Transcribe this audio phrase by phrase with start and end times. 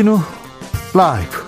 [0.00, 0.18] 주진우
[0.94, 1.44] 라이브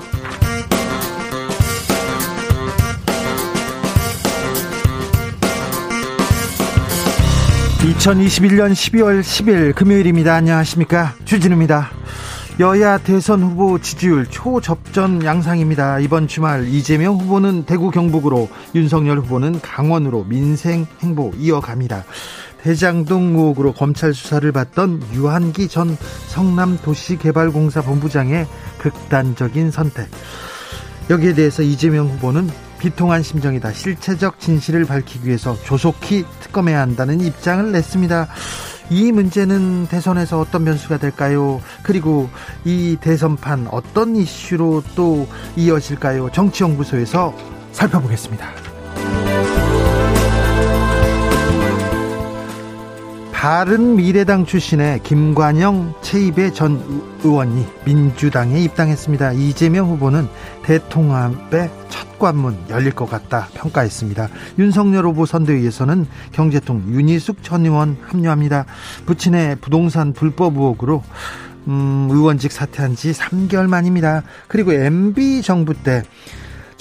[7.80, 11.91] (2021년 12월 10일) 금요일입니다 안녕하십니까 주진우입니다
[12.61, 16.00] 여야 대선 후보 지지율 초접전 양상입니다.
[16.00, 22.04] 이번 주말 이재명 후보는 대구 경북으로 윤석열 후보는 강원으로 민생 행보 이어갑니다.
[22.62, 25.96] 대장동 의혹으로 검찰 수사를 받던 유한기 전
[26.29, 28.46] 성남도시개발공사 본부장의
[28.79, 30.08] 극단적인 선택.
[31.11, 33.72] 여기에 대해서 이재명 후보는 비통한 심정이다.
[33.72, 38.28] 실체적 진실을 밝히기 위해서 조속히 특검해야 한다는 입장을 냈습니다.
[38.91, 41.61] 이 문제는 대선에서 어떤 변수가 될까요?
[41.83, 42.28] 그리고
[42.64, 46.31] 이 대선판 어떤 이슈로 또 이어질까요?
[46.33, 47.34] 정치연구소에서
[47.72, 48.72] 살펴보겠습니다.
[53.43, 56.81] 바른 미래당 출신의 김관영 최입의 전
[57.25, 59.33] 의원이 민주당에 입당했습니다.
[59.33, 60.29] 이재명 후보는
[60.62, 64.29] 대통합의 첫 관문 열릴 것 같다 평가했습니다.
[64.61, 68.65] 윤석열 후보 선대위에서는 경제통 윤희숙 전 의원 합류합니다.
[69.07, 71.03] 부친의 부동산 불법 의혹으로
[71.67, 74.23] 음, 의원직 사퇴한 지 3개월 만입니다.
[74.47, 76.05] 그리고 MB 정부 때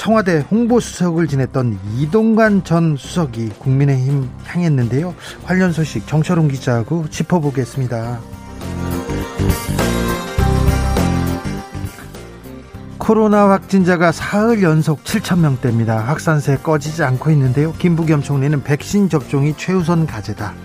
[0.02, 5.14] 청와대 홍보수석을 지냈던 이동관 전 수석이 국민의힘 향했는데요.
[5.44, 8.20] 관련 소식 정철웅 기자하고 짚어보겠습니다.
[12.98, 16.00] 코로나 확진자가 사흘 연속 7천 명대입니다.
[16.00, 17.72] 확산세 꺼지지 않고 있는데요.
[17.74, 20.56] 김부겸 총리는 백신 접종이 최우선 과제다.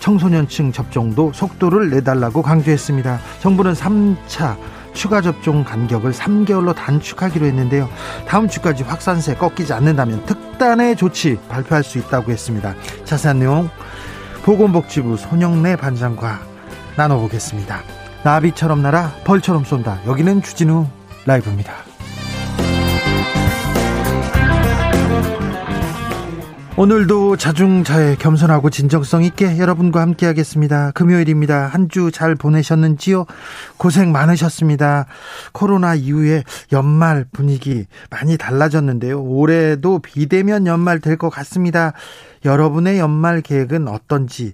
[0.00, 3.18] 청소년층 접종도 속도를 내달라고 강조했습니다.
[3.40, 4.58] 정부는 3차
[4.92, 7.88] 추가 접종 간격을 3개월로 단축하기로 했는데요.
[8.26, 12.74] 다음 주까지 확산세 꺾이지 않는다면 특단의 조치 발표할 수 있다고 했습니다.
[13.04, 13.70] 자세한 내용
[14.42, 16.40] 보건복지부 손영래 반장과
[16.96, 17.80] 나눠보겠습니다.
[18.24, 20.00] 나비처럼 날아 벌처럼 쏜다.
[20.06, 20.86] 여기는 주진우
[21.26, 21.87] 라이브입니다.
[26.78, 30.92] 오늘도 자중자애 겸손하고 진정성 있게 여러분과 함께 하겠습니다.
[30.92, 31.66] 금요일입니다.
[31.66, 33.26] 한 주 잘 보내셨는지요?
[33.78, 35.06] 고생 많으셨습니다.
[35.52, 39.20] 코로나 이후에 연말 분위기 많이 달라졌는데요.
[39.20, 41.94] 올해도 비대면 연말 될 것 같습니다.
[42.44, 44.52] 여러분의 연말 계획은 어떤지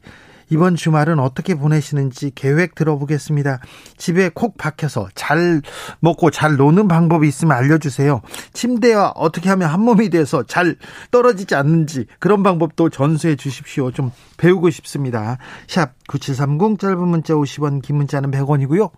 [0.51, 3.61] 이번 주말은 어떻게 보내시는지 계획 들어보겠습니다.
[3.97, 5.63] 집에 콕 박혀서 잘
[6.01, 8.21] 먹고 잘 노는 방법이 있으면 알려주세요.
[8.53, 10.77] 침대와 어떻게 하면 한 몸이 돼서 잘
[11.11, 13.91] 떨어지지 않는지 그런 방법도 전수해 주십시오.
[13.91, 15.39] 좀 배우고 싶습니다.
[15.67, 18.91] 샵 9730 짧은 문자 50원 긴 문자는 100원이고요.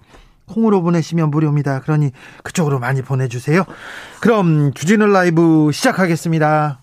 [0.47, 1.81] 콩으로 보내시면 무료입니다.
[1.81, 2.12] 그러니
[2.43, 3.65] 그쪽으로 많이 보내주세요.
[4.21, 6.83] 그럼 주진우 라이브 시작하겠습니다.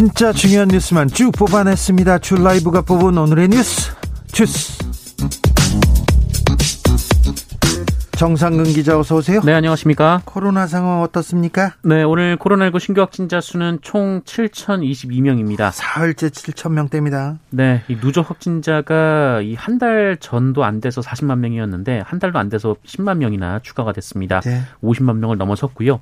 [0.00, 2.20] 진짜 중요한 뉴스만 쭉 뽑아냈습니다.
[2.20, 3.92] 주 라이브가 뽑은 오늘의 뉴스
[4.32, 4.82] 주스.
[8.12, 9.42] 정상근 기자 어서 오세요.
[9.44, 10.22] 네, 안녕하십니까?
[10.24, 11.74] 코로나 상황 어떻습니까?
[11.82, 15.70] 네, 오늘 코로나19 신규 확진자 수는 총 7,022명입니다.
[15.70, 17.36] 사흘째 7천 명대입니다.
[17.50, 22.48] 네, 이 누적 확진자가 이 한 달 전도 안 돼서 40만 명이었는데 한 달도 안
[22.48, 24.40] 돼서 10만 명이나 추가가 됐습니다.
[24.40, 24.62] 네.
[24.82, 26.00] 50만 명을 넘어섰고요.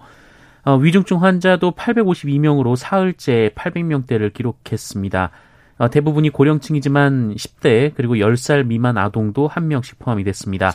[0.65, 5.31] 어, 위중증 환자도 852명으로 사흘째 800명대를 기록했습니다.
[5.79, 10.73] 어, 대부분이 고령층이지만 10대 그리고 10살 미만 아동도 한 명씩 포함이 됐습니다.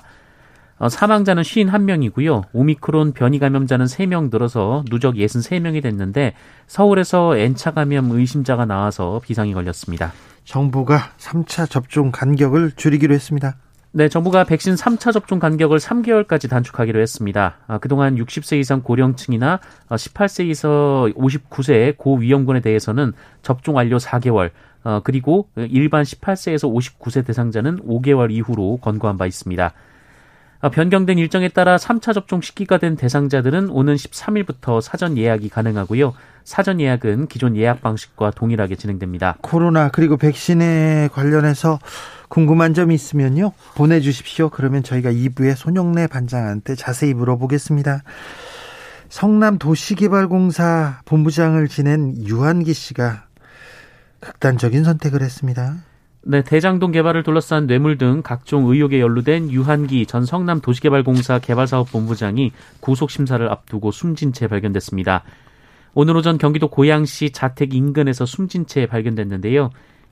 [0.80, 2.44] 어, 사망자는 51명이고요.
[2.52, 6.34] 오미크론 변이 감염자는 3명 늘어서 누적 63명이 됐는데
[6.68, 10.14] 서울에서 N차 감염 의심자가 나와서 비상이 걸렸습니다.
[10.46, 13.56] 정부가 3차 접종 간격을 줄이기로 했습니다.
[13.96, 17.58] 네, 정부가 백신 3차 접종 간격을 3개월까지 단축하기로 했습니다.
[17.68, 23.14] 아, 그동안 60세 이상 고령층이나 18세에서 59세 고위험군에 대해서는
[23.44, 24.50] 접종 완료 4개월,
[24.84, 29.74] 어, 그리고 일반 18세에서 59세 대상자는 5개월 이후로 권고한 바 있습니다.
[30.64, 36.14] 아, 변경된 일정에 따라 3차 접종 시기가 된 대상자들은 오는 13일부터 사전 예약이 가능하고요.
[36.46, 39.36] 사전 예약은 기존 예약 방식과 동일하게 진행됩니다.
[39.42, 41.80] 코로나 그리고 백신에 관련해서
[42.30, 43.52] 궁금한 점이 있으면요.
[43.76, 44.48] 보내주십시오.
[44.48, 48.04] 그러면 저희가 2부에 손영래 반장한테 자세히 물어보겠습니다.
[49.10, 53.26] 성남 도시개발공사 본부장을 지낸 유한기 씨가
[54.22, 55.84] 극단적인 선택을 했습니다.
[56.26, 63.12] 네, 대장동 개발을 둘러싼 뇌물 등 각종 의혹에 연루된 유한기 전 성남 도시개발공사 개발사업본부장이 구속
[63.12, 65.24] 심사를 앞두고 숨진 채 발견됐습니다.
[65.94, 69.70] 오늘 오전 경기도 고양시 자택 인근에서 숨진 채 발견됐는데요.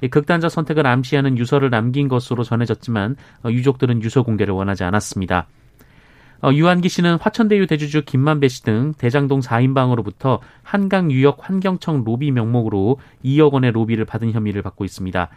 [0.10, 3.16] 극단적 선택을 암시하는 유서를 남긴 것으로 전해졌지만
[3.46, 5.48] 어, 유족들은 유서 공개를 원하지 않았습니다.
[6.42, 13.54] 어, 유한기 씨는 화천대유 대주주 김만배 씨 등 대장동 4인방으로부터 한강유역 환경청 로비 명목으로 2억
[13.54, 15.30] 원의 로비를 받은 혐의를 받고 있습니다.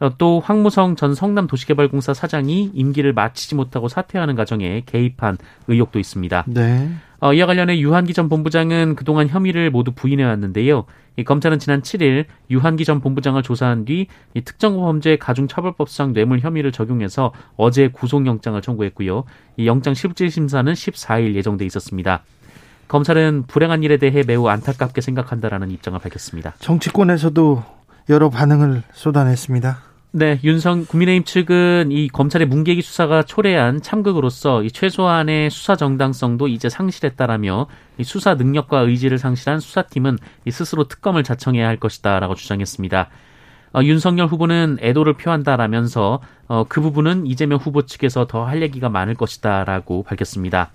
[0.00, 6.44] 어, 또 황무성 전 성남도시개발공사 사장이 임기를 마치지 못하고 사퇴하는 과정에 개입한 의혹도 있습니다.
[6.48, 6.90] 네.
[7.20, 10.86] 어, 이와 관련해 유한기 전 본부장은 그동안 혐의를 모두 부인해 왔는데요.
[11.16, 14.08] 이 검찰은 지난 7일 유한기 전 본부장을 조사한 뒤
[14.44, 19.24] 특정범죄 가중처벌법상 뇌물 혐의를 적용해서 어제 구속영장을 청구했고요.
[19.56, 22.24] 이 영장 실질 심사는 14일 예정돼 있었습니다.
[22.88, 26.54] 검찰은 불행한 일에 대해 매우 안타깝게 생각한다라는 입장을 밝혔습니다.
[26.58, 27.62] 정치권에서도
[28.08, 29.78] 여러 반응을 쏟아냈습니다.
[30.14, 36.68] 네, 윤성 국민의힘 측은 이 검찰의 문계기 수사가 초래한 참극으로서 이 최소한의 수사 정당성도 이제
[36.68, 37.66] 상실했다라며
[37.96, 43.08] 이 수사 능력과 의지를 상실한 수사팀은 이 스스로 특검을 자청해야 할 것이다라고 주장했습니다.
[43.74, 49.14] 어, 윤석열 후보는 애도를 표한다라면서 어, 그 부분은 이재명 후보 측에서 더 할 얘기가 많을
[49.14, 50.72] 것이다라고 밝혔습니다.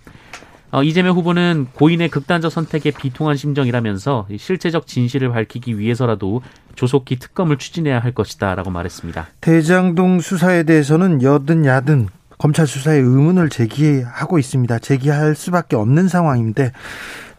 [0.72, 6.42] 어, 이재명 후보는 고인의 극단적 선택에 비통한 심정이라면서 실제적 진실을 밝히기 위해서라도
[6.76, 9.28] 조속히 특검을 추진해야 할 것이다라고 말했습니다.
[9.42, 14.80] 대장동 수사에 대해서는 여든 야든 검찰 수사에 의문을 제기하고 있습니다.
[14.80, 16.72] 제기할 수밖에 없는 상황인데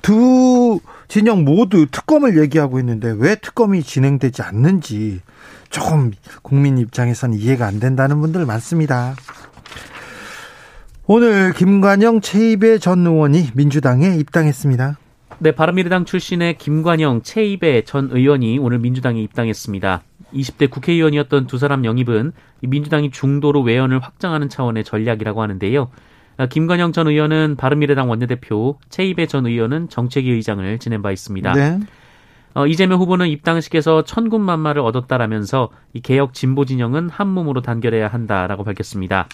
[0.03, 5.21] 두 진영 모두 특검을 얘기하고 있는데 왜 특검이 진행되지 않는지
[5.71, 9.15] 조금 국민 입장에서는 이해가 안 된다는 분들 많습니다.
[11.11, 14.99] 오늘 김관영 최입의 전 의원이 민주당에 입당했습니다.
[15.39, 20.03] 네, 바른미래당 출신의 김관영 최입의 전 의원이 오늘 민주당에 입당했습니다.
[20.35, 25.89] 20대 국회의원이었던 두 사람 영입은 민주당이 중도로 외연을 확장하는 차원의 전략이라고 하는데요.
[26.51, 31.55] 김관영 전 의원은 바른미래당 원내대표, 최입의 전 의원은 정책위 의장을 지낸 바 있습니다.
[31.55, 31.81] 네.
[32.53, 39.27] 어, 이재명 후보는 입당식에서 천군만마를 얻었다라면서 이 개혁 진보 진영은 한 몸으로 단결해야 한다라고 밝혔습니다.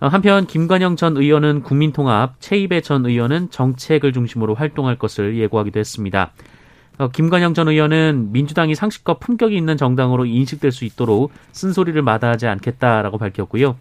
[0.00, 6.30] 어, 한편 김관영 전 의원은 국민통합, 최입의 전 의원은 정책을 중심으로 활동할 것을 예고하기도 했습니다.
[6.98, 13.18] 어, 김관영 전 의원은 민주당이 상식과 품격이 있는 정당으로 인식될 수 있도록 쓴소리를 마다하지 않겠다라고
[13.18, 13.76] 밝혔고요.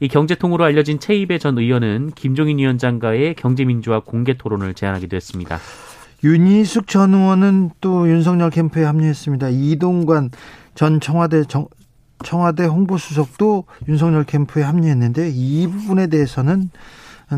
[0.00, 5.58] 이 경제통으로 알려진 최입의 전 의원은 김종인 위원장과의 경제민주화 공개 토론을 제안하기도 했습니다.
[6.24, 9.48] 윤희숙 전 의원은 또 윤석열 캠프에 합류했습니다.
[9.50, 10.30] 이동관
[10.74, 11.66] 전 청와대 정,
[12.24, 16.70] 청와대 홍보수석도 윤석열 캠프에 합류했는데 이 부분에 대해서는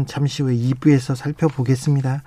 [0.06, 2.23] 잠시 후에 2부에서 살펴보겠습니다.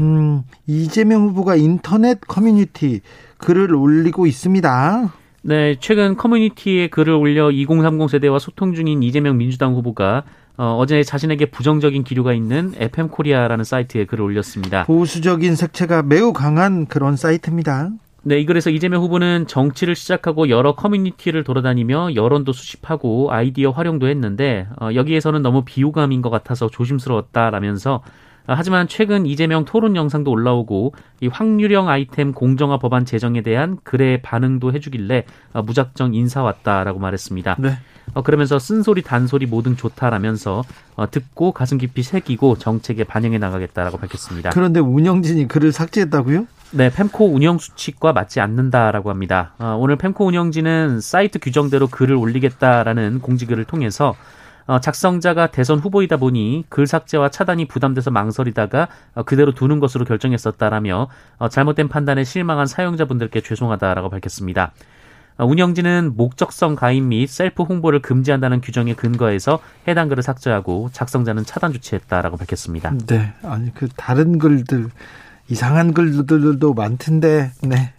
[0.00, 3.00] 음, 이재명 후보가 인터넷 커뮤니티
[3.38, 5.12] 글을 올리고 있습니다.
[5.42, 10.24] 네, 최근 커뮤니티에 글을 올려 2030 세대와 소통 중인 이재명 민주당 후보가
[10.56, 14.84] 어, 어제 자신에게 부정적인 기류가 있는 FM 코리아라는 사이트에 글을 올렸습니다.
[14.84, 17.90] 보수적인 색채가 매우 강한 그런 사이트입니다.
[18.26, 24.66] 네, 이 글에서 이재명 후보는 정치를 시작하고 여러 커뮤니티를 돌아다니며 여론도 수집하고 아이디어 활용도 했는데
[24.80, 28.00] 어, 여기에서는 너무 비호감인 것 같아서 조심스러웠다라면서 어,
[28.46, 34.72] 하지만 최근 이재명 토론 영상도 올라오고 이 확률형 아이템 공정화 법안 제정에 대한 글의 반응도
[34.72, 35.24] 해주길래
[35.54, 37.56] 어, 무작정 인사 왔다라고 말했습니다.
[37.58, 37.78] 네.
[38.12, 40.62] 어, 그러면서 쓴소리 단소리 뭐든 좋다라면서
[40.96, 44.50] 어, 듣고 가슴 깊이 새기고 정책에 반영해 나가겠다라고 밝혔습니다.
[44.50, 46.46] 그런데 운영진이 글을 삭제했다고요?
[46.72, 49.54] 네, 펜코 운영 수칙과 맞지 않는다라고 합니다.
[49.58, 54.14] 어, 오늘 펜코 운영진은 사이트 규정대로 글을 올리겠다라는 공지글을 통해서 어,
[54.80, 61.48] 작성자가 대선 후보이다 보니 글 삭제와 차단이 부담돼서 망설이다가 어, 그대로 두는 것으로 결정했었다라며 어,
[61.48, 64.72] 잘못된 판단에 실망한 사용자분들께 죄송하다라고 밝혔습니다.
[65.36, 71.72] 어, 운영진은 목적성 가입 및 셀프 홍보를 금지한다는 규정에 근거해서 해당 글을 삭제하고 작성자는 차단
[71.72, 72.92] 조치했다라고 밝혔습니다.
[73.06, 74.88] 네, 아니 그 다른 글들
[75.48, 77.92] 이상한 글들도 많던데, 네.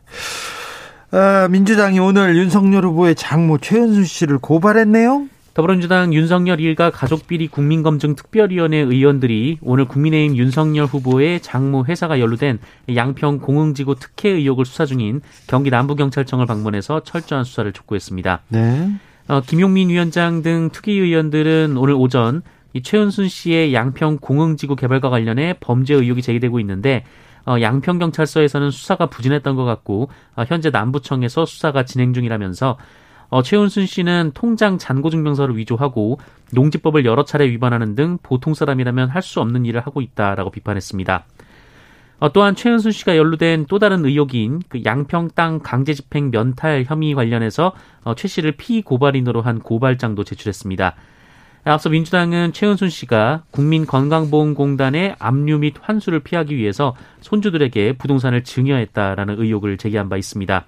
[1.11, 5.27] 아, 민주당이 오늘 윤석열 후보의 장모 최은순 씨를 고발했네요.
[5.55, 12.59] 더불어민주당 윤석열 일가 가족비리 국민검증 특별위원회 의원들이 오늘 국민의힘 윤석열 후보의 장모 회사가 연루된
[12.93, 18.41] 양평 공흥지구 특혜 의혹을 수사 중인 경기 남부경찰청을 방문해서 철저한 수사를 촉구했습니다.
[18.49, 18.91] 네.
[19.29, 22.41] 어, 김용민 위원장 등 특위 의원들은 오늘 오전
[22.73, 27.05] 이 최은순 씨의 양평 공흥지구 개발과 관련해 범죄 의혹이 제기되고 있는데
[27.45, 32.77] 어, 양평 경찰서에서는 수사가 부진했던 것 같고 어, 현재 남부청에서 수사가 진행 중이라면서
[33.35, 36.19] 어, 최은순 씨는 통장 잔고증명서를 위조하고
[36.53, 41.25] 농지법을 여러 차례 위반하는 등 보통 사람이라면 할 수 없는 일을 하고 있다라고 비판했습니다.
[42.19, 47.13] 어, 또한 최은순 씨가 연루된 또 다른 의혹인 그 양평 땅 강제 집행 면탈 혐의
[47.13, 47.73] 관련해서
[48.05, 50.95] 어, 최 씨를 피고발인으로 한 고발장도 제출했습니다.
[51.65, 60.07] 앞서 민주당은 최은순 씨가 국민건강보험공단의 압류 및 환수를 피하기 위해서 손주들에게 부동산을 증여했다라는 의혹을 제기한
[60.07, 60.65] 바 있습니다.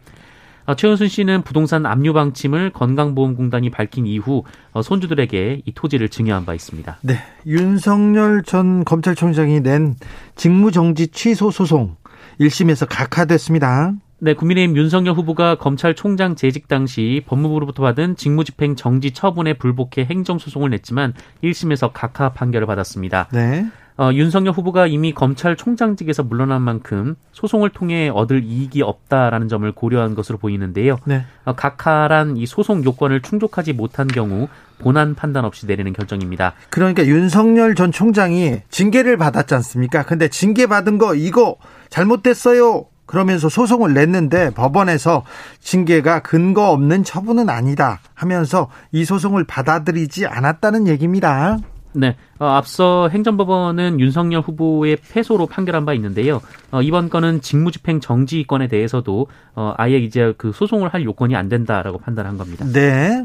[0.68, 4.44] 어, 최은순 씨는 부동산 압류 방침을 건강보험공단이 밝힌 이후
[4.74, 6.98] 어, 손주들에게 이 토지를 증여한 바 있습니다.
[7.04, 9.96] 네, 윤석열 전 검찰총장이 낸
[10.36, 11.96] 직무정지 취소 소송
[12.42, 13.94] 1심에서 각하됐습니다.
[14.20, 21.14] 네, 국민의힘 윤석열 후보가 검찰총장 재직 당시 법무부로부터 받은 직무집행 정지 처분에 불복해 행정소송을 냈지만
[21.44, 23.30] 1심에서 각하 판결을 받았습니다.
[23.32, 23.68] 네.
[23.98, 30.38] 어, 윤석열 후보가 이미 검찰총장직에서 물러난 만큼 소송을 통해 얻을 이익이 없다라는 점을 고려한 것으로
[30.38, 30.98] 보이는데요.
[31.06, 31.26] 네.
[31.46, 36.54] 어, 각하란 이 소송 요건을 충족하지 못한 경우 본안 판단 없이 내리는 결정입니다.
[36.70, 40.04] 그러니까 윤석열 전 총장이 징계를 받았지 않습니까?
[40.04, 41.56] 근데 징계 받은 거 이거
[41.90, 42.86] 잘못됐어요.
[43.08, 45.24] 그러면서 소송을 냈는데 법원에서
[45.62, 51.58] 징계가 근거 없는 처분은 아니다 하면서 이 소송을 받아들이지 않았다는 얘기입니다.
[51.94, 56.42] 네, 어, 앞서 행정법원은 윤석열 후보의 패소로 판결한 바 있는데요.
[56.72, 61.50] 어, 이번 건은 직무집행 정지 건에 대해서도 어, 아예 이제 그 소송을 할 요건이 안
[61.50, 62.66] 된다라고 판단한 겁니다.
[62.72, 63.24] 네.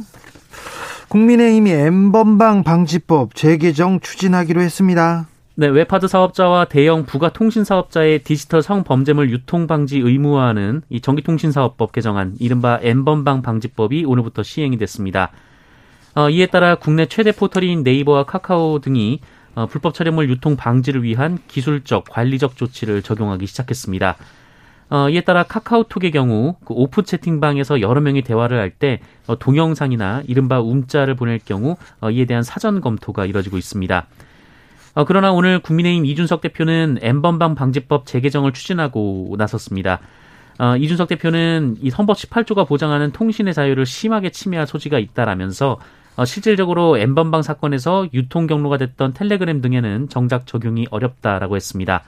[1.09, 5.27] 국민의힘이 N번방 방지법 재개정 추진하기로 했습니다.
[5.55, 12.37] 네, 웹하드 사업자와 대형 부가 통신 사업자의 디지털 성범죄물 유통 방지 의무화하는 이 전기통신사업법 개정안
[12.41, 15.31] 이른바 N번방 방지법이 오늘부터 시행이 됐습니다.
[16.15, 19.21] 어, 이에 따라 국내 최대 포털인 네이버와 카카오 등이
[19.55, 24.17] 어, 불법 촬영물 유통 방지를 위한 기술적, 관리적 조치를 적용하기 시작했습니다.
[24.91, 30.61] 어, 이에 따라 카카오톡의 경우 그 오프 채팅방에서 여러 명이 대화를 할때 어, 동영상이나 이른바
[30.61, 34.07] 움자를 보낼 경우 어, 이에 대한 사전 검토가 이뤄지고 있습니다.
[34.95, 40.01] 어, 그러나 오늘 국민의힘 이준석 대표는 엠번방 방지법 재개정을 추진하고 나섰습니다.
[40.59, 45.79] 어, 이준석 대표는 이 헌법 18조가 보장하는 통신의 자유를 심하게 침해할 소지가 있다라면서
[46.17, 52.03] 어, 실질적으로 엠번방 사건에서 유통 경로가 됐던 텔레그램 등에는 정작 적용이 어렵다라고 했습니다.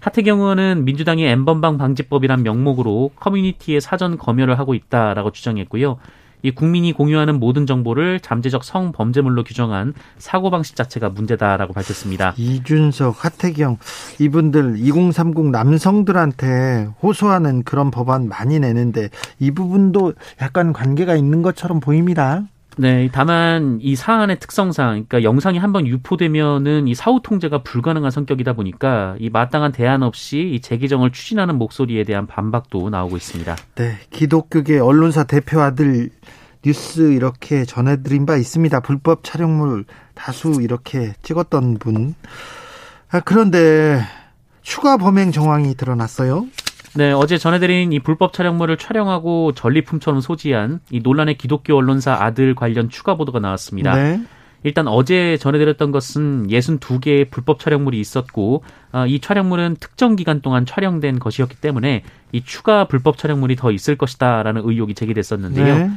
[0.00, 5.98] 하태경 의원은 민주당이 엠번방 방지법이란 명목으로 커뮤니티에 사전 검열을 하고 있다라고 주장했고요.
[6.42, 12.32] 이 국민이 공유하는 모든 정보를 잠재적 성범죄물로 규정한 사고방식 자체가 문제다라고 밝혔습니다.
[12.38, 13.76] 이준석, 하태경
[14.20, 22.44] 이분들 2030 남성들한테 호소하는 그런 법안 많이 내는데 이 부분도 약간 관계가 있는 것처럼 보입니다.
[22.80, 29.16] 네, 다만 이 사안의 특성상, 그러니까 영상이 한번 유포되면은 이 사후 통제가 불가능한 성격이다 보니까
[29.18, 33.54] 이 마땅한 대안 없이 이 재개정을 추진하는 목소리에 대한 반박도 나오고 있습니다.
[33.74, 36.08] 네, 기독교계 언론사 대표 아들
[36.64, 38.80] 뉴스 이렇게 전해드린 바 있습니다.
[38.80, 39.84] 불법 촬영물
[40.14, 42.14] 다수 이렇게 찍었던 분.
[43.10, 44.00] 아, 그런데
[44.62, 46.46] 추가 범행 정황이 드러났어요.
[46.94, 52.88] 네, 어제 전해드린 이 불법 촬영물을 촬영하고 전리품처럼 소지한 이 논란의 기독교 언론사 아들 관련
[52.88, 53.94] 추가 보도가 나왔습니다.
[53.94, 54.20] 네.
[54.62, 61.18] 일단 어제 전해드렸던 것은 62개의 불법 촬영물이 있었고 어, 이 촬영물은 특정 기간 동안 촬영된
[61.18, 65.78] 것이었기 때문에 이 추가 불법 촬영물이 더 있을 것이다라는 의혹이 제기됐었는데요.
[65.78, 65.90] 네.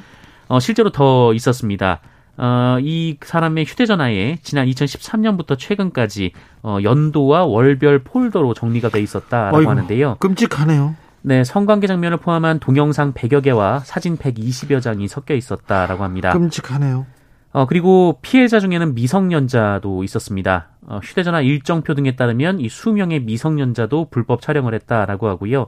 [0.47, 1.99] 어, 실제로 더 있었습니다.
[2.37, 6.31] 어, 이 사람의 휴대전화에 지난 2013년부터 최근까지
[6.63, 10.17] 어, 연도와 월별 폴더로 정리가 돼 있었다라고 어이구, 하는데요.
[10.19, 10.95] 끔찍하네요.
[11.21, 16.33] 네, 성관계 장면을 포함한 동영상 100여 개와 사진 120여 장이 섞여 있었다라고 합니다.
[16.33, 17.05] 끔찍하네요.
[17.53, 20.69] 어, 그리고 피해자 중에는 미성년자도 있었습니다.
[20.87, 25.67] 어, 휴대전화 일정표 등에 따르면 이 수명의 미성년자도 불법 촬영을 했다라고 하고요.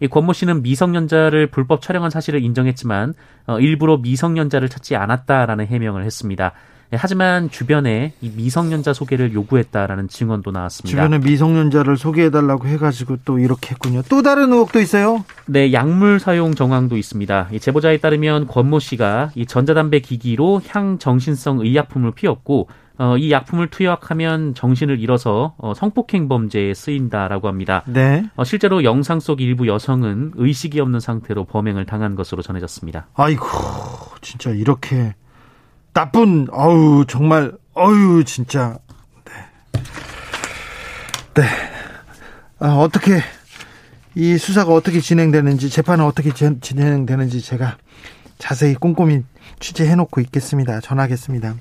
[0.00, 3.14] 이 권모 씨는 미성년자를 불법 촬영한 사실을 인정했지만
[3.46, 6.52] 어, 일부러 미성년자를 찾지 않았다라는 해명을 했습니다.
[6.92, 10.90] 예, 하지만 주변에 이 미성년자 소개를 요구했다라는 증언도 나왔습니다.
[10.90, 14.02] 주변에 미성년자를 소개해달라고 해가지고 또 이렇게 했군요.
[14.08, 15.24] 또 다른 의혹도 있어요?
[15.46, 17.48] 네, 약물 사용 정황도 있습니다.
[17.52, 24.54] 이 제보자에 따르면 권모 씨가 이 전자담배 기기로 향정신성 의약품을 피웠고 어, 이 약품을 투약하면
[24.54, 27.82] 정신을 잃어서 어, 성폭행 범죄에 쓰인다라고 합니다.
[27.86, 28.24] 네.
[28.36, 33.08] 어, 실제로 영상 속 일부 여성은 의식이 없는 상태로 범행을 당한 것으로 전해졌습니다.
[33.14, 33.46] 아이고,
[34.20, 35.14] 진짜 이렇게
[35.92, 38.78] 나쁜, 어우, 정말, 어유 진짜.
[39.24, 39.32] 네.
[41.34, 41.42] 네.
[42.60, 43.20] 아, 어떻게,
[44.14, 47.76] 이 수사가 어떻게 진행되는지, 재판은 어떻게 진행되는지 제가
[48.38, 49.24] 자세히 꼼꼼히
[49.60, 50.80] 취재해놓고 있겠습니다.
[50.80, 51.54] 전하겠습니다.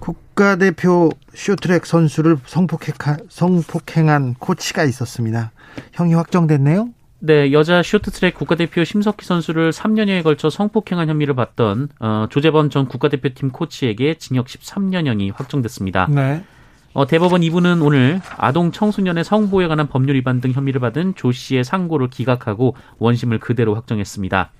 [0.00, 5.52] 국가대표 쇼트랙 선수를 성폭행, 한 코치가 있었습니다.
[5.92, 6.88] 형이 확정됐네요?
[7.20, 13.50] 네, 여자 쇼트트랙 국가대표 심석희 선수를 3년여에 걸쳐 성폭행한 혐의를 받던 어, 조재범 전 국가대표팀
[13.50, 16.06] 코치에게 징역 13년형이 확정됐습니다.
[16.10, 16.44] 네.
[16.92, 21.64] 어, 대법원 2부는 오늘 아동 청소년의 성보호에 관한 법률 위반 등 혐의를 받은 조 씨의
[21.64, 24.50] 상고를 기각하고 원심을 그대로 확정했습니다.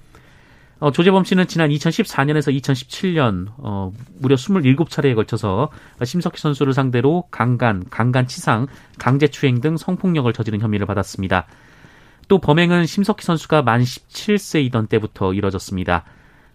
[0.84, 5.70] 어, 조재범 씨는 지난 2014년에서 2017년 어, 무려 27차례에 걸쳐서
[6.04, 8.66] 심석희 선수를 상대로 강간, 강간치상,
[8.98, 11.46] 강제추행 등 성폭력을 저지른 혐의를 받았습니다.
[12.28, 16.04] 또 범행은 심석희 선수가 만 17세이던 때부터 이뤄졌습니다.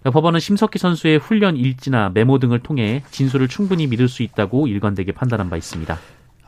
[0.03, 5.49] 법원은 심석희 선수의 훈련 일지나 메모 등을 통해 진술을 충분히 믿을 수 있다고 일관되게 판단한
[5.49, 5.97] 바 있습니다.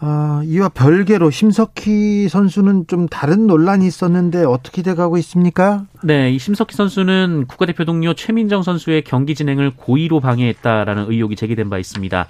[0.03, 5.86] 아, 이와 별개로 심석희 선수는 좀 다른 논란이 있었는데 어떻게 돼가고 있습니까?
[6.03, 11.77] 네, 이 심석희 선수는 국가대표 동료 최민정 선수의 경기 진행을 고의로 방해했다라는 의혹이 제기된 바
[11.77, 12.25] 있습니다.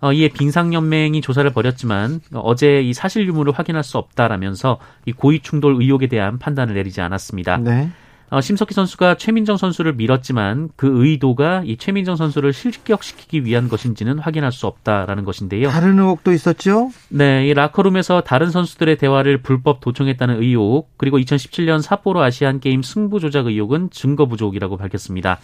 [0.00, 5.76] 어, 이에 빙상연맹이 조사를 벌였지만 어제 이 사실 유무를 확인할 수 없다라면서 이 고의 충돌
[5.78, 7.58] 의혹에 대한 판단을 내리지 않았습니다.
[7.58, 7.90] 네.
[8.30, 14.52] 어, 심석희 선수가 최민정 선수를 밀었지만 그 의도가 이 최민정 선수를 실격시키기 위한 것인지는 확인할
[14.52, 15.68] 수 없다라는 것인데요.
[15.68, 16.90] 다른 의혹도 있었죠?
[17.08, 23.18] 네, 이 라커룸에서 다른 선수들의 대화를 불법 도청했다는 의혹, 그리고 2017년 삿포로 아시안 게임 승부
[23.18, 25.38] 조작 의혹은 증거 부족이라고 밝혔습니다.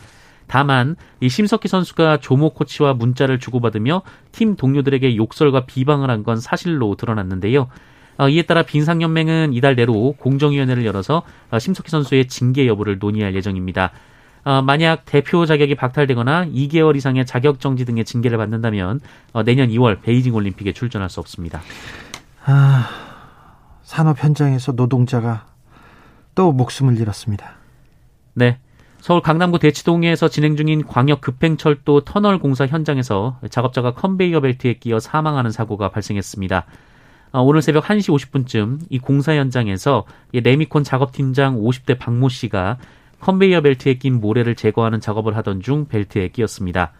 [0.46, 6.94] 다만 이 심석희 선수가 조모 코치와 문자를 주고받으며 팀 동료들에게 욕설과 비방을 한 건 사실로
[6.94, 7.68] 드러났는데요.
[8.18, 13.92] 어, 이에 따라 빙상연맹은 이달 내로 공정위원회를 열어서 어, 심석희 선수의 징계 여부를 논의할 예정입니다.
[14.44, 19.00] 어, 만약 대표 자격이 박탈되거나 2개월 이상의 자격 정지 등의 징계를 받는다면
[19.44, 21.62] 내년 2월 베이징 올림픽에 출전할 수 없습니다.
[22.44, 22.88] 아,
[23.82, 25.46] 산업 현장에서 노동자가
[26.36, 27.54] 또 목숨을 잃었습니다.
[28.34, 28.58] 네.
[29.00, 35.50] 서울 강남구 대치동에서 진행 중인 광역 급행철도 터널 공사 현장에서 작업자가 컨베이어 벨트에 끼어 사망하는
[35.50, 36.66] 사고가 발생했습니다.
[37.36, 42.78] 어, 오늘 새벽 1시 50분쯤 이 공사 현장에서 레미콘 작업팀장 50대 박모 씨가
[43.20, 46.92] 컨베이어 벨트에 낀 모래를 제거하는 작업을 하던 중 벨트에 끼었습니다.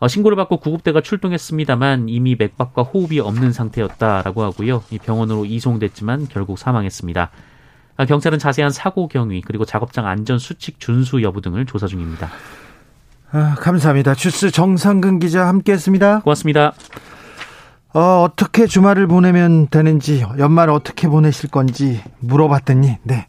[0.00, 4.82] 어, 신고를 받고 구급대가 출동했습니다만 이미 맥박과 호흡이 없는 상태였다라고 하고요.
[5.02, 7.30] 병원으로 이송됐지만 결국 사망했습니다.
[7.96, 12.28] 아, 경찰은 자세한 사고 경위 그리고 작업장 안전 수칙 준수 여부 등을 조사 중입니다.
[13.32, 14.14] 아, 감사합니다.
[14.14, 16.20] 주스 정상근 기자 함께했습니다.
[16.20, 16.74] 고맙습니다.
[17.94, 23.26] 어, 어떻게 주말을 보내면 되는지, 연말 어떻게 보내실 건지 물어봤더니, 네.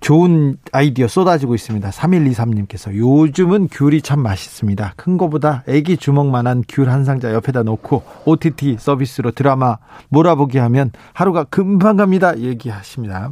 [0.00, 1.88] 좋은 아이디어 쏟아지고 있습니다.
[1.88, 4.92] 3123님께서 요즘은 귤이 참 맛있습니다.
[4.96, 9.78] 큰 거보다 애기 주먹만한 귤 한 상자 옆에다 놓고 OTT 서비스로 드라마
[10.10, 12.38] 몰아보기 하면 하루가 금방 갑니다.
[12.38, 13.30] 얘기하십니다.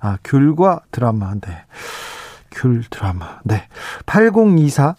[0.00, 1.34] 아, 귤과 드라마.
[1.34, 1.64] 네.
[2.50, 3.38] 귤 드라마.
[3.44, 3.68] 네.
[4.06, 4.96] 8024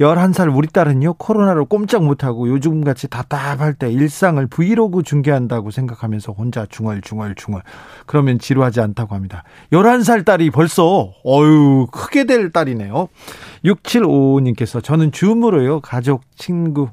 [0.00, 7.62] 11살 우리 딸은요, 코로나로 꼼짝 못하고 요즘같이 답답할 때 일상을 브이로그 중계한다고 생각하면서 혼자 중얼중얼중얼.
[8.06, 9.44] 그러면 지루하지 않다고 합니다.
[9.72, 13.08] 11살 딸이 벌써, 어유 크게 될 딸이네요.
[13.66, 16.88] 6755님께서 저는 줌으로요, 가족, 친구,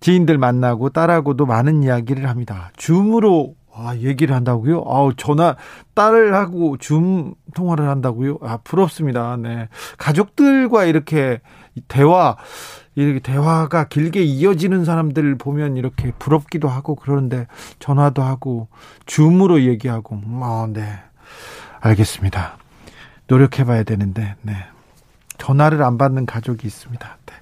[0.00, 2.72] 지인들 만나고 딸하고도 많은 이야기를 합니다.
[2.76, 4.84] 줌으로 아, 얘기를 한다고요?
[4.86, 5.56] 아우, 전화,
[5.94, 8.38] 딸하고 줌 통화를 한다고요?
[8.42, 9.36] 아, 부럽습니다.
[9.38, 9.68] 네.
[9.96, 11.40] 가족들과 이렇게
[11.88, 12.36] 대화,
[12.94, 17.46] 이렇게 대화가 길게 이어지는 사람들 보면 이렇게 부럽기도 하고 그러는데
[17.78, 18.68] 전화도 하고
[19.06, 20.98] 줌으로 얘기하고, 아, 네.
[21.80, 22.58] 알겠습니다.
[23.26, 24.54] 노력해 봐야 되는데, 네.
[25.38, 27.18] 전화를 안 받는 가족이 있습니다.
[27.26, 27.34] 네.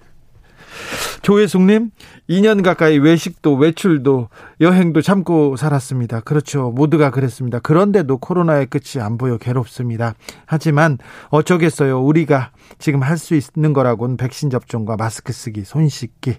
[1.22, 1.90] 조혜숙님,
[2.28, 4.28] 2년 가까이 외식도 외출도
[4.60, 6.20] 여행도 참고 살았습니다.
[6.20, 6.70] 그렇죠.
[6.70, 7.58] 모두가 그랬습니다.
[7.58, 10.14] 그런데도 코로나의 끝이 안 보여 괴롭습니다.
[10.46, 12.00] 하지만 어쩌겠어요.
[12.00, 16.36] 우리가 지금 할 수 있는 거라고는 백신 접종과 마스크 쓰기, 손 씻기,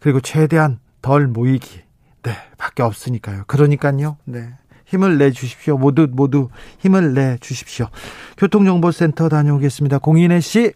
[0.00, 1.80] 그리고 최대한 덜 모이기.
[2.22, 3.44] 네, 밖에 없으니까요.
[3.48, 4.16] 그러니까요.
[4.24, 4.48] 네.
[4.86, 5.76] 힘을 내 주십시오.
[5.76, 7.88] 모두 모두 힘을 내 주십시오.
[8.36, 9.98] 교통정보센터 다녀오겠습니다.
[9.98, 10.72] 공인혜 씨.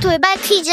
[0.00, 0.70] 돌발 퀴즈.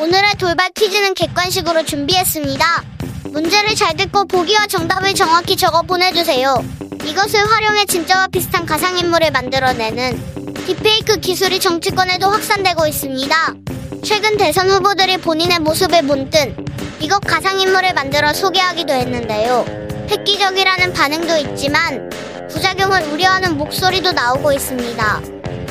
[0.00, 2.82] 오늘의 돌발 퀴즈는 객관식으로 준비했습니다.
[3.30, 6.64] 문제를 잘 듣고 보기와 정답을 정확히 적어 보내주세요.
[7.04, 13.54] 이것을 활용해 진짜와 비슷한 가상인물을 만들어내는 딥페이크 기술이 정치권에도 확산되고 있습니다.
[14.02, 16.56] 최근 대선 후보들이 본인의 모습을 본뜬
[17.00, 19.64] 이것 가상인물을 만들어 소개하기도 했는데요.
[20.10, 22.10] 획기적이라는 반응도 있지만
[22.48, 25.20] 부작용을 우려하는 목소리도 나오고 있습니다.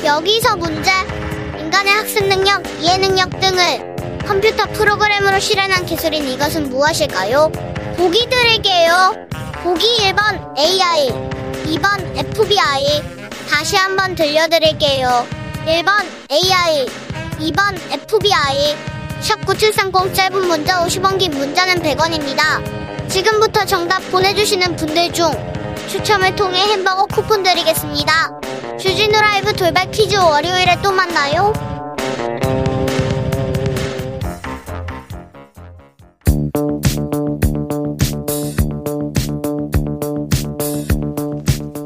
[0.04, 0.92] 여기서 문제
[1.74, 7.50] 인간의 학습 능력, 이해 능력 등을 컴퓨터 프로그램으로 실현한 기술인 이것은 무엇일까요?
[7.96, 9.16] 보기 드릴게요.
[9.64, 11.08] 보기 1번 AI,
[11.66, 13.02] 2번 FBI.
[13.50, 15.26] 다시 한번 들려드릴게요.
[15.66, 16.86] 1번 AI,
[17.40, 18.76] 2번 FBI.
[19.20, 23.08] 샵9730 짧은 문자 50원 긴 문자는 100원입니다.
[23.10, 25.28] 지금부터 정답 보내주시는 분들 중
[25.88, 28.43] 추첨을 통해 햄버거 쿠폰 드리겠습니다.
[28.84, 31.54] 주진우 라이브 돌발 퀴즈 월요일에 또 만나요.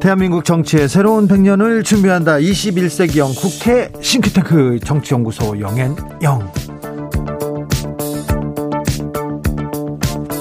[0.00, 2.38] 대한민국 정치의 새로운 100년을 준비한다.
[2.38, 6.77] 21세기형 국회 싱크탱크 정치연구소 영앤영.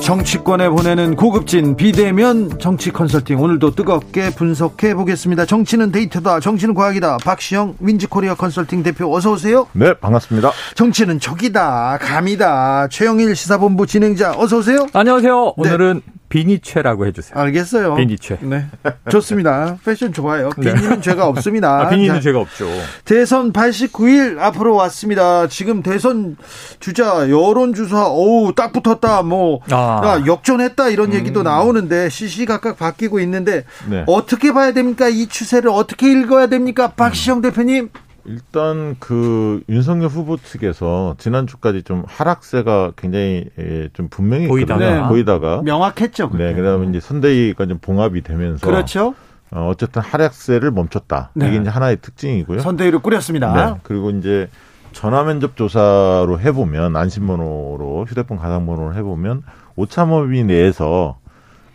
[0.08, 5.46] 정치권에 보내는 고급진 비대면 정치 컨설팅 오늘도 뜨겁게 분석해 보겠습니다.
[5.46, 6.40] 정치는 데이터다.
[6.40, 7.18] 정치는 과학이다.
[7.26, 9.68] 박시영 민지코리아 컨설팅 대표 어서 오세요.
[9.74, 10.54] 네, 반갑습니다.
[10.76, 11.98] 정치는 적이다.
[12.00, 12.88] 감이다.
[12.88, 14.88] 최영일 시사본부 진행자 어서 오세요.
[14.94, 15.56] 안녕하세요.
[15.58, 15.70] 네.
[15.70, 17.40] 오늘은 비니최라고 해주세요.
[17.40, 17.96] 알겠어요.
[17.96, 18.40] 비니최.
[18.42, 18.66] 네.
[19.10, 19.78] 좋습니다.
[19.86, 20.50] 패션 좋아요.
[20.58, 20.74] 네.
[20.74, 21.02] 비니는 네.
[21.02, 21.82] 죄가 없습니다.
[21.82, 22.68] 아, 비니는 죄가 없죠.
[23.06, 25.48] 대선 89일 앞으로 왔습니다.
[25.48, 26.36] 지금 대선
[26.80, 29.22] 주자 여론조사, 어우, 딱 붙었다.
[29.24, 30.22] 뭐, 아.
[30.26, 30.90] 역전했다.
[30.90, 31.46] 이런 얘기도 음.
[31.46, 34.04] 나오는데 시시각각 바뀌고 있는데 네.
[34.08, 35.08] 어떻게 봐야 됩니까?
[35.08, 36.90] 이 추세를 어떻게 읽어야 됩니까?
[36.90, 37.42] 박시영 음.
[37.42, 37.90] 대표님.
[38.28, 45.08] 일단 그 윤석열 후보 측에서 지난주까지 좀 하락세가 굉장히 예, 좀 분명히 보이다가, 네.
[45.08, 46.30] 보이다가 명확했죠.
[46.30, 46.48] 그때.
[46.48, 49.16] 네, 그다음에 이제 선대위가 좀 봉합이 되면서 그렇죠.
[49.52, 51.32] 어, 어쨌든 하락세를 멈췄다.
[51.34, 51.48] 네.
[51.48, 52.60] 이게 이제 하나의 특징이고요.
[52.60, 53.54] 선대위를 꾸렸습니다.
[53.54, 54.50] 네, 그리고 이제
[54.92, 59.44] 전화 면접 조사로 해보면 안심번호로 휴대폰 가상번호를 해보면
[59.76, 61.18] 오차범위 내에서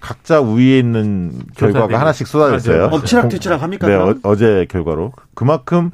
[0.01, 2.87] 각자 우위에 있는 결과가 하나씩 쏟아졌어요.
[2.87, 3.87] 엎치락뒤치락 합니까?
[3.87, 5.93] 네, 어, 제 결과로 그만큼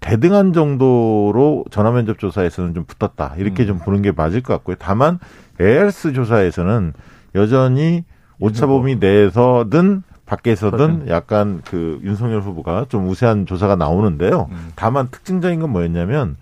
[0.00, 3.34] 대등한 정도로 전화면접 조사에서는 좀 붙었다.
[3.36, 3.66] 이렇게 음.
[3.66, 4.76] 좀 보는 게 맞을 것 같고요.
[4.78, 5.18] 다만
[5.60, 6.92] ARS 조사에서는
[7.34, 8.04] 여전히
[8.38, 14.48] 오차 범위 내에서든 밖에서든 약간 그 윤석열 후보가 좀 우세한 조사가 나오는데요.
[14.50, 14.68] 음.
[14.76, 16.36] 다만 특징적인 건 뭐였냐면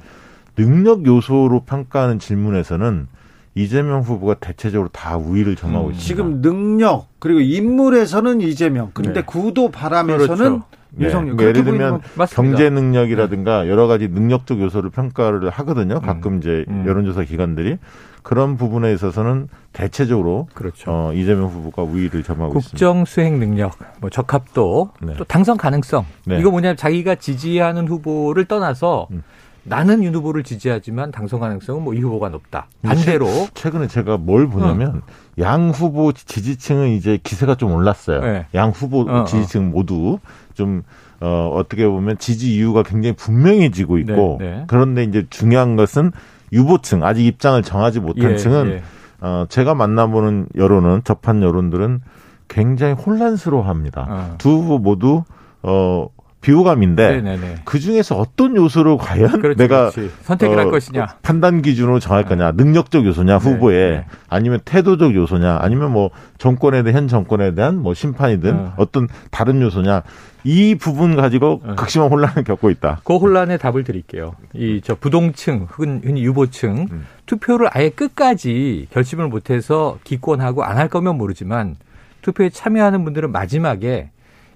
[0.57, 3.09] 능력 요소로 평가하는 질문에서는
[3.55, 5.93] 이재명 후보가 대체적으로 다 우위를 점하고 음.
[5.93, 6.07] 있습니다.
[6.07, 8.91] 지금 능력 그리고 인물에서는 이재명.
[8.93, 9.27] 그런데 네.
[9.27, 10.63] 구도 바람에서는 그렇죠.
[10.97, 11.07] 네.
[11.07, 11.37] 유성열.
[11.37, 12.01] 그러니까 예를 들면
[12.33, 13.71] 경제 능력이라든가 네.
[13.71, 16.01] 여러 가지 능력적 요소를 평가를 하거든요.
[16.01, 16.39] 가끔 음.
[16.39, 16.85] 이제 음.
[16.87, 17.79] 여론조사 기관들이
[18.23, 20.91] 그런 부분에 있어서는 대체적으로 그렇죠.
[20.91, 22.73] 어, 이재명 후보가 우위를 점하고 국정 있습니다.
[22.73, 25.15] 국정 수행 능력, 뭐 적합도, 네.
[25.17, 26.05] 또 당선 가능성.
[26.25, 26.41] 네.
[26.41, 29.23] 이거 뭐냐면 자기가 지지하는 후보를 떠나서 음.
[29.69, 32.67] 나는 윤 후보를 지지하지만 당선 가능성은 뭐 이 후보가 높다.
[32.83, 35.01] 반대로 최근에 제가 뭘 보냐면 어.
[35.41, 38.21] 양 후보 지지층은 이제 기세가 좀 올랐어요.
[38.21, 38.47] 네.
[38.55, 39.25] 양 후보 어, 어.
[39.25, 40.19] 지지층 모두
[40.55, 40.83] 좀
[41.21, 44.65] 어, 어떻게 보면 지지 이유가 굉장히 분명해지고 있고 네, 네.
[44.67, 46.13] 그런데 이제 중요한 것은
[46.53, 48.83] 유보층 아직 입장을 정하지 못한 예, 층은 예.
[49.21, 52.01] 어, 제가 만나보는 여론은 접한 여론들은
[52.49, 54.07] 굉장히 혼란스러워합니다.
[54.09, 54.35] 어.
[54.39, 55.25] 두 후보 모두
[55.63, 56.09] 어
[56.47, 60.13] 비호감인데 그 중에서 어떤 요소를 과연 그렇지, 내가 그렇지.
[60.23, 64.05] 선택을 어, 할 것이냐 판단 기준으로 정할 거냐 능력적 요소냐 네, 후보에 네, 네.
[64.29, 68.73] 아니면 태도적 요소냐 아니면 뭐 정권에 대한 현 정권에 대한 뭐 심판이든 어.
[68.77, 70.05] 어떤 다른 요소냐
[70.45, 71.75] 이 부분 가지고 어.
[71.75, 73.01] 극심한 혼란을 겪고 있다.
[73.03, 74.37] 그 혼란의 답을 드릴게요.
[74.55, 77.07] 이 저 부동층 흔히 유보층 음.
[77.27, 81.75] 투표를 아예 끝까지 결심을 못해서 기권하고 안 할 거면 모르지만
[82.23, 84.11] 투표에 참여하는 분들은 마지막에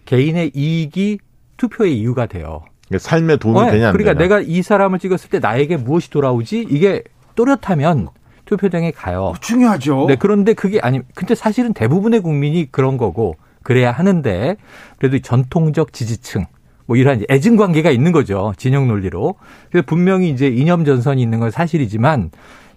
[0.04, 1.18] 개인의 이익이
[1.60, 2.62] 투표의 이유가 돼요.
[2.96, 3.72] 삶에 도움이 네.
[3.72, 4.22] 되냐 그러니까 되냐.
[4.22, 6.66] 내가 이 사람을 찍었을 때 나에게 무엇이 돌아오지?
[6.70, 7.02] 이게
[7.36, 8.08] 또렷하면
[8.46, 9.24] 투표장에 가요.
[9.24, 10.06] 어, 중요하죠.
[10.08, 14.56] 네, 그런데 그게 아니 근데 사실은 대부분의 국민이 그런 거고 그래야 하는데
[14.98, 16.46] 그래도 전통적 지지층
[16.86, 18.54] 뭐 이러한 애증 관계가 있는 거죠.
[18.56, 19.34] 진영 논리로.
[19.70, 22.30] 그래서 분명히 이제 이념 전선이 있는 건 사실이지만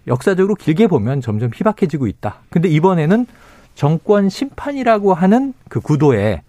[0.06, 2.42] 역사적으로 길게 보면 점점 희박해지고 있다.
[2.50, 3.26] 근데 이번에는
[3.74, 6.42] 정권 심판이라고 하는 그 구도에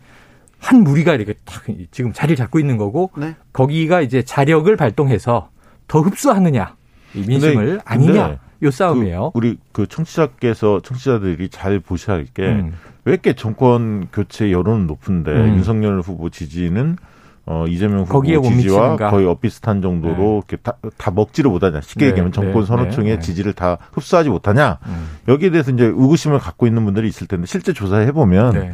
[0.60, 3.36] 한 무리가 이렇게 탁 지금 자리를 잡고 있는 거고 네.
[3.54, 5.50] 거기가 이제 자력을 발동해서
[5.88, 6.76] 더 흡수하느냐
[7.13, 9.32] 이 민심을 근데, 아니냐 근데 요 싸움이에요.
[9.32, 12.74] 그 우리 그 청취자께서 청취자들이 잘 보셔야 할게 음.
[13.06, 15.58] 왜 이렇게 정권 교체 여론은 높은데 음.
[15.58, 16.98] 윤석열 후보 지지는
[17.46, 20.38] 어 이재명 후보 지지와 거의 엇비슷한 정도로 네.
[20.38, 22.12] 이렇게 다, 다 먹지를 못하냐 쉽게 네.
[22.12, 22.68] 얘기하면 정권 네.
[22.68, 23.20] 선호층의 네.
[23.20, 25.10] 지지를 다 흡수하지 못하냐 음.
[25.28, 28.74] 여기에 대해서 이제 의구심을 갖고 있는 분들이 있을 텐데 실제 조사해 보면 네.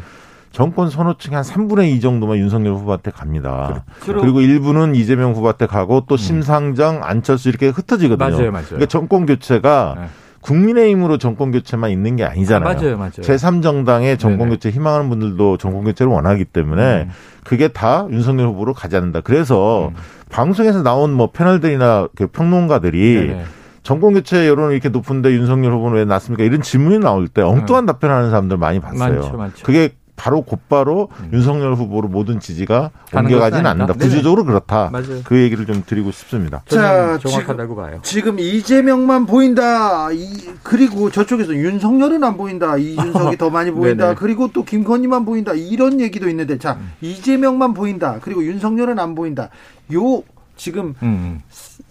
[0.51, 3.85] 정권 선호층이 한 3분의 2 정도만 윤석열 후보한테 갑니다.
[4.01, 4.21] 그렇죠.
[4.21, 6.17] 그리고 일부는 이재명 후보한테 가고 또 음.
[6.17, 8.29] 심상정, 안철수 이렇게 흩어지거든요.
[8.29, 8.65] 맞아요, 맞아요.
[8.67, 10.05] 그러니까 정권 교체가 네.
[10.41, 12.69] 국민의힘으로 정권 교체만 있는 게 아니잖아요.
[12.69, 13.11] 아, 맞아요, 맞아요.
[13.11, 17.09] 제3정당의 정권 교체 희망하는 분들도 정권 교체를 원하기 때문에 음.
[17.43, 19.21] 그게 다 윤석열 후보로 가지 않는다.
[19.21, 19.95] 그래서 음.
[20.29, 23.43] 방송에서 나온 뭐 패널들이나 그 평론가들이 네네.
[23.83, 26.43] 정권 교체 여론이 이렇게 높은데 윤석열 후보는 왜 났습니까?
[26.43, 27.85] 이런 질문이 나올 때 엉뚱한 음.
[27.85, 29.21] 답변하는 사람들 많이 봤어요.
[29.21, 29.63] 많죠, 많죠.
[29.63, 29.89] 그게
[30.21, 31.31] 바로 곧바로 음.
[31.33, 33.93] 윤석열 후보로 모든 지지가 옮겨가지는 않는다.
[33.95, 34.91] 구조적으로 그렇다.
[34.91, 35.21] 맞아요.
[35.23, 36.61] 그 얘기를 좀 드리고 싶습니다.
[36.67, 37.99] 자, 정확하다고 지금, 봐요.
[38.03, 40.11] 지금 이재명만 보인다.
[40.11, 40.27] 이,
[40.61, 42.77] 그리고 저쪽에서 윤석열은 안 보인다.
[42.77, 44.13] 이준석이 더 많이 보인다.
[44.15, 45.53] 그리고 또 김건희만 보인다.
[45.53, 46.91] 이런 얘기도 있는데 자, 음.
[47.01, 48.19] 이재명만 보인다.
[48.21, 49.49] 그리고 윤석열은 안 보인다.
[49.91, 50.21] 요
[50.61, 51.41] 지금 음.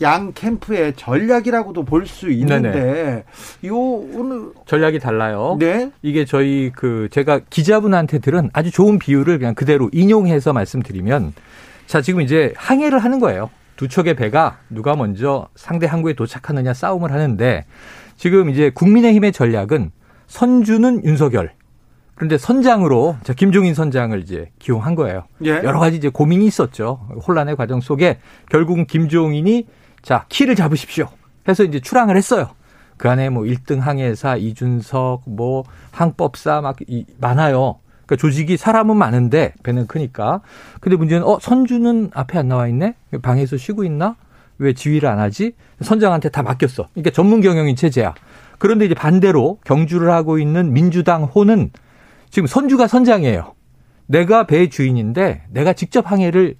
[0.00, 3.24] 양 캠프의 전략이라고도 볼 수 있는데 네네.
[3.66, 5.56] 요 오늘 전략이 달라요.
[5.58, 5.90] 네.
[6.02, 11.32] 이게 저희 그 제가 기자분한테 들은 아주 좋은 비유를 그냥 그대로 인용해서 말씀드리면
[11.86, 13.50] 자 지금 이제 항해를 하는 거예요.
[13.74, 17.64] 두 척의 배가 누가 먼저 상대 항구에 도착하느냐 싸움을 하는데
[18.16, 19.90] 지금 이제 국민의힘의 전략은
[20.28, 21.52] 선주는 윤석열,
[22.20, 25.24] 그런데 선장으로 자 김종인 선장을 이제 기용한 거예요.
[25.42, 25.52] 예.
[25.52, 27.00] 여러 가지 이제 고민이 있었죠.
[27.26, 28.18] 혼란의 과정 속에
[28.50, 29.66] 결국은 김종인이
[30.02, 31.08] 자 키를 잡으십시오.
[31.48, 32.50] 해서 이제 출항을 했어요.
[32.98, 37.78] 그 안에 뭐 1등 항해사 이준석 뭐 항법사 막 이, 많아요.
[38.04, 40.42] 그러니까 조직이 사람은 많은데 배는 크니까.
[40.82, 42.96] 근데 문제는 어 선주는 앞에 안 나와 있네.
[43.22, 44.16] 방에서 쉬고 있나?
[44.58, 45.54] 왜 지휘를 안 하지?
[45.80, 46.88] 선장한테 다 맡겼어.
[46.92, 48.12] 그러니까 전문 경영인 체제야.
[48.58, 51.70] 그런데 이제 반대로 경주를 하고 있는 민주당 호는
[52.30, 53.54] 지금 선주가 선장이에요.
[54.06, 56.56] 내가 배의 주인인데 내가 직접 항해를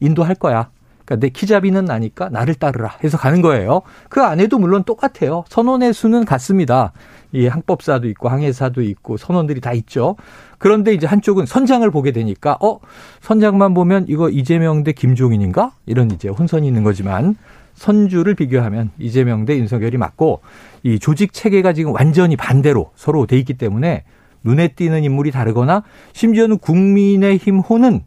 [0.00, 0.70] 인도할 거야.
[1.04, 3.82] 그러니까 내 키잡이는 나니까 나를 따르라 해서 가는 거예요.
[4.08, 5.44] 그 안에도 물론 똑같아요.
[5.48, 6.92] 선원의 수는 같습니다.
[7.32, 10.16] 이 항법사도 있고 항해사도 있고 선원들이 다 있죠.
[10.58, 12.78] 그런데 이제 한쪽은 선장을 보게 되니까 어
[13.20, 17.36] 선장만 보면 이거 이재명 대 김종인인가 이런 이제 혼선이 있는 거지만
[17.74, 20.42] 선주를 비교하면 이재명 대 윤석열이 맞고
[20.82, 24.04] 이 조직 체계가 지금 완전히 반대로 서로 돼 있기 때문에
[24.44, 28.02] 눈에 띄는 인물이 다르거나 심지어는 국민의힘 호는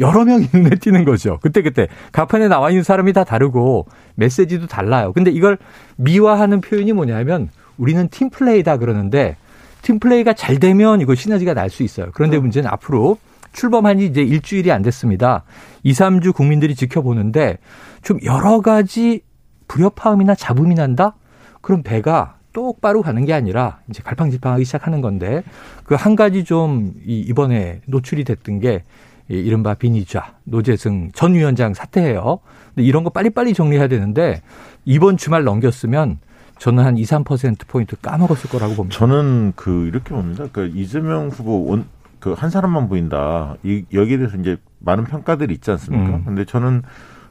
[0.00, 1.38] 여러 명이 눈에 띄는 거죠.
[1.42, 5.12] 그때 그때 가판에 나와 있는 사람이 다 다르고 메시지도 달라요.
[5.12, 5.58] 근데 이걸
[5.96, 9.36] 미화하는 표현이 뭐냐면 우리는 팀플레이다 그러는데
[9.82, 12.08] 팀플레이가 잘 되면 이거 시너지가 날 수 있어요.
[12.12, 12.42] 그런데 음.
[12.42, 13.18] 문제는 앞으로
[13.52, 15.44] 출범한 지 이제 일주일이 안 됐습니다.
[15.82, 17.58] 2, 3주 국민들이 지켜보는데
[18.02, 19.22] 좀 여러 가지
[19.68, 21.14] 불협화음이나 잡음이 난다?
[21.60, 25.42] 그럼 배가 똑바로 가는 게 아니라 이제 갈팡질팡하기 시작하는 건데
[25.84, 28.84] 그 한 가지 좀 이번에 노출이 됐던 게
[29.28, 32.38] 이른바 비니자 노재승 전 위원장 사퇴해요.
[32.74, 34.42] 근데 이런 거 빨리빨리 정리해야 되는데
[34.84, 36.18] 이번 주말 넘겼으면
[36.58, 38.98] 저는 한 2, 3% 포인트 까먹었을 거라고 봅니다.
[38.98, 40.46] 저는 그 이렇게 봅니다.
[40.50, 41.84] 그 이재명 후보 원,
[42.20, 43.54] 그 한 사람만 보인다.
[43.62, 46.16] 이 여기에 대해서 이제 많은 평가들이 있지 않습니까?
[46.16, 46.24] 음.
[46.24, 46.82] 근데 저는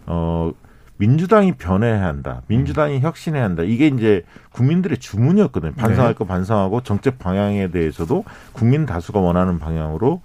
[0.06, 0.51] 어
[0.97, 2.41] 민주당이 변해야 한다.
[2.47, 3.01] 민주당이 음.
[3.01, 3.63] 혁신해야 한다.
[3.63, 5.73] 이게 이제 국민들의 주문이었거든요.
[5.73, 6.17] 반성할 네.
[6.17, 10.21] 거 반성하고 정책 방향에 대해서도 국민 다수가 원하는 방향으로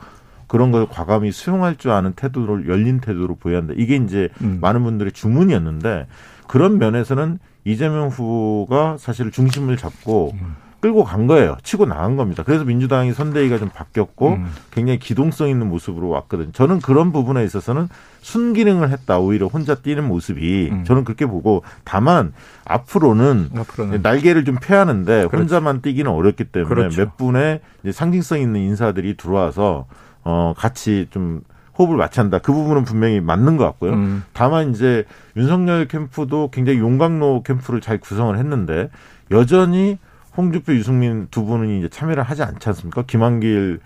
[0.47, 3.75] 그런 걸 과감히 수용할 줄 아는 태도를 열린 태도로 보여야 한다.
[3.77, 4.59] 이게 이제 음.
[4.61, 6.07] 많은 분들의 주문이었는데
[6.47, 10.57] 그런 면에서는 이재명 후보가 사실 중심을 잡고 음.
[10.83, 11.57] 끌고 간 거예요.
[11.63, 12.43] 치고 나간 겁니다.
[12.43, 14.51] 그래서 민주당이 선대위가 좀 바뀌었고 음.
[14.73, 16.51] 굉장히 기동성 있는 모습으로 왔거든요.
[16.51, 17.89] 저는 그런 부분에 있어서는
[18.21, 19.21] 순기능을 했다.
[19.21, 20.85] 오히려 혼자 뛰는 모습이 음.
[20.85, 22.33] 저는 그렇게 보고 다만
[22.65, 24.03] 앞으로는, 앞으로는.
[24.03, 25.37] 날개를 좀 펴야하는데 그렇죠.
[25.37, 27.01] 혼자만 뛰기는 어렵기 때문에 그렇죠.
[27.01, 27.61] 몇 분의
[27.93, 29.87] 상징성 있는 인사들이 들어와서
[30.25, 31.43] 어 같이 좀
[31.79, 32.41] 호흡을 맞춘다.
[32.41, 33.93] 그 부분은 분명히 맞는 것 같고요.
[33.93, 34.25] 음.
[34.33, 35.05] 다만 이제
[35.37, 38.91] 윤석열 캠프도 굉장히 용광로 캠프를 잘 구성을 했는데
[39.31, 39.99] 여전히
[40.37, 43.03] 홍준표, 유승민 두 분은 이제 참여를 하지 않지 않습니까?
[43.03, 43.81] 김한길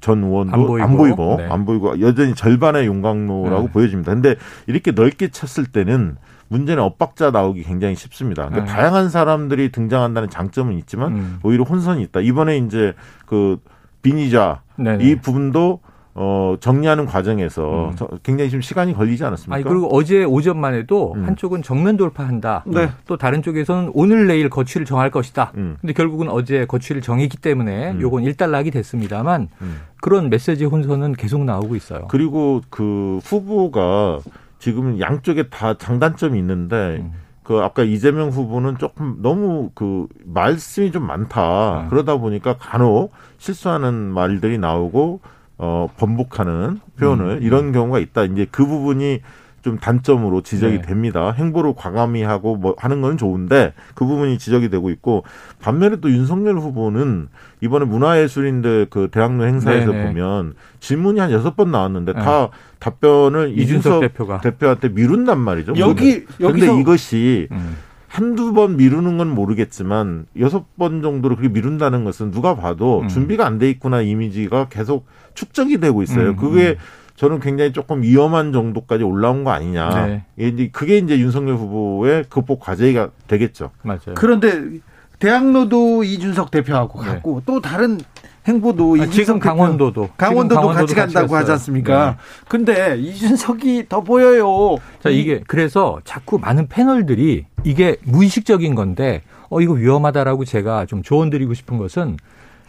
[0.00, 1.48] 전 의원도 안 보이고 안 보이고, 네.
[1.50, 3.72] 안 보이고 여전히 절반의 용광로라고 네.
[3.72, 4.12] 보여집니다.
[4.14, 4.36] 근데
[4.66, 6.16] 이렇게 넓게 쳤을 때는
[6.48, 8.48] 문제는 엇박자 나오기 굉장히 쉽습니다.
[8.48, 8.72] 그러니까 네.
[8.72, 11.38] 다양한 사람들이 등장한다는 장점은 있지만 음.
[11.42, 12.20] 오히려 혼선이 있다.
[12.20, 12.94] 이번에 이제
[13.26, 13.58] 그
[14.02, 14.62] 비니자.
[15.00, 15.80] 이 부분도
[16.18, 18.08] 어, 정리하는 과정에서 음.
[18.22, 19.54] 굉장히 좀 시간이 걸리지 않았습니까?
[19.54, 21.26] 아니, 그리고 어제 오전만 해도 음.
[21.26, 22.64] 한쪽은 정면 돌파한다.
[22.66, 22.88] 네.
[23.06, 25.52] 또 다른 쪽에서는 오늘 내일 거취를 정할 것이다.
[25.56, 25.76] 음.
[25.78, 28.00] 근데 결국은 어제 거취를 정했기 때문에 음.
[28.00, 29.80] 요건 일단락이 됐습니다만 음.
[30.00, 32.06] 그런 메시지 혼선은 계속 나오고 있어요.
[32.08, 34.20] 그리고 그 후보가
[34.58, 37.12] 지금 양쪽에 다 장단점이 있는데 음.
[37.42, 41.88] 그 아까 이재명 후보는 조금 너무 그 말씀이 좀 많다.
[41.90, 45.20] 그러다 보니까 간혹 실수하는 말들이 나오고
[45.58, 47.42] 어, 번복하는 표현을 음.
[47.42, 48.24] 이런 경우가 있다.
[48.24, 49.20] 이제 그 부분이
[49.66, 50.82] 좀 단점으로 지적이 네.
[50.82, 51.32] 됩니다.
[51.32, 55.24] 행보를 과감히 하고 뭐 하는 건 좋은데 그 부분이 지적이 되고 있고
[55.60, 57.28] 반면에 또 윤석열 후보는
[57.60, 60.04] 이번에 문화예술인들 그 대학로 행사에서 네네.
[60.04, 60.06] 네.
[60.06, 62.22] 보면 질문이 한 여섯 번 나왔는데 네.
[62.22, 65.72] 다 답변을 이준석, 이준석 대표가 대표한테 미룬단 말이죠.
[65.78, 67.76] 여기 여기서 이것이 음.
[68.08, 73.08] 한두 번 미루는 건 모르겠지만 여섯 번 정도로 그렇게 미룬다는 것은 누가 봐도 음.
[73.08, 76.30] 준비가 안 돼 있구나 이미지가 계속 축적이 되고 있어요.
[76.30, 76.36] 음.
[76.36, 76.76] 그게 음.
[77.16, 80.06] 저는 굉장히 조금 위험한 정도까지 올라온 거 아니냐.
[80.06, 80.24] 네.
[80.38, 83.70] 이제 그게 이제 윤석열 후보의 극복 과제가 되겠죠.
[83.82, 84.14] 맞아요.
[84.14, 84.80] 그런데
[85.18, 87.08] 대학로도 이준석 대표하고 네.
[87.08, 87.98] 갔고 또 다른
[88.46, 92.10] 행보도 아, 지금 강원도도 강원도도, 지금 같이 간다고 같이 하지 않습니까?
[92.10, 92.16] 네.
[92.48, 94.76] 근데 이준석이 더 보여요.
[95.02, 101.30] 자, 이게 그래서 자꾸 많은 패널들이 이게 무의식적인 건데 어 이거 위험하다라고 제가 좀 조언
[101.30, 102.16] 드리고 싶은 것은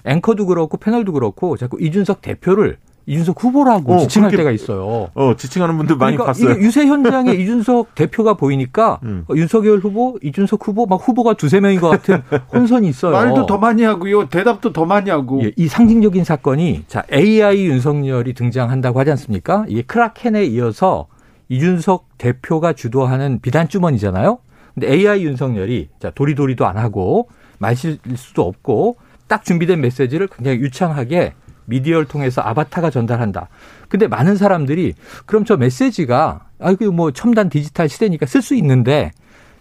[0.06, 5.10] 앵커도 그렇고 패널도 그렇고 자꾸 이준석 대표를 이준석 후보라고 어, 지칭할 때가 있어요.
[5.16, 6.62] 어, 지칭하는 분들 많이 그러니까 봤어요.
[6.62, 9.24] 유세 현장에 이준석 대표가 보이니까 음.
[9.30, 12.22] 어, 윤석열 후보, 이준석 후보 막 후보가 두세 명인 것 같은
[12.54, 13.14] 혼선이 있어요.
[13.14, 14.28] 말도 더 많이 하고요.
[14.28, 15.42] 대답도 더 많이 하고.
[15.44, 19.66] 예, 이 상징적인 사건이 자, AI 윤석열이 등장한다고 하지 않습니까?
[19.70, 21.08] 이게 크라켄에 이어서
[21.48, 24.40] 이준석 대표가 주도하는 비단 주머니잖아요.
[24.74, 28.98] 근데 AI 윤석열이 자, 도리도리도 안 하고 마실 수도 없고
[29.30, 31.34] 딱 준비된 메시지를 굉장히 유창하게
[31.68, 33.48] 미디어를 통해서 아바타가 전달한다.
[33.88, 34.94] 근데 많은 사람들이
[35.26, 39.12] 그럼 저 메시지가 아이고 뭐 첨단 디지털 시대니까 쓸 수 있는데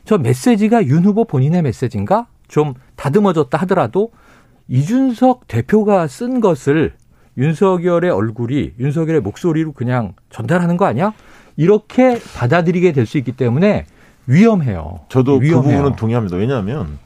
[0.05, 2.27] 저 메시지가 윤 후보 본인의 메시지인가?
[2.49, 4.13] 좀 다듬어졌다 하더라도
[4.69, 6.95] 이준석 대표가 쓴 것을
[7.37, 11.13] 윤석열의 얼굴이 윤석열의 목소리로 그냥 전달하는 거 아니야?
[11.57, 13.85] 이렇게 받아들이게 될 수 있기 때문에
[14.27, 15.01] 위험해요.
[15.09, 15.63] 저도 그 위험해요.
[15.63, 16.37] 그 부분은 동의합니다.
[16.37, 16.99] 왜냐하면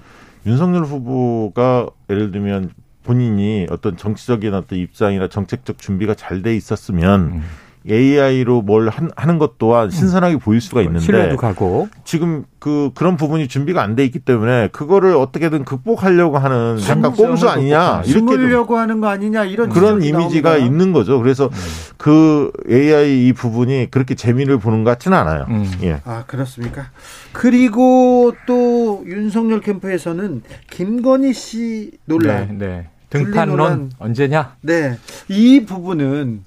[0.47, 2.71] 윤석열 후보가 예를 들면
[3.11, 7.43] 본인이 어떤 정치적인 어떤 입장이나 정책적 준비가 잘 돼 있었으면 음.
[7.89, 9.91] AI로 뭘 하는 것 또한 음.
[9.91, 14.69] 신선하게 보일 수가 있는데 신뢰도 가고 지금 그 그런 부분이 준비가 안 돼 있기 때문에
[14.69, 20.51] 그거를 어떻게든 극복하려고 하는 약간 꼼수 아니냐 이렇게 숨으려고 하는 거 아니냐 이런 그런 이미지가
[20.51, 20.57] 나옵니다.
[20.59, 21.19] 있는 거죠.
[21.21, 21.51] 그래서 음.
[21.97, 25.47] 그 AI 이 부분이 그렇게 재미를 보는 것 같지는 않아요.
[25.49, 25.71] 음.
[25.83, 26.01] 예.
[26.05, 26.91] 아 그렇습니까?
[27.33, 32.59] 그리고 또 윤석열 캠프에서는 김건희 씨 논란.
[32.59, 32.89] 네, 네.
[33.11, 34.57] 등판론 언제냐?
[34.63, 34.97] 네.
[35.29, 36.43] 이 부분은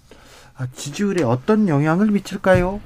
[0.73, 2.79] 지지율에 어떤 영향을 미칠까요?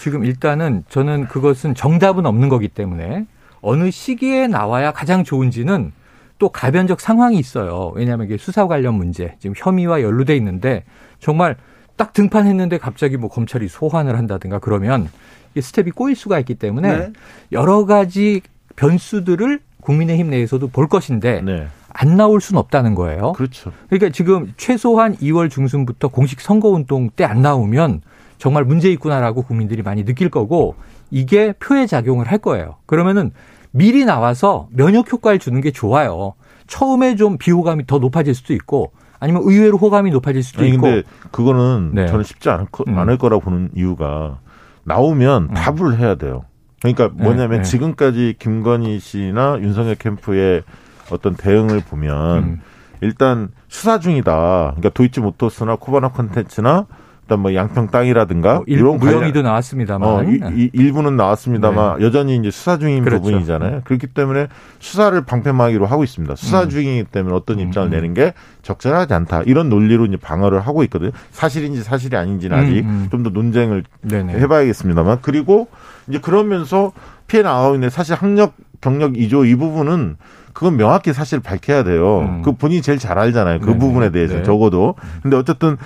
[0.00, 3.26] 지금 일단은 저는 그것은 정답은 없는 거기 때문에
[3.60, 5.92] 어느 시기에 나와야 가장 좋은지는
[6.38, 7.92] 또 가변적 상황이 있어요.
[7.94, 10.84] 왜냐하면 이게 수사 관련 문제, 지금 혐의와 연루돼 있는데
[11.18, 11.56] 정말
[11.96, 15.08] 딱 등판했는데 갑자기 뭐 검찰이 소환을 한다든가 그러면
[15.50, 17.12] 이게 스텝이 꼬일 수가 있기 때문에 네.
[17.50, 18.40] 여러 가지
[18.76, 21.66] 변수들을 국민의힘 내에서도 볼 것인데 네.
[21.92, 23.32] 안 나올 수는 없다는 거예요.
[23.32, 23.72] 그렇죠.
[23.88, 28.02] 그러니까 지금 최소한 2월 중순부터 공식 선거운동 때 안 나오면
[28.38, 30.76] 정말 문제 있구나라고 국민들이 많이 느낄 거고
[31.10, 32.76] 이게 표에 작용을 할 거예요.
[32.86, 33.32] 그러면은
[33.70, 36.34] 미리 나와서 면역 효과를 주는 게 좋아요.
[36.66, 40.82] 처음에 좀 비호감이 더 높아질 수도 있고 아니면 의외로 호감이 높아질 수도 아니, 있고.
[40.82, 42.06] 근데 그거는 네.
[42.06, 42.96] 저는 쉽지 않을, 거, 음.
[42.98, 44.38] 않을 거라고 보는 이유가
[44.84, 45.54] 나오면 음.
[45.54, 46.44] 답을 해야 돼요.
[46.80, 47.62] 그러니까 뭐냐면 네, 네.
[47.62, 50.62] 지금까지 김건희 씨나 윤석열 캠프의
[51.10, 52.60] 어떤 대응을 보면 음.
[53.00, 54.74] 일단 수사 중이다.
[54.76, 56.86] 그러니까 도이치 모터스나 코바나 컨텐츠나
[57.28, 62.04] 일단 뭐 양평 땅이라든가 어, 일, 이런 무혐의도 나왔습니다만 어, 이, 이, 일부는 나왔습니다만 네.
[62.06, 63.22] 여전히 이제 수사 중인 그렇죠.
[63.22, 63.82] 부분이잖아요.
[63.84, 66.34] 그렇기 때문에 수사를 방패막이로 하고 있습니다.
[66.36, 66.70] 수사 음.
[66.70, 67.90] 중이기 때문에 어떤 입장을 음.
[67.90, 69.42] 내는 게 적절하지 않다.
[69.42, 71.10] 이런 논리로 이제 방어를 하고 있거든요.
[71.30, 72.88] 사실인지 사실이 아닌지는 아직 음.
[72.88, 73.08] 음.
[73.10, 74.32] 좀더 논쟁을 네네.
[74.38, 75.68] 해봐야겠습니다만 그리고
[76.08, 76.92] 이제 그러면서
[77.28, 80.16] 피해 나가고 있는 사실 학력 경력 이조 이 부분은
[80.52, 82.20] 그건 명확히 사실 밝혀야 돼요.
[82.20, 82.42] 음.
[82.42, 83.60] 그 본인이 제일 잘 알잖아요.
[83.60, 83.78] 그 네.
[83.78, 84.42] 부분에 대해서 네.
[84.42, 84.96] 적어도.
[85.22, 85.76] 근데 어쨌든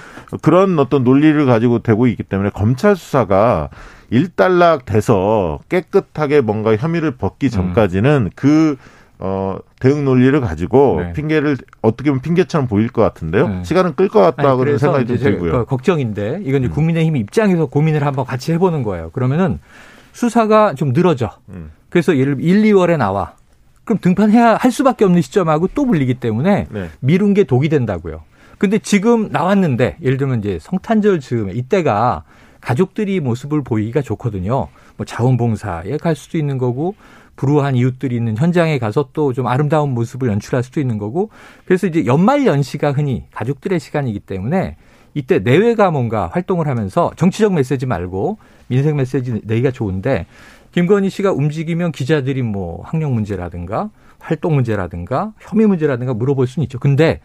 [0.40, 3.68] 그런 어떤 논리를 가지고 되고 있기 때문에 검찰 수사가
[4.08, 7.50] 일단락 돼서 깨끗하게 뭔가 혐의를 벗기 음.
[7.50, 8.30] 전까지는 음.
[8.34, 8.76] 그
[9.18, 11.12] 어, 대응 논리를 가지고 네.
[11.12, 13.48] 핑계를 어떻게 보면 핑계처럼 보일 것 같은데요.
[13.48, 13.64] 네.
[13.64, 15.66] 시간은 끌 것 같다고 생각이 좀 들고요.
[15.66, 16.74] 걱정인데 이건 이제 음.
[16.74, 19.10] 국민의힘 입장에서 고민을 한번 같이 해보는 거예요.
[19.10, 19.60] 그러면은
[20.12, 21.30] 수사가 좀 늘어져.
[21.48, 21.70] 음.
[21.90, 23.34] 그래서 예를 1, 2월에 나와.
[23.84, 26.88] 그럼 등판해야 할 수밖에 없는 시점하고 또 불리기 때문에 네.
[27.00, 28.22] 미룬 게 독이 된다고요.
[28.58, 32.22] 근데 지금 나왔는데 예를 들면 이제 성탄절 즈음에 이때가
[32.60, 34.68] 가족들이 모습을 보이기가 좋거든요.
[34.96, 36.94] 뭐 자원봉사에 갈 수도 있는 거고
[37.34, 41.30] 불우한 이웃들이 있는 현장에 가서 또 좀 아름다운 모습을 연출할 수도 있는 거고
[41.64, 44.76] 그래서 이제 연말 연시가 흔히 가족들의 시간이기 때문에
[45.14, 48.38] 이때 내외가 뭔가 활동을 하면서 정치적 메시지 말고
[48.72, 50.26] 민생 메시지 내기가 좋은데
[50.72, 56.78] 김건희 씨가 움직이면 기자들이 뭐 학력 문제라든가 활동 문제라든가 혐의 문제라든가 물어볼 수는 있죠.
[56.78, 57.20] 근데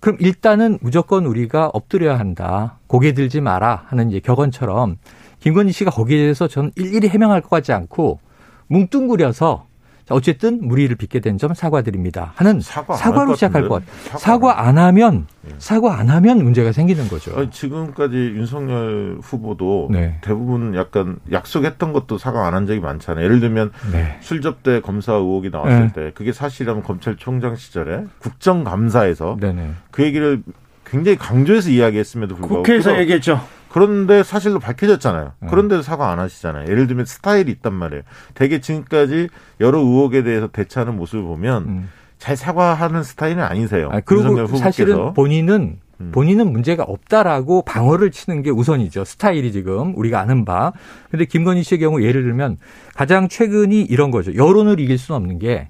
[0.00, 2.78] 그럼 일단은 무조건 우리가 엎드려야 한다.
[2.86, 4.96] 고개 들지 마라 하는 이제 격언처럼
[5.40, 8.20] 김건희 씨가 거기에 대해서 저는 일일이 해명할 것 같지 않고
[8.66, 9.66] 뭉뚱그려서
[10.10, 12.32] 어쨌든 무리를 빚게 된 점 사과드립니다.
[12.36, 14.18] 하는 사과 사과로 시작할 것 같아요.
[14.18, 15.54] 사과, 안 하면 예.
[15.58, 17.32] 사과 안 하면 문제가 생기는 거죠.
[17.38, 20.18] 아니, 지금까지 윤석열 후보도 네.
[20.20, 23.24] 대부분 약간 약속했던 것도 사과 안 한 적이 많잖아요.
[23.24, 24.18] 예를 들면 네.
[24.20, 25.92] 술접대 검사 의혹이 나왔을 네.
[25.92, 29.70] 때 그게 사실이라면 검찰총장 시절에 국정감사에서 네네.
[29.90, 30.42] 그 얘기를
[30.84, 33.40] 굉장히 강조해서 이야기했음에도 불구하고 국회에서 얘기했죠.
[33.70, 35.32] 그런데 사실로 밝혀졌잖아요.
[35.40, 35.48] 네.
[35.48, 36.68] 그런데도 사과 안 하시잖아요.
[36.68, 38.02] 예를 들면 스타일이 있단 말이에요.
[38.34, 39.28] 대개 지금까지
[39.60, 41.88] 여러 의혹에 대해서 대처하는 모습을 보면 음.
[42.18, 43.88] 잘 사과하는 스타일은 아니세요.
[43.92, 46.10] 아, 그리고 사실은 본인은 음.
[46.12, 49.04] 본인은 문제가 없다라고 방어를 치는 게 우선이죠.
[49.04, 50.72] 스타일이 지금 우리가 아는 바.
[51.10, 52.56] 근데 김건희 씨의 경우 예를 들면
[52.94, 54.34] 가장 최근이 이런 거죠.
[54.34, 55.68] 여론을 이길 수는 없는 게,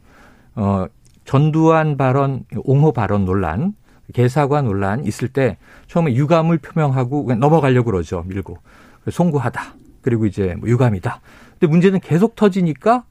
[0.55, 0.87] 어,
[1.25, 3.75] 전두환 발언, 옹호 발언 논란,
[4.13, 5.57] 개사과 논란 있을 때
[5.87, 8.25] 처음에 유감을 표명하고 그냥 넘어가려고 그러죠.
[8.27, 8.59] 밀고.
[9.11, 9.75] 송구하다.
[10.03, 11.21] 그리고 이제 뭐 유감이다.
[11.59, 13.05] 근데 문제는 계속 터지니까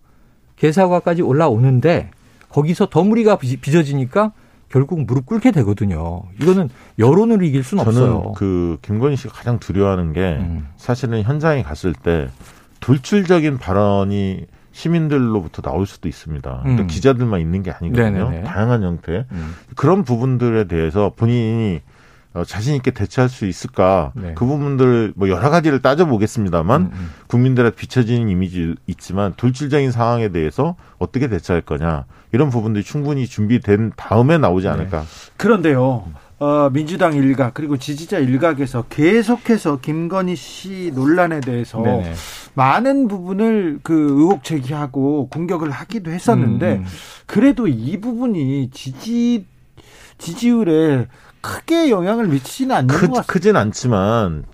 [0.55, 2.11] 개사과까지 올라오는데
[2.49, 4.33] 거기서 더 무리가 빚어지니까
[4.69, 6.23] 결국 무릎 꿇게 되거든요.
[6.41, 6.69] 이거는
[6.99, 8.33] 여론을 이길 수는 저는 없어요.
[8.33, 10.67] 그 김건희 씨가 가장 두려워하는 게 음.
[10.77, 12.29] 사실은 현장에 갔을 때
[12.79, 14.45] 돌출적인 발언이
[14.79, 16.49] 시민들로부터 나올 수도 있습니다.
[16.49, 16.63] 음.
[16.63, 18.29] 그러니까 기자들만 있는 게 아니거든요.
[18.29, 18.43] 네네네.
[18.43, 19.55] 다양한 형태 음.
[19.75, 21.81] 그런 부분들에 대해서 본인이
[22.33, 24.33] 어, 자신 있게 대처할 수 있을까 네.
[24.35, 27.09] 그 부분들 뭐 여러 가지를 따져보겠습니다만 음, 음.
[27.27, 34.37] 국민들한테 비춰지는 이미지 있지만 돌출적인 상황에 대해서 어떻게 대처할 거냐 이런 부분들이 충분히 준비된 다음에
[34.37, 34.73] 나오지 네.
[34.73, 35.01] 않을까.
[35.01, 35.05] 네.
[35.37, 36.05] 그런데요.
[36.39, 42.13] 어, 민주당 일각 그리고 지지자 일각에서 계속해서 김건희 씨 논란에 대해서 네네.
[42.53, 46.85] 많은 부분을 그 의혹 제기하고 공격을 하기도 했었는데 음, 음.
[47.25, 49.45] 그래도 이 부분이 지지
[50.17, 51.07] 지지율에
[51.41, 53.33] 크게 영향을 미치지는 않는 크, 것 같습니다.
[53.33, 54.45] 크진 않지만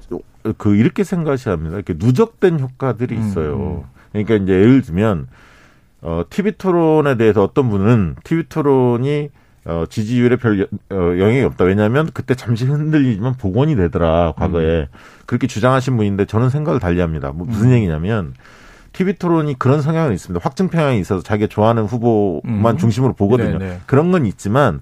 [0.58, 1.76] 그 이렇게 생각하셔야 합니다.
[1.76, 3.56] 이렇게 누적된 효과들이 음, 있어요.
[3.56, 3.84] 음, 음.
[4.12, 5.28] 그러니까 이제 예를 들면
[6.02, 9.30] 어 TV 토론에 대해서 어떤 분은 TV 토론이
[9.66, 11.66] 어 지지율에 별 어, 영향이 없다.
[11.66, 14.88] 왜냐하면 그때 잠시 흔들리지만 복원이 되더라 과거에 음.
[15.26, 17.32] 그렇게 주장하신 분인데 저는 생각을 달리합니다.
[17.32, 17.74] 뭐 무슨 음.
[17.74, 18.34] 얘기냐면.
[18.94, 20.42] TV 토론이 그런 성향은 있습니다.
[20.42, 22.78] 확증 평양이 있어서 자기가 좋아하는 후보만 음.
[22.78, 23.58] 중심으로 보거든요.
[23.58, 23.82] 네네.
[23.88, 24.80] 그런 건 있지만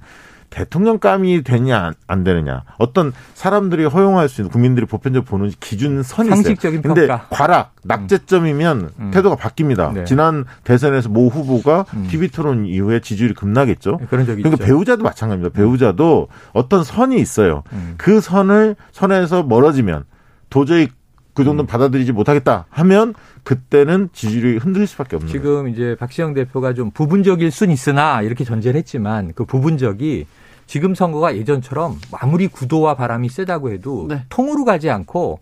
[0.54, 6.82] 대통령감이 되냐 안 되느냐 어떤 사람들이 허용할 수 있는 국민들이 보편적으로 보는 기준 선이 상식적인
[6.82, 6.93] 있어요.
[6.93, 8.89] 근데 과락 낙제점이면 음.
[8.99, 9.12] 음.
[9.12, 9.93] 태도가 바뀝니다.
[9.93, 10.04] 네.
[10.06, 12.08] 지난 대선에서 모 후보가 음.
[12.08, 13.97] TV 토론 이후에 지지율이 급락했죠.
[13.99, 14.72] 네, 그런 적이 그러니까 있죠.
[14.72, 15.58] 배우자도 마찬가지입니다.
[15.58, 17.64] 배우자도 어떤 선이 있어요.
[17.74, 17.95] 음.
[17.97, 20.04] 그 선을 선에서 멀어지면
[20.51, 20.88] 도저히
[21.34, 21.66] 그 정도는 음.
[21.66, 25.68] 받아들이지 못하겠다 하면 그때는 지지율이 흔들릴 수밖에 없는 지금 거예요.
[25.70, 30.28] 이제 박시영 대표가 좀 부분적일 순 있으나 이렇게 전제를 했지만 그 부분적이
[30.74, 34.24] 지금 선거가 예전처럼 아무리 구도와 바람이 세다고 해도 네.
[34.30, 35.38] 통으로 가지 않고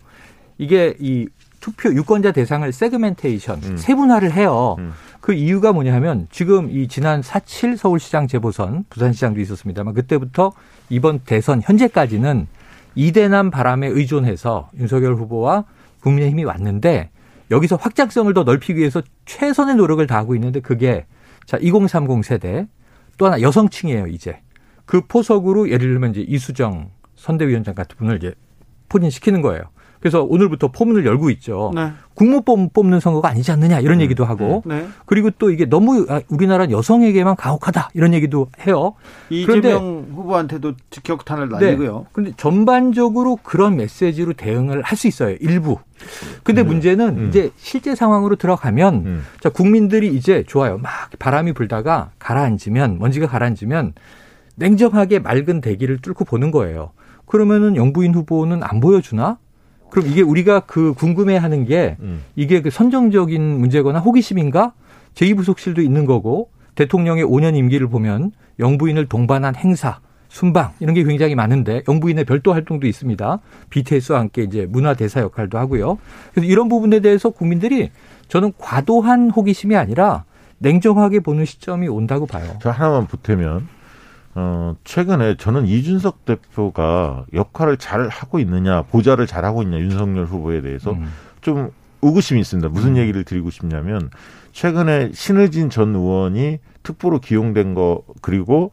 [0.58, 1.26] 이게 이
[1.58, 3.76] 투표 유권자 대상을 세그멘테이션 음.
[3.78, 4.76] 세분화를 해요.
[4.78, 4.92] 음.
[5.22, 10.52] 그 이유가 뭐냐 하면 지금 이 지난 4.7 서울시장 재보선 부산시장도 있었습니다만 그때부터
[10.90, 12.46] 이번 대선 현재까지는
[12.94, 15.64] 이대남 바람에 의존해서 윤석열 후보와
[16.00, 17.08] 국민의힘이 왔는데
[17.50, 21.06] 여기서 확장성을 더 넓히기 위해서 최선의 노력을 다하고 있는데 그게
[21.46, 22.66] 자 2030 세대
[23.16, 24.38] 또 하나 여성층이에요 이제
[24.92, 28.34] 그 포석으로 예를 들면 이제 이수정 선대위원장 같은 분을 이제
[28.90, 29.62] 포진시키는 거예요.
[30.00, 31.72] 그래서 오늘부터 포문을 열고 있죠.
[31.74, 31.92] 네.
[32.12, 34.00] 국무법 뽑는 선거가 아니지 않느냐 이런 음.
[34.02, 34.86] 얘기도 하고 네.
[35.06, 38.92] 그리고 또 이게 너무 아, 우리나라 여성에게만 가혹하다 이런 얘기도 해요.
[39.30, 41.54] 이재명 후보한테도 직격탄을 네.
[41.54, 41.98] 날리고요.
[42.00, 42.04] 네.
[42.12, 45.36] 그런데 전반적으로 그런 메시지로 대응을 할 수 있어요.
[45.40, 45.78] 일부.
[46.42, 46.66] 근데 음.
[46.66, 47.28] 문제는 음.
[47.28, 49.22] 이제 실제 상황으로 들어가면 음.
[49.40, 50.76] 자 국민들이 이제 좋아요.
[50.76, 53.94] 막 바람이 불다가 가라앉으면 먼지가 가라앉으면
[54.56, 56.90] 냉정하게 맑은 대기를 뚫고 보는 거예요.
[57.26, 59.38] 그러면은 영부인 후보는 안 보여주나?
[59.90, 62.22] 그럼 이게 우리가 그 궁금해하는 게 음.
[62.34, 64.72] 이게 그 선정적인 문제거나 호기심인가?
[65.14, 71.82] 제2부속실도 있는 거고 대통령의 5년 임기를 보면 영부인을 동반한 행사, 순방 이런 게 굉장히 많은데
[71.86, 73.38] 영부인의 별도 활동도 있습니다.
[73.68, 75.98] BTS와 함께 이제 문화 대사 역할도 하고요.
[76.32, 77.90] 그래서 이런 부분에 대해서 국민들이
[78.28, 80.24] 저는 과도한 호기심이 아니라
[80.58, 82.56] 냉정하게 보는 시점이 온다고 봐요.
[82.62, 83.68] 저 하나만 보태면
[84.34, 90.62] 어, 최근에 저는 이준석 대표가 역할을 잘 하고 있느냐, 보좌를 잘 하고 있냐, 윤석열 후보에
[90.62, 91.10] 대해서 음.
[91.40, 91.70] 좀
[92.00, 92.68] 의구심이 있습니다.
[92.70, 92.96] 무슨 음.
[92.96, 94.10] 얘기를 드리고 싶냐면,
[94.52, 98.72] 최근에 신의진 전 의원이 특보로 기용된 거, 그리고,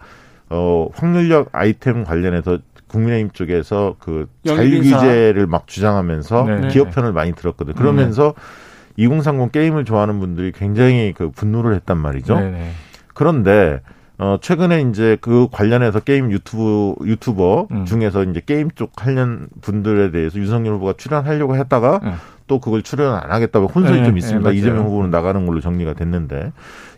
[0.49, 6.67] 어, 확률력 아이템 관련해서 국민의힘 쪽에서 그 자유규제를 막 주장하면서 네네.
[6.69, 7.75] 기업 편을 많이 들었거든요.
[7.75, 9.03] 그러면서 네.
[9.03, 12.35] 2030 게임을 좋아하는 분들이 굉장히 그 분노를 했단 말이죠.
[12.35, 12.71] 네네.
[13.13, 13.81] 그런데
[14.19, 17.85] 어, 최근에 이제 그 관련해서 게임 유튜브, 유튜버 음.
[17.85, 22.13] 중에서 이제 게임 쪽 관련 분들에 대해서 윤석열 후보가 출연하려고 했다가 음.
[22.45, 24.49] 또 그걸 출연 안 하겠다고 혼선이 네, 좀 있습니다.
[24.49, 26.51] 네, 이재명 후보는 나가는 걸로 정리가 됐는데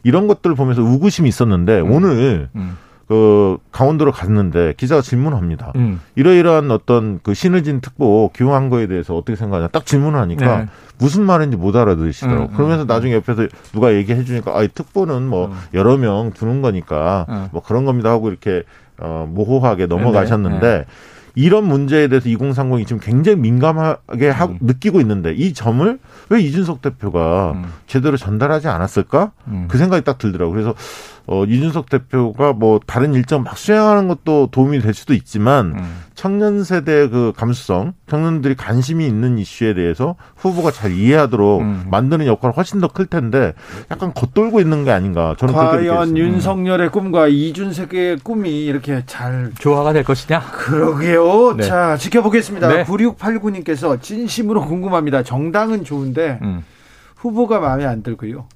[0.03, 1.91] 이런 것들을 보면서 우구심이 있었는데 음.
[1.91, 2.75] 오늘 음.
[3.11, 5.73] 그 강원도로 갔는데 기자가 질문합니다.
[5.75, 5.99] 음.
[6.15, 10.67] 이러이러한 어떤 그 신의진 특보 기용한 거에 대해서 어떻게 생각하냐 딱 질문을 하니까 네.
[10.97, 12.43] 무슨 말인지 못 알아들으시더라고.
[12.43, 15.57] 음, 음, 그러면서 나중에 옆에서 누가 얘기해 주니까 아, 이 특보는 뭐 음.
[15.73, 17.47] 여러 명 두는 거니까 음.
[17.51, 18.63] 뭐 그런 겁니다 하고 이렇게
[18.97, 20.85] 어 모호하게 넘어가셨는데 네, 네.
[21.35, 24.57] 이런 문제에 대해서 2030이 지금 굉장히 민감하게 하고 음.
[24.61, 25.99] 느끼고 있는데 이 점을
[26.29, 27.65] 왜 이준석 대표가 음.
[27.87, 29.31] 제대로 전달하지 않았을까?
[29.47, 29.65] 음.
[29.69, 30.53] 그 생각이 딱 들더라고요.
[30.53, 30.75] 그래서
[31.27, 36.01] 어, 이준석 대표가 뭐 다른 일정 막 수행하는 것도 도움이 될 수도 있지만 음.
[36.15, 41.85] 청년 세대의 그 감수성, 청년들이 관심이 있는 이슈에 대해서 후보가 잘 이해하도록 음.
[41.89, 43.53] 만드는 역할은 훨씬 더 클 텐데
[43.89, 50.03] 약간 겉돌고 있는 게 아닌가 저는 과연 윤석열의 꿈과 이준석의 꿈이 이렇게 잘 조화가 될
[50.03, 50.41] 것이냐?
[50.51, 51.55] 그러게요.
[51.55, 51.63] 네.
[51.63, 52.67] 자 지켜보겠습니다.
[52.67, 52.83] 네.
[52.83, 55.23] 9689님께서 진심으로 궁금합니다.
[55.23, 56.63] 정당은 좋은데 음.
[57.15, 58.47] 후보가 마음에 안 들고요.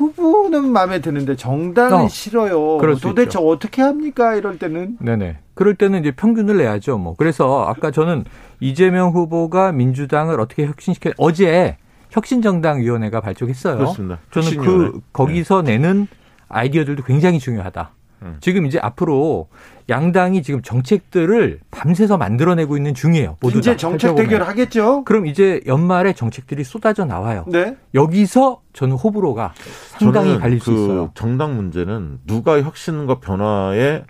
[0.00, 0.06] 음.
[0.06, 2.78] 후보는 마음에 드는데 정당은 어, 싫어요.
[3.00, 3.46] 도대체 있죠.
[3.46, 4.34] 어떻게 합니까?
[4.34, 4.96] 이럴 때는.
[5.00, 5.38] 네네.
[5.54, 6.98] 그럴 때는 이제 평균을 내야죠.
[6.98, 7.14] 뭐.
[7.16, 8.24] 그래서 아까 저는
[8.60, 11.76] 이재명 후보가 민주당을 어떻게 혁신시켜 어제
[12.10, 13.76] 혁신정당위원회가 발족했어요.
[13.76, 14.18] 그렇습니다.
[14.30, 15.72] 저는 그 거기서 네.
[15.72, 16.06] 내는
[16.48, 17.90] 아이디어들도 굉장히 중요하다.
[18.22, 18.36] 음.
[18.40, 19.48] 지금 이제 앞으로
[19.88, 23.36] 양당이 지금 정책들을 밤새서 만들어내고 있는 중이에요.
[23.40, 25.04] 모두 이제 정책 대결 하겠죠.
[25.04, 27.44] 그럼 이제 연말에 정책들이 쏟아져 나와요.
[27.48, 27.76] 네.
[27.94, 29.54] 여기서 저는 호불호가
[29.98, 31.10] 상당히 갈릴 그 수 있어요.
[31.14, 34.04] 정당 문제는 누가 혁신과 변화에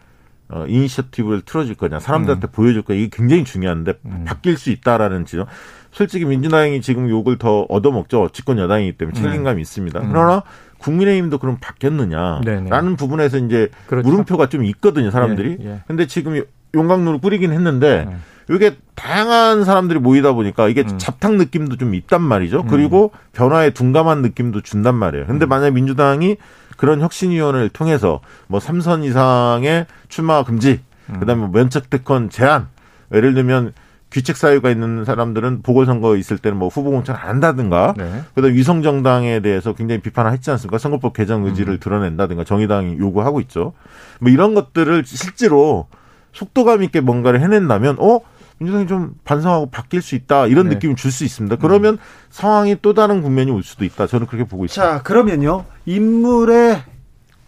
[0.55, 2.51] 어, 이니셔티브를 틀어줄 거냐, 사람들한테 음.
[2.53, 4.25] 보여줄 거냐, 이게 굉장히 중요한데, 음.
[4.29, 5.47] 바뀔 수 있다라는 지점.
[5.93, 8.29] 솔직히 민주당이 지금 욕을 더 얻어먹죠.
[8.35, 9.61] 집권 여당이기 때문에 책임감이 음.
[9.61, 10.01] 있습니다.
[10.01, 10.09] 음.
[10.11, 10.43] 그러나
[10.83, 12.97] 국민의힘도 그럼 바뀌었느냐라는 네네.
[12.97, 14.09] 부분에서 이제 그렇죠.
[14.09, 15.59] 물음표가 좀 있거든요, 사람들이.
[15.61, 15.81] 예, 예.
[15.87, 16.43] 근데 지금
[16.75, 18.17] 용광로를 뿌리긴 했는데 네.
[18.55, 20.99] 이게 다양한 사람들이 모이다 보니까 이게 음.
[20.99, 22.63] 잡탕 느낌도 좀 있단 말이죠.
[22.63, 22.67] 음.
[22.67, 25.27] 그리고 변화에 둔감한 느낌도 준단 말이에요.
[25.27, 25.49] 근데 음.
[25.49, 26.37] 만약 민주당이
[26.77, 30.81] 그런 혁신위원회를 통해서 뭐 삼선 이상의 출마 금지,
[31.11, 31.21] 음.
[31.21, 32.67] 그다음에 뭐 면책 특권 제한,
[33.15, 33.73] 예를 들면
[34.13, 38.23] 귀책 사유가 있는 사람들은 보궐선거 있을 때는 뭐 후보 공천 안 한다든가, 네.
[38.35, 40.79] 그다음 위성 정당에 대해서 굉장히 비판을 했지 않습니까?
[40.79, 41.81] 선거법 개정 의지를 음.
[41.81, 43.73] 드러낸다든가 정의당이 요구하고 있죠.
[44.21, 45.87] 뭐 이런 것들을 실제로
[46.33, 48.21] 속도감 있게 뭔가를 해낸다면, 어
[48.59, 50.75] 민주당이 좀 반성하고 바뀔 수 있다 이런 네.
[50.75, 51.57] 느낌을 줄 수 있습니다.
[51.57, 51.99] 그러면 음.
[52.31, 54.07] 상황이 또 다른 국면이 올 수도 있다.
[54.07, 54.99] 저는 그렇게 보고 있습니다.
[54.99, 56.81] 자, 그러면요 인물의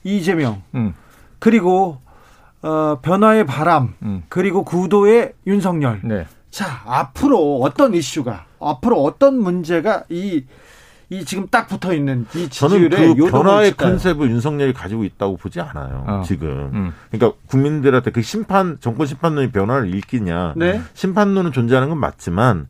[0.03, 0.93] 이재명 음.
[1.39, 1.99] 그리고
[2.63, 4.23] 어, 변화의 바람 음.
[4.29, 6.01] 그리고 구도의 윤석열.
[6.03, 6.27] 네.
[6.55, 10.45] 자, 앞으로 어떤 이슈가, 앞으로 어떤 문제가 이,
[11.11, 16.05] 이 지금 딱 붙어 있는 이 저는 그 변화의 컨셉을 윤석열이 가지고 있다고 보지 않아요.
[16.07, 16.23] 어.
[16.25, 16.71] 지금.
[16.73, 16.93] 음.
[17.11, 20.53] 그러니까 국민들한테 그 심판 정권 심판론이 변화를 일으키냐.
[20.55, 20.81] 네?
[20.95, 22.69] 심판론은 존재하는 건 맞지만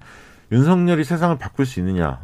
[0.51, 2.20] 윤석열이 세상을 바꿀 수 있느냐.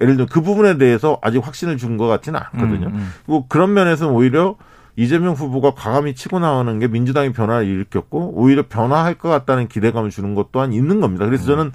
[0.00, 2.86] 예를 들어 그 부분에 대해서 아직 확신을 준 것 같지는 않거든요.
[2.86, 3.12] 음, 음.
[3.26, 4.54] 뭐 그런 면에서는 오히려
[4.96, 10.34] 이재명 후보가 과감히 치고 나오는 게 민주당이 변화를 일으켰고 오히려 변화할 것 같다는 기대감을 주는
[10.34, 11.24] 것 또한 있는 겁니다.
[11.26, 11.72] 그래서 저는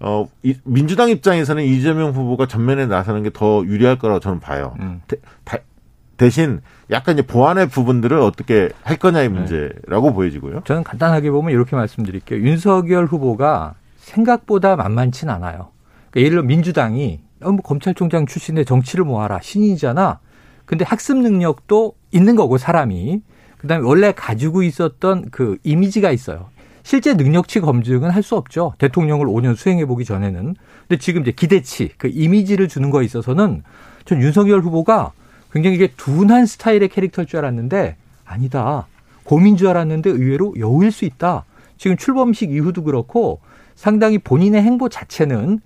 [0.00, 4.74] 어, 이, 민주당 입장에서는 이재명 후보가 전면에 나서는 게 더 유리할 거라고 저는 봐요.
[4.80, 5.00] 음.
[5.06, 5.58] 대, 다,
[6.16, 6.60] 대신
[6.90, 9.34] 약간 이제 보완의 부분들을 어떻게 할 거냐의 네.
[9.34, 10.14] 문제라고 네.
[10.14, 10.62] 보여지고요.
[10.64, 12.40] 저는 간단하게 보면 이렇게 말씀드릴게요.
[12.40, 15.70] 윤석열 후보가 생각보다 만만치 않아요.
[16.10, 20.20] 그러니까 예를 들어 민주당이 어, 뭐 검찰총장 출신의 정치를 모아라 신인이잖아.
[20.64, 23.22] 근데 학습 능력도 있는 거고 사람이
[23.58, 26.48] 그다음에 원래 가지고 있었던 그 이미지가 있어요.
[26.82, 28.74] 실제 능력치 검증은 할 수 없죠.
[28.78, 30.54] 대통령을 5년 수행해 보기 전에는.
[30.88, 33.62] 근데 지금 이제 기대치, 그 이미지를 주는 거에 있어서는
[34.04, 35.12] 전 윤석열 후보가
[35.52, 38.86] 굉장히 이게 둔한 스타일의 캐릭터일 줄 알았는데 아니다.
[39.24, 41.44] 곰인 줄 알았는데 의외로 여우일 수 있다.
[41.78, 43.40] 지금 출범식 이후도 그렇고
[43.74, 45.60] 상당히 본인의 행보 자체는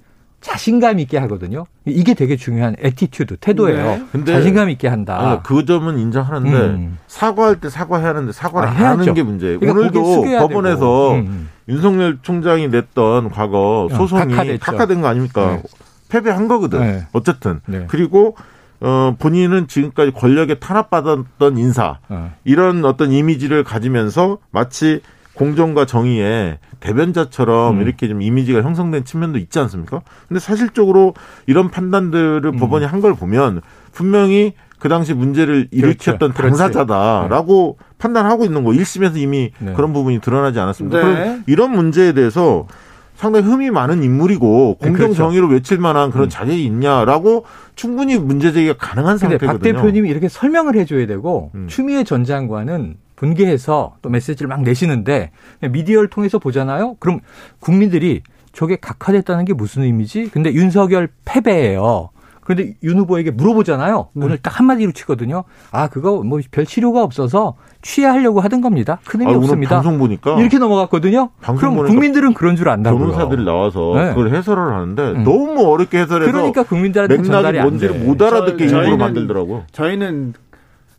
[0.46, 1.66] 자신감 있게 하거든요.
[1.86, 3.84] 이게 되게 중요한 attitude, 태도예요.
[3.84, 4.06] 네.
[4.12, 5.18] 근데 자신감 있게 한다.
[5.18, 6.98] 아니, 그 점은 인정하는데 음.
[7.08, 9.58] 사과할 때 사과해야 하는데 사과를 아, 안 하는 게 문제예요.
[9.58, 11.48] 그러니까 오늘도 법원에서 음, 음.
[11.68, 15.56] 윤석열 총장이 냈던 과거 어, 소송이 어, 각하된 거 아닙니까?
[15.56, 15.62] 네.
[16.10, 16.78] 패배한 거거든.
[16.80, 17.06] 네.
[17.12, 17.86] 어쨌든 네.
[17.88, 18.36] 그리고
[18.78, 22.32] 어, 본인은 지금까지 권력에 탄압받았던 인사, 어.
[22.44, 25.00] 이런 어떤 이미지를 가지면서 마치
[25.36, 27.82] 공정과 정의에 대변자처럼 음.
[27.82, 30.02] 이렇게 좀 이미지가 형성된 측면도 있지 않습니까?
[30.28, 31.14] 근데 사실적으로
[31.46, 32.56] 이런 판단들을 음.
[32.56, 33.60] 법원이 한 걸 보면
[33.92, 35.76] 분명히 그 당시 문제를 그렇죠.
[35.86, 36.56] 일으켰던 그렇죠.
[36.56, 37.86] 당사자다라고 네.
[37.98, 39.72] 판단하고 있는 거 1심에서 이미 네.
[39.74, 41.02] 그런 부분이 드러나지 않았습니다.
[41.02, 41.40] 네.
[41.46, 42.66] 이런 문제에 대해서
[43.14, 45.14] 상당히 흠이 많은 인물이고 네, 공정 그렇죠.
[45.14, 46.28] 정의로 외칠 만한 그런 음.
[46.30, 49.52] 자격이 있냐라고 충분히 문제 제기가 가능한 상태거든요.
[49.52, 51.66] 박 대표님이 이렇게 설명을 해줘야 되고 음.
[51.68, 55.30] 추미애 전 장관은 분개해서 또 메시지를 막 내시는데
[55.70, 56.96] 미디어를 통해서 보잖아요.
[57.00, 57.20] 그럼
[57.58, 60.30] 국민들이 저게 각하됐다는 게 무슨 의미지?
[60.30, 62.10] 근데 윤석열 패배예요.
[62.42, 64.08] 그런데 윤 후보에게 물어보잖아요.
[64.12, 64.24] 네.
[64.24, 65.42] 오늘 딱 한마디로 치거든요.
[65.72, 69.00] 아, 그거 뭐 별 치료가 없어서 취하하려고 하던 겁니다.
[69.04, 69.74] 큰 의미 아, 없습니다.
[69.74, 71.30] 방송 보니까 이렇게 넘어갔거든요.
[71.58, 73.00] 그럼 국민들은 그런 줄 안다고요.
[73.00, 74.08] 변호사들이 나와서 네.
[74.10, 75.24] 그걸 해설을 하는데 음.
[75.24, 79.64] 너무 어렵게 해설해서 그러니까 국민들한테 맥락이 뭔지를 못 알아듣게 일부러 만들더라고.
[79.72, 80.34] 저희는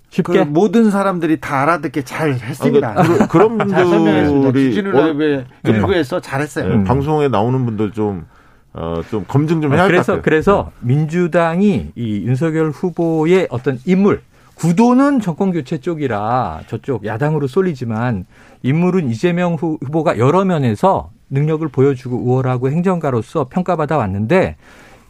[0.10, 2.93] 쉽게 그 모든 사람들이 다 알아듣게 잘 했습니다.
[2.97, 6.68] 아, 그, 런 분들이 주진우 라이브의 일부에서 잘했어요.
[6.70, 6.84] 네, 음.
[6.84, 8.26] 방송에 나오는 분들 좀
[8.74, 10.22] 어, 좀 검증 좀 해야 할 것 같아요.
[10.22, 10.88] 그래서 그래서 네.
[10.95, 14.22] 민주당이 이 윤석열 후보의 어떤 인물
[14.55, 18.26] 구도는 정권 교체 쪽이라 저쪽 야당으로 쏠리지만
[18.64, 24.55] 인물은 이재명 후보가 여러 면에서 능력을 보여주고 우월하고 행정가로서 평가받아 왔는데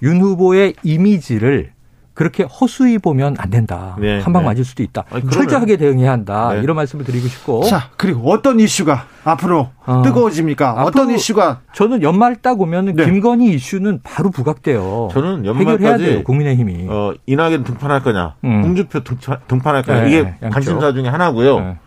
[0.01, 1.71] 윤 후보의 이미지를
[2.17, 3.95] 그렇게 허수히 보면 안 된다.
[3.99, 4.47] 네, 한방 네.
[4.47, 5.03] 맞을 수도 있다.
[5.11, 6.51] 아니, 철저하게 대응해야 한다.
[6.51, 6.61] 네.
[6.63, 7.61] 이런 말씀을 드리고 싶고.
[7.65, 10.83] 자, 그리고 어떤 이슈가 앞으로 어, 뜨거워집니까?
[10.83, 11.61] 어떤 이슈가?
[11.73, 13.05] 저는 연말 딱 오면은 네.
[13.05, 15.09] 김건희 이슈는 바로 부각돼요.
[15.11, 16.87] 저는 연말까지 돼요, 국민의힘이.
[16.89, 18.63] 어, 이낙연 등판할 거냐, 음.
[18.63, 20.49] 홍준표 등판, 할 거냐 이게 양쪽.
[20.49, 21.59] 관심사 중에 하나고요.
[21.59, 21.77] 네.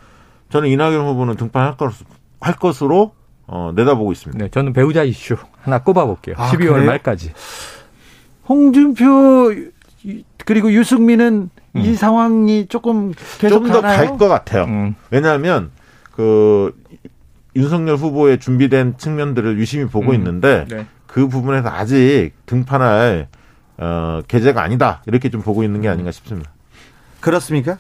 [0.51, 1.93] 저는 이낙연 후보는 등판할 것,
[2.41, 3.15] 할 것으로
[3.49, 4.45] 어, 내다보고 있습니다.
[4.45, 6.37] 네, 저는 배우자 이슈 하나 꼽아볼게요.
[6.39, 6.87] 아, 12월 그래요?
[6.87, 7.33] 말까지.
[8.49, 9.55] 홍준표
[10.45, 11.81] 그리고 유승민은 음.
[11.81, 14.65] 이 상황이 조금 계속 좀더 갈 것 같아요.
[14.65, 14.95] 음.
[15.11, 15.71] 왜냐하면
[16.11, 16.75] 그
[17.57, 20.15] 윤석열 후보의 준비된 측면들을 유심히 보고 음.
[20.15, 20.87] 있는데 네.
[21.07, 23.29] 그 부분에서 아직 등판할
[23.79, 26.51] 어, 계제가 아니다 이렇게 좀 보고 있는 게 아닌가 싶습니다.
[27.21, 27.79] 그렇습니까?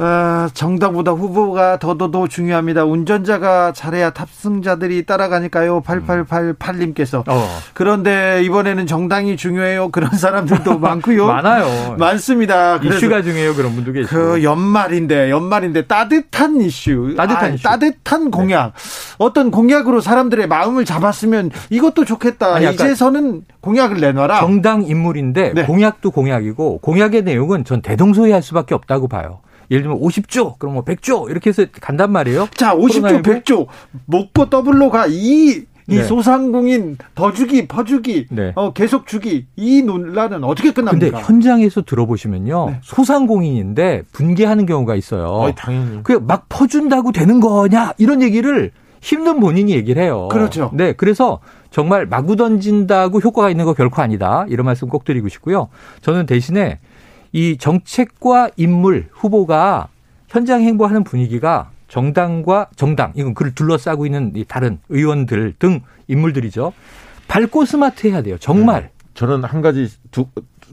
[0.00, 2.84] 어, 정당보다 후보가 더더더 중요합니다.
[2.86, 5.82] 운전자가 잘해야 탑승자들이 따라가니까요.
[5.82, 7.22] 8888님께서.
[7.28, 7.48] 어.
[7.74, 9.90] 그런데 이번에는 정당이 중요해요.
[9.90, 11.26] 그런 사람들도 많고요.
[11.26, 11.96] 많아요.
[11.98, 12.76] 많습니다.
[12.76, 13.54] 이슈가 중요해요.
[13.54, 14.16] 그런 분도 계시고.
[14.16, 17.14] 그 연말인데 연말인데 따뜻한 이슈.
[17.16, 17.62] 따뜻한 아, 이슈.
[17.62, 18.72] 따뜻한 공약.
[18.74, 19.16] 네.
[19.18, 22.54] 어떤 공약으로 사람들의 마음을 잡았으면 이것도 좋겠다.
[22.54, 24.40] 아니, 이제서는 공약을 내놔라.
[24.40, 25.64] 정당 인물인데 네.
[25.64, 29.40] 공약도 공약이고 공약의 내용은 전 대동소이할 수밖에 없다고 봐요.
[29.70, 32.48] 예를 들면 50조, 그럼 뭐 100조 이렇게 해서 간단 말이에요.
[32.54, 33.66] 자, 50조, 100조
[34.06, 35.06] 묻고 더블로 가.
[35.06, 36.04] 이, 이 네.
[36.04, 38.52] 소상공인 더 주기, 퍼주기, 네.
[38.54, 41.10] 어, 계속 주기 이 논란은 어떻게 끝납니까?
[41.10, 42.70] 근데 현장에서 들어보시면요.
[42.70, 42.78] 네.
[42.82, 45.26] 소상공인인데 분개하는 경우가 있어요.
[45.26, 46.02] 어, 당연히.
[46.02, 50.28] 그 막 퍼준다고 되는 거냐 이런 얘기를 힘든 본인이 얘기를 해요.
[50.30, 50.70] 그렇죠.
[50.74, 51.40] 네, 그래서
[51.70, 54.44] 정말 마구 던진다고 효과가 있는 거 결코 아니다.
[54.48, 55.68] 이런 말씀 꼭 드리고 싶고요.
[56.02, 56.78] 저는 대신에
[57.32, 59.88] 이 정책과 인물 후보가
[60.28, 66.72] 현장 행보하는 분위기가 정당과 정당 이건 그를 둘러싸고 있는 이 다른 의원들 등 인물들이죠.
[67.28, 68.36] 밝고 스마트해야 돼요.
[68.38, 68.82] 정말.
[68.82, 68.90] 네.
[69.14, 70.26] 저는 한 가지 두,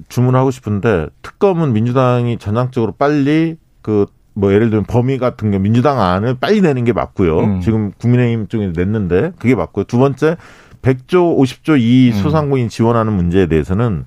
[0.10, 4.06] 주문하고 싶은데 특검은 민주당이 전향적으로 빨리 그
[4.38, 7.40] 뭐 예를 들면 범위 같은 게 민주당 안을 빨리 내는 게 맞고요.
[7.40, 7.62] 음.
[7.62, 9.86] 지금 국민의힘 쪽에 냈는데 그게 맞고요.
[9.86, 10.38] 두 번째
[10.84, 12.22] 100조 50조 이 음.
[12.22, 14.06] 소상공인 지원하는 문제에 대해서는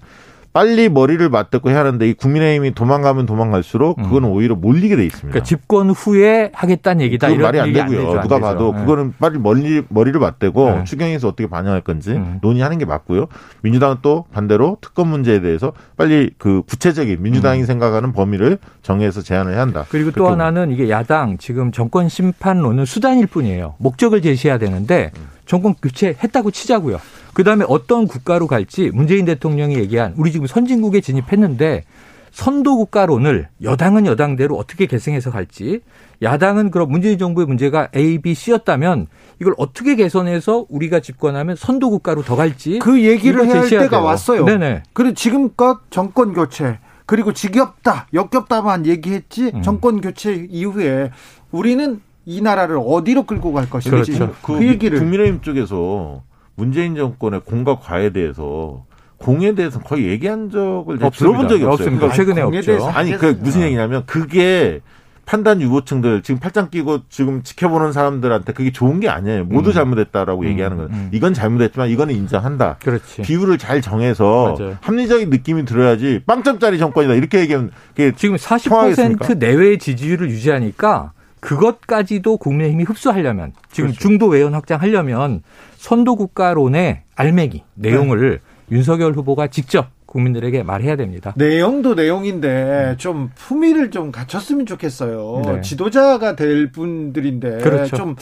[0.52, 4.04] 빨리 머리를 맞대고 해야 하는데 이 국민의힘이 도망가면 도망갈수록 음.
[4.04, 5.28] 그거는 오히려 몰리게 돼 있습니다.
[5.28, 7.28] 그러니까 집권 후에 하겠다는 얘기다.
[7.28, 7.82] 이런 말이 안 되고요.
[7.82, 8.80] 안 되죠, 누가 안 봐도 네.
[8.80, 10.84] 그거는 빨리 머리 머리를 맞대고 네.
[10.84, 12.38] 추경에서 어떻게 반영할 건지 음.
[12.42, 13.26] 논의하는 게 맞고요.
[13.62, 17.66] 민주당은 또 반대로 특검 문제에 대해서 빨리 그 구체적인 민주당이 음.
[17.66, 19.86] 생각하는 범위를 정해서 제안을 해야 한다.
[19.88, 23.76] 그리고 또 하나는 이게 야당 지금 정권 심판론은 수단일 뿐이에요.
[23.78, 25.28] 목적을 제시해야 되는데 음.
[25.46, 26.98] 정권 교체했다고 치자고요.
[27.40, 31.84] 그다음에 어떤 국가로 갈지 문재인 대통령이 얘기한 우리 지금 선진국에 진입했는데
[32.32, 35.80] 선도 국가론을 여당은 여당대로 어떻게 개성해서 갈지
[36.22, 39.06] 야당은 그럼 문재인 정부의 문제가 A, B, C였다면
[39.40, 44.02] 이걸 어떻게 개선해서 우리가 집권하면 선도 국가로 더 갈지 그 얘기를 해야 할 때가 돼요.
[44.02, 44.44] 왔어요.
[44.44, 44.82] 네네.
[44.92, 49.62] 그리고 지금껏 정권 교체 그리고 지겹다 역겹다만 얘기했지 음.
[49.62, 51.10] 정권 교체 이후에
[51.50, 54.34] 우리는 이 나라를 어디로 끌고 갈 것인지 그렇죠.
[54.42, 56.22] 그, 그 얘기를 국민의힘 쪽에서
[56.60, 58.84] 문재인 정권의 공과 과에 대해서
[59.16, 61.72] 공에 대해서 거의 얘기한 적을 들어본 적이 없어요.
[61.72, 62.08] 없습니다.
[62.08, 62.86] 그러니까 최근에 없죠.
[62.88, 64.80] 아니 그 무슨 얘기냐면 그게
[65.24, 69.44] 판단 유보층들 지금 팔짱 끼고 지금 지켜보는 사람들한테 그게 좋은 게 아니에요.
[69.44, 69.74] 모두 음.
[69.74, 70.46] 잘못했다라고 음.
[70.48, 70.90] 얘기하는 거예요.
[70.92, 71.08] 음.
[71.12, 72.76] 이건 잘못했지만 이거는 인정한다.
[72.82, 73.22] 그렇지.
[73.22, 74.76] 비율을 잘 정해서 맞아요.
[74.82, 77.70] 합리적인 느낌이 들어야지 빵점짜리 정권이다 이렇게 얘기하면
[78.16, 84.00] 지금 40% 내외의 지지율을 유지하니까 그것까지도 국민의힘이 흡수하려면 지금 그렇죠.
[84.00, 85.42] 중도 외연 확장하려면
[85.76, 88.76] 선도 국가론의 알맹이 내용을 네.
[88.76, 91.32] 윤석열 후보가 직접 국민들에게 말해야 됩니다.
[91.36, 95.42] 내용도 내용인데 좀 품위를 좀 갖췄으면 좋겠어요.
[95.44, 95.60] 네.
[95.60, 97.96] 지도자가 될 분들인데 그렇죠.
[97.96, 98.16] 좀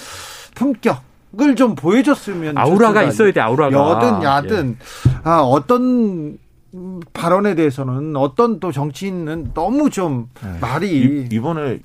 [0.55, 1.03] 품격
[1.41, 5.13] 을 좀 보여줬으면 아우라가 있어야 돼 아우라가 여든 야든 예.
[5.25, 6.39] 아 어떤
[7.13, 10.59] 발언에 대해서는 어떤 또 정치인은 너무 좀 네.
[10.61, 11.79] 말이 이, 번에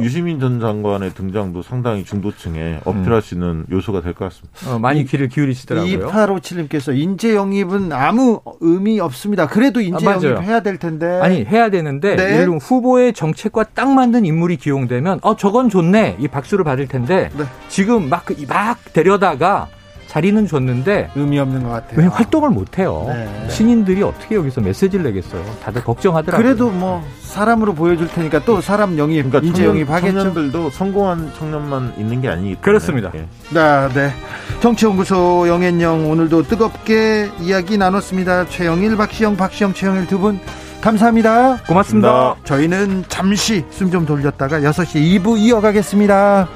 [0.00, 4.74] 유시민 전 장관의 등장도 상당히 중도층에 어필할 수 있는 요소가 될 것 같습니다.
[4.74, 6.08] 어, 많이 귀를 기울이시더라고요.
[6.08, 9.46] 2857님께서 인재 영입은 아무 의미 없습니다.
[9.46, 11.06] 그래도 인재 아, 영입 해야 될 텐데.
[11.20, 12.22] 아니 해야 되는데 네.
[12.24, 17.30] 예를 들면 후보의 정책과 딱 맞는 인물이 기용되면 어 저건 좋네 이 박수를 받을 텐데
[17.36, 17.44] 네.
[17.68, 19.68] 지금 막막 막 데려다가
[20.14, 21.98] 자리는 줬는데 의미 없는 것 같아요.
[21.98, 23.06] 왜 활동을 못 해요?
[23.08, 23.48] 네.
[23.50, 25.42] 신인들이 어떻게 여기서 메시지를 내겠어요?
[25.60, 26.40] 다들 걱정하더라고요.
[26.40, 30.16] 그래도 뭐 사람으로 보여줄 테니까 또 사람 영입, 그러니까 인재 영입 하겠죠.
[30.16, 32.60] 청년들도 성공한 청년만 있는 게 아니기 때문에.
[32.60, 33.10] 그렇습니다.
[33.10, 34.12] 네, 네.
[34.60, 38.46] 정치연구소 영앤영 오늘도 뜨겁게 이야기 나눴습니다.
[38.46, 40.38] 최영일, 박시영, 박시영, 최영일 두 분
[40.80, 41.56] 감사합니다.
[41.66, 42.36] 고맙습니다.
[42.44, 46.46] 저희는 잠시 숨 좀 돌렸다가 6시 2부 이어가겠습니다.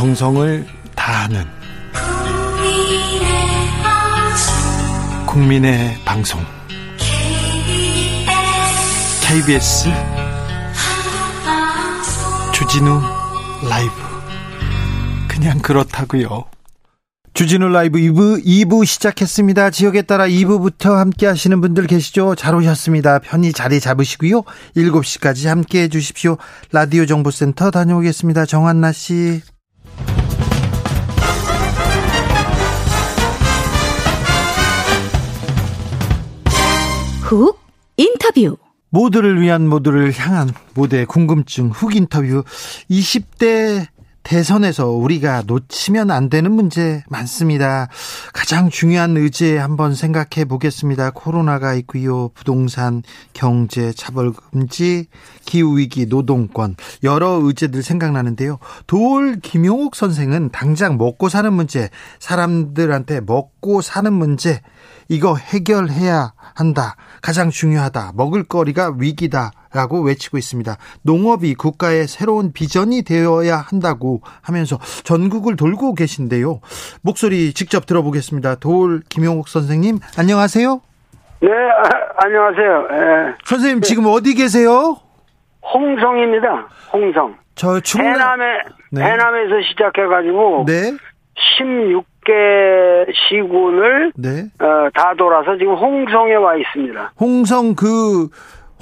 [0.00, 1.44] 정성을 다하는
[5.26, 6.40] 국민의 방송
[9.20, 9.90] KBS
[12.54, 12.98] 주진우
[13.68, 13.92] 라이브
[15.28, 16.46] 그냥 그렇다고요.
[17.34, 19.68] 주진우 라이브 2부, 2부 시작했습니다.
[19.68, 22.36] 지역에 따라 2부부터 함께 하시는 분들 계시죠?
[22.36, 23.18] 잘 오셨습니다.
[23.18, 24.44] 편히 자리 잡으시고요.
[24.76, 26.38] 7시까지 함께 해 주십시오.
[26.72, 28.46] 라디오 정보센터 다녀오겠습니다.
[28.46, 29.42] 정한나 씨.
[37.30, 37.60] 훅
[37.96, 38.56] 인터뷰
[38.88, 42.42] 모두를 위한 모두를 향한 모두의 궁금증 훅 인터뷰
[42.90, 43.86] 20대
[44.24, 47.88] 대선에서 우리가 놓치면 안 되는 문제 많습니다.
[48.32, 51.12] 가장 중요한 의제 한번 생각해 보겠습니다.
[51.12, 52.30] 코로나가 있고요.
[52.34, 53.02] 부동산,
[53.32, 55.06] 경제, 차별금지,
[55.46, 56.74] 기후 위기, 노동권
[57.04, 58.58] 여러 의제들 생각나는데요.
[58.88, 64.60] 도올 김용옥 선생은 당장 먹고 사는 문제, 사람들한테 먹고 사는 문제
[65.08, 66.96] 이거 해결해야 한다.
[67.22, 68.12] 가장 중요하다.
[68.16, 70.76] 먹을거리가 위기다라고 외치고 있습니다.
[71.02, 76.60] 농업이 국가의 새로운 비전이 되어야 한다고 하면서 전국을 돌고 계신데요.
[77.02, 78.56] 목소리 직접 들어보겠습니다.
[78.56, 80.80] 도울 김용욱 선생님, 안녕하세요.
[81.42, 82.88] 네, 아, 안녕하세요.
[82.90, 83.34] 네.
[83.44, 84.98] 선생님 지금 어디 계세요?
[85.62, 86.68] 홍성입니다.
[86.92, 87.36] 홍성.
[87.54, 88.44] 저 충남 해남에
[88.92, 89.02] 네.
[89.02, 90.92] 해남에서 시작해 가지고 네.
[91.58, 94.44] 16 개 시군을 네.
[94.60, 97.12] 어, 다 돌아서 지금 홍성에 와 있습니다.
[97.18, 98.28] 홍성 그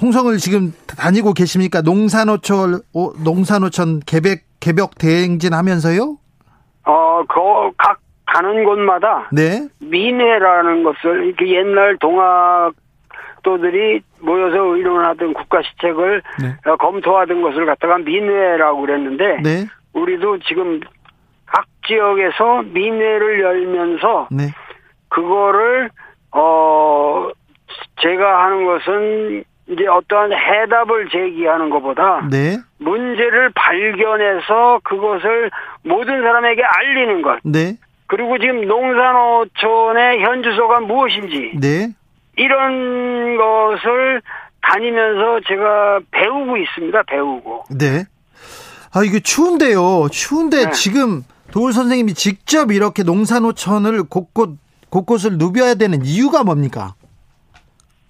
[0.01, 1.81] 홍성을 지금 다니고 계십니까?
[1.81, 2.81] 농산어촌
[3.23, 6.17] 농산어촌 개백 개벽 대행진 하면서요?
[6.85, 9.67] 어, 그각 가는 곳마다 네.
[9.79, 12.73] 민회라는 것을 이렇게 옛날 동학
[13.41, 16.69] 도들이 모여서 의논하던 국가 시책을 네.
[16.69, 19.65] 어, 검토하던 것을 갖다가 민회라고 그랬는데 네.
[19.93, 20.81] 우리도 지금
[21.51, 24.49] 각 지역에서 민회를 열면서 네.
[25.09, 25.89] 그거를
[26.31, 27.29] 어
[28.01, 32.57] 제가 하는 것은 이제 어떠한 해답을 제기하는 것보다 네.
[32.79, 35.51] 문제를 발견해서 그것을
[35.83, 37.39] 모든 사람에게 알리는 것.
[37.43, 37.77] 네.
[38.07, 41.89] 그리고 지금 농산어촌의 현 주소가 무엇인지 네.
[42.35, 44.21] 이런 것을
[44.61, 47.03] 다니면서 제가 배우고 있습니다.
[47.03, 47.65] 배우고.
[47.77, 48.05] 네.
[48.93, 50.07] 아 이게 추운데요.
[50.11, 50.71] 추운데 네.
[50.71, 51.21] 지금
[51.51, 54.57] 도울 선생님이 직접 이렇게 농산호천을 곳곳
[54.89, 56.93] 곳곳을 누벼야 되는 이유가 뭡니까?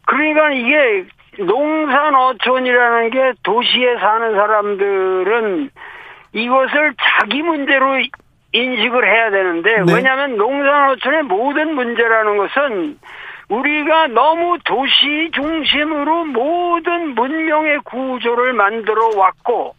[0.05, 1.05] 그러니까 이게
[1.43, 5.69] 농산어촌이라는 게 도시에 사는 사람들은
[6.33, 7.97] 이것을 자기 문제로
[8.51, 9.93] 인식을 해야 되는데 네.
[9.93, 12.97] 왜냐하면 농산어촌의 모든 문제라는 것은
[13.49, 19.75] 우리가 너무 도시 중심으로 모든 문명의 구조를 만들어 왔고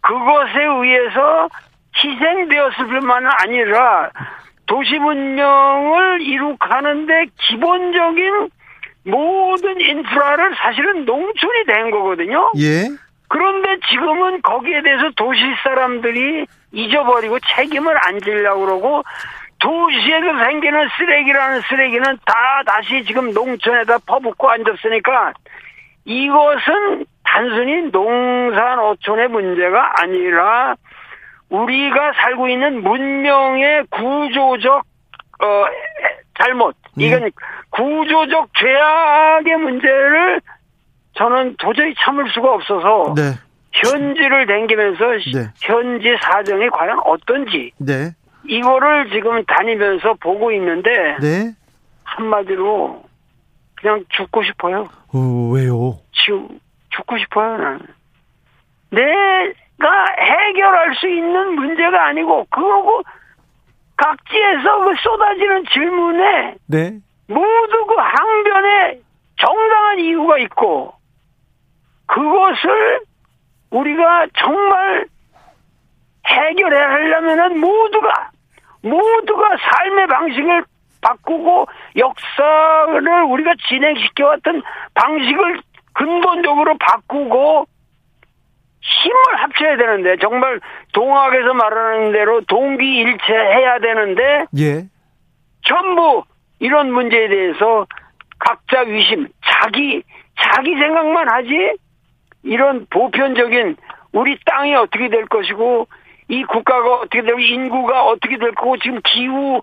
[0.00, 1.48] 그것에 의해서
[2.02, 4.10] 희생되었을 뿐만 아니라
[4.66, 8.50] 도시 문명을 이룩하는데 기본적인
[9.04, 12.50] 모든 인프라를 사실은 농촌이 된 거거든요.
[12.58, 12.88] 예.
[13.28, 19.02] 그런데 지금은 거기에 대해서 도시 사람들이 잊어버리고 책임을 안 지려고 그러고
[19.58, 25.32] 도시에서 생기는 쓰레기라는 쓰레기는 다 다시 지금 농촌에다 퍼붓고 앉았으니까
[26.04, 30.76] 이것은 단순히 농산 어촌의 문제가 아니라
[31.48, 34.84] 우리가 살고 있는 문명의 구조적
[35.42, 35.64] 어
[36.38, 37.06] 잘못 네.
[37.06, 37.30] 이건
[37.70, 40.40] 구조적 죄악의 문제를
[41.14, 43.22] 저는 도저히 참을 수가 없어서 네.
[43.72, 45.52] 현지를 댕기면서 네.
[45.60, 48.10] 현지 사정이 과연 어떤지 네.
[48.48, 51.52] 이거를 지금 다니면서 보고 있는데 네.
[52.04, 53.04] 한마디로
[53.76, 54.88] 그냥 죽고 싶어요.
[55.12, 55.98] 어, 왜요?
[56.12, 56.48] 죽,
[56.90, 57.80] 죽고 싶어요 나는.
[58.90, 59.02] 내
[59.78, 63.02] 가 해결할 수 있는 문제가 아니고 그거고
[63.96, 66.98] 각지에서 그 쏟아지는 질문에 네.
[67.28, 69.00] 모두 그 항변에
[69.36, 70.94] 정당한 이유가 있고
[72.06, 73.00] 그것을
[73.70, 75.06] 우리가 정말
[76.26, 78.30] 해결해야 하려면은 모두가
[78.82, 80.64] 모두가 삶의 방식을
[81.02, 81.66] 바꾸고
[81.96, 84.62] 역사를 우리가 진행시켜왔던
[84.94, 85.60] 방식을
[85.92, 87.66] 근본적으로 바꾸고
[88.86, 90.60] 힘을 합쳐야 되는데 정말
[90.92, 94.84] 동학에서 말하는 대로 동기일체해야 되는데 예.
[95.62, 96.22] 전부
[96.60, 97.86] 이런 문제에 대해서
[98.38, 100.02] 각자 위심 자기
[100.38, 101.74] 자기 생각만 하지
[102.44, 103.76] 이런 보편적인
[104.12, 105.88] 우리 땅이 어떻게 될 것이고
[106.28, 109.60] 이 국가가 어떻게 되고 인구가 어떻게 될 거고 지금 기후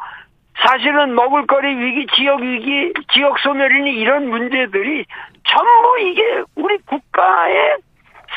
[0.55, 5.05] 사실은 먹을거리 위기, 지역 위기, 지역 소멸이니 이런 문제들이
[5.45, 7.78] 전부 이게 우리 국가의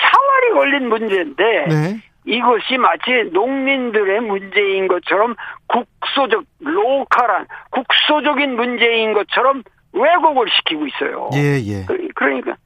[0.00, 2.02] 사활이 걸린 문제인데 네.
[2.24, 5.36] 이것이 마치 농민들의 문제인 것처럼
[5.68, 11.30] 국소적 로컬한 국소적인 문제인 것처럼 왜곡을 시키고 있어요.
[11.34, 11.84] 예, 예.
[11.86, 12.56] 그, 그러니까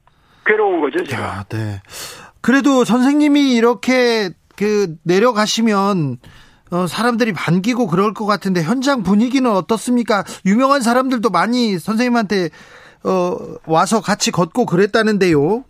[0.45, 1.21] 괴로운 거죠, 제가.
[1.21, 1.81] 야, 네.
[2.41, 6.17] 그래도 선생님이 이렇게 그 내려가시면
[6.71, 10.23] 어, 사람들이 반기고 그럴 것 같은데 현장 분위기는 어떻습니까?
[10.45, 12.49] 유명한 사람들도 많이 선생님한테
[13.03, 15.65] 어, 와서 같이 걷고 그랬다는데요.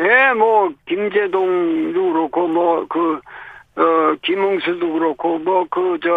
[0.00, 3.20] 예, 뭐 김재동도 그렇고 뭐 그
[3.76, 6.10] 어, 김웅수도 그렇고 뭐 그 저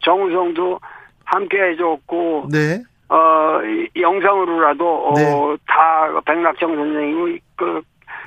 [0.00, 0.78] 정우성도
[1.24, 2.82] 함께 해줬고 네.
[3.08, 3.60] 어,
[3.96, 5.32] 영상으로라도 네.
[5.32, 7.82] 어, 다 백낙정 선생님이 그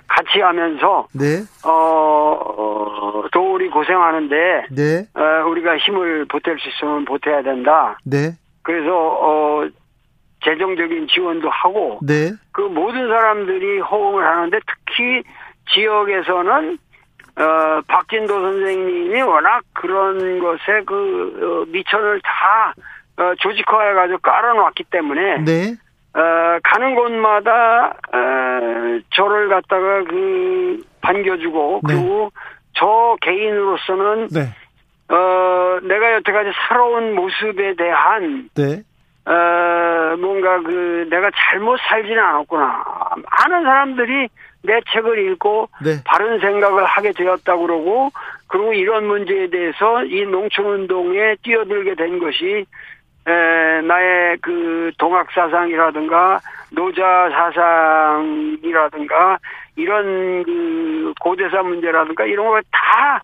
[0.07, 1.43] 같이 하면서 네.
[1.65, 5.05] 어, 어 도울이 고생하는데 네.
[5.15, 7.97] 어, 우리가 힘을 보탤 수 있으면 보태야 된다.
[8.05, 8.31] 네.
[8.63, 9.67] 그래서 어
[10.43, 12.31] 재정적인 지원도 하고 네.
[12.51, 15.23] 그 모든 사람들이 호응을 하는데 특히
[15.73, 16.77] 지역에서는
[17.35, 22.73] 어, 박진도 선생님이 워낙 그런 것에 그 어, 미천을 다
[23.17, 25.75] 어, 조직화해가지고 깔아놨기 때문에 네.
[26.13, 31.93] 어, 가는 곳마다 어, 저를 갖다가 그 반겨주고 네.
[31.95, 32.31] 그리고
[32.73, 34.41] 저 개인으로서는 네.
[35.09, 38.83] 어, 내가 여태까지 살아온 모습에 대한 네.
[39.25, 42.83] 어, 뭔가 그 내가 잘못 살지는 않았구나.
[43.15, 44.27] 많은 사람들이
[44.63, 46.01] 내 책을 읽고 네.
[46.05, 48.09] 바른 생각을 하게 되었다고 그러고
[48.47, 52.65] 그리고 이런 문제에 대해서 이 농촌운동에 뛰어들게 된 것이
[53.25, 56.39] 에, 나의 그 동학 사상이라든가
[56.71, 59.37] 노자 사상이라든가
[59.75, 63.23] 이런 그 고대사 문제라든가 이런 걸다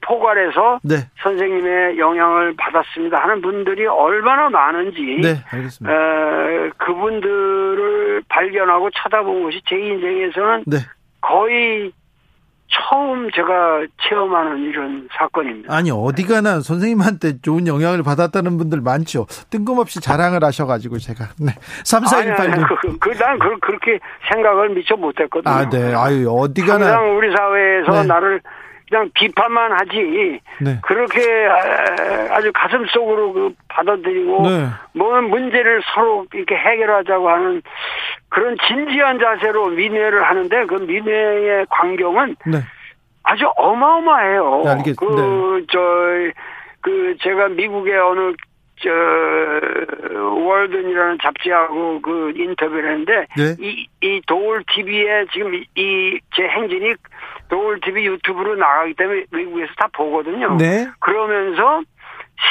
[0.00, 0.96] 포괄해서 네.
[1.22, 5.94] 선생님의 영향을 받았습니다 하는 분들이 얼마나 많은지 네, 알겠습니다.
[5.94, 10.78] 에, 그분들을 발견하고 쳐다본 것이 제 인생에서는 네.
[11.20, 11.92] 거의
[12.72, 15.74] 처음 제가 체험하는 이런 사건입니다.
[15.74, 19.26] 아니 어디 가나 선생님한테 좋은 영향을 받았다는 분들 많죠.
[19.50, 21.52] 뜬금없이 자랑을 하셔가지고 제가 네.
[21.84, 22.66] 3418님.
[22.80, 23.98] 그, 그, 난 그, 그렇게
[24.32, 25.54] 생각을 미처 못했거든요.
[25.54, 25.92] 아, 네.
[25.94, 26.86] 아유, 어디 가나.
[26.86, 28.08] 항상 우리 사회에서 네.
[28.08, 28.40] 나를
[28.92, 30.78] 그냥 비판만 하지 네.
[30.82, 31.48] 그렇게
[32.30, 34.66] 아주 가슴 속으로 그 받아들이고 네.
[34.92, 37.62] 뭐 문제를 서로 이렇게 해결하자고 하는
[38.28, 42.58] 그런 진지한 자세로 민회를 하는데 그 민회의 광경은 네.
[43.22, 44.62] 아주 어마어마해요.
[44.64, 45.78] 네, 그, 저,
[46.82, 48.34] 그, 제가 미국의 어느,
[48.82, 48.90] 저,
[50.12, 53.56] 월든이라는 잡지하고 그 인터뷰를 했는데, 네.
[53.60, 56.94] 이, 이 도울 TV에 지금 이, 제 행진이
[57.48, 60.56] 도울 TV 유튜브로 나가기 때문에 미국에서 다 보거든요.
[60.56, 60.88] 네.
[61.00, 61.82] 그러면서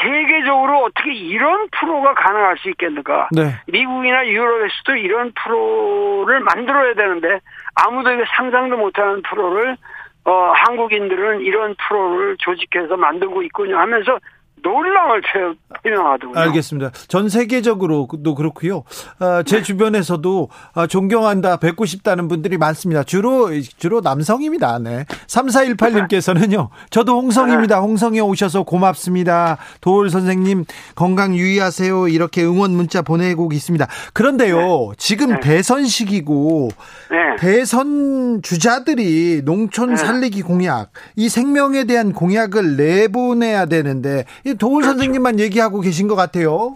[0.03, 3.29] 세계적으로 어떻게 이런 프로가 가능할 수 있겠는가?
[3.31, 3.55] 네.
[3.67, 7.39] 미국이나 유럽에서도 이런 프로를 만들어야 되는데
[7.75, 9.75] 아무도 상상도 못하는 프로를
[10.23, 14.19] 어, 한국인들은 이런 프로를 조직해서 만들고 있군요 하면서
[14.63, 15.21] 놀라움을
[15.83, 16.39] 표명하더군요.
[16.39, 16.91] 알겠습니다.
[17.07, 18.83] 전 세계적으로도 그렇고요.
[19.19, 19.63] 어, 제 네.
[19.63, 23.03] 주변에서도 어, 존경한다, 뵙고 싶다는 분들이 많습니다.
[23.03, 24.79] 주로 주로 남성입니다.
[24.79, 25.05] 네.
[25.27, 26.69] 3418님께서는요.
[26.89, 27.75] 저도 홍성입니다.
[27.75, 27.81] 네.
[27.81, 29.57] 홍성에 오셔서 고맙습니다.
[29.81, 32.07] 도울 선생님 건강 유의하세요.
[32.07, 33.87] 이렇게 응원 문자 보내고 있습니다.
[34.13, 34.57] 그런데요.
[34.57, 34.95] 네.
[34.97, 35.39] 지금 네.
[35.41, 36.69] 대선 시기고
[37.09, 37.35] 네.
[37.39, 44.25] 대선 주자들이 농촌 살리기 공약, 이 생명에 대한 공약을 내보내야 되는데
[44.57, 44.81] 그렇죠.
[44.81, 46.75] 선생님만 얘기하고 계신 것 같아요.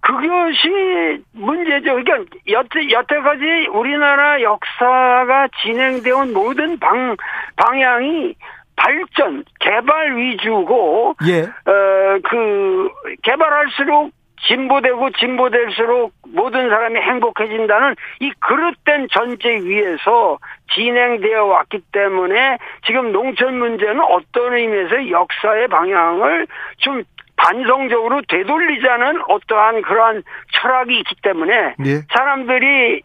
[0.00, 1.94] 그것이 문제죠.
[1.94, 2.18] 그러니까
[2.48, 7.16] 여태, 여태까지 우리나라 역사가 진행되어 온 모든 방,
[7.56, 8.34] 방향이
[8.76, 11.42] 발전, 개발 위주고, 예.
[11.42, 12.88] 어, 그,
[13.22, 14.12] 개발할수록
[14.46, 20.38] 진보되고 진보될수록 모든 사람이 행복해진다는 이 그릇된 전제 위에서
[20.74, 26.46] 진행되어 왔기 때문에 지금 농촌 문제는 어떤 의미에서 역사의 방향을
[26.78, 27.02] 좀
[27.36, 32.00] 반성적으로 되돌리자는 어떠한 그러한 철학이 있기 때문에 네.
[32.10, 33.02] 사람들이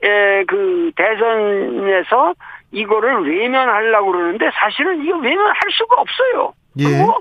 [0.48, 2.34] 그 대선에서
[2.72, 6.54] 이거를 외면하려고 그러는데 사실은 이거 외면할 수가 없어요.
[6.80, 6.84] 예.
[6.86, 7.18] 그리고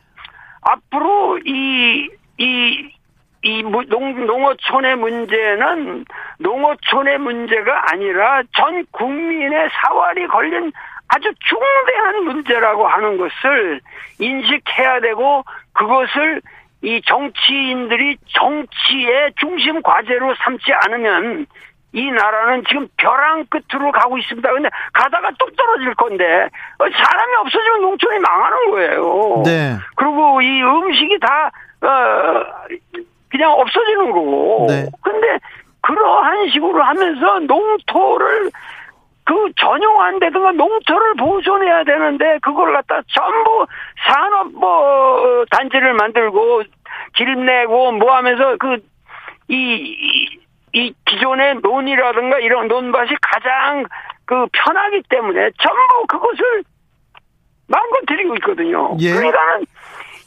[0.63, 2.91] 앞으로 이, 이,
[3.43, 6.05] 이 농, 농어촌의 문제는
[6.39, 10.73] 농어촌의 문제가 아니라 전 국민의 사활이 걸린
[11.09, 13.81] 아주 중대한 문제라고 하는 것을
[14.19, 16.43] 인식해야 되고 그것을
[16.83, 21.47] 이 정치인들이 정치의 중심 과제로 삼지 않으면
[21.93, 24.49] 이 나라는 지금 벼랑 끝으로 가고 있습니다.
[24.53, 26.25] 근데 가다가 뚝 떨어질 건데
[26.79, 29.43] 어, 사람이 없어지면 농촌이 망하는 거예요.
[29.45, 29.77] 네.
[29.97, 31.51] 그리고 이 음식이 다
[31.83, 32.45] 어,
[33.31, 34.67] 그냥 없어지는 거고.
[34.69, 34.87] 네.
[35.03, 35.39] 근데
[35.83, 38.51] 그러한 식으로 하면서 농토를
[39.25, 43.67] 그 전용한데든가 농토를 보존해야 되는데 그걸 갖다 전부
[44.05, 46.63] 산업 뭐 단지를 만들고
[47.15, 48.57] 길 내고 뭐 하면서
[49.49, 53.85] 그이이 기존의 논이라든가 이런 논밭이 가장
[54.25, 56.65] 그 편하기 때문에 전부 그것을
[57.69, 58.97] 망가뜨리고 있거든요.
[59.01, 59.13] 예.
[59.13, 59.65] 그러니까는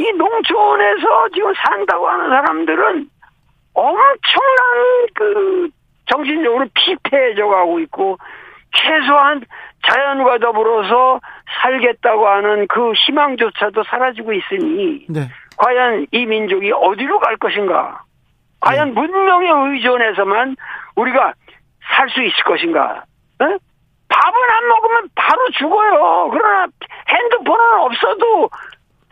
[0.04, 3.10] 이 농촌에서 지금 산다고 하는 사람들은
[3.74, 5.70] 엄청난 그
[6.12, 8.18] 정신적으로 피폐해져 가고 있고
[8.76, 9.42] 최소한
[9.88, 11.22] 자연과 더불어서
[11.62, 15.30] 살겠다고 하는 그 희망조차도 사라지고 있으니 네.
[15.58, 18.04] 과연 이 민족이 어디로 갈 것인가?
[18.60, 18.94] 과연 네.
[18.94, 20.58] 문명에 의존해서만
[20.96, 21.34] 우리가
[21.96, 23.04] 살 수 있을 것인가?
[23.42, 23.46] 에?
[23.46, 26.30] 밥은 안 먹으면 바로 죽어요.
[26.32, 26.68] 그러나
[27.10, 28.50] 핸드폰은 없어도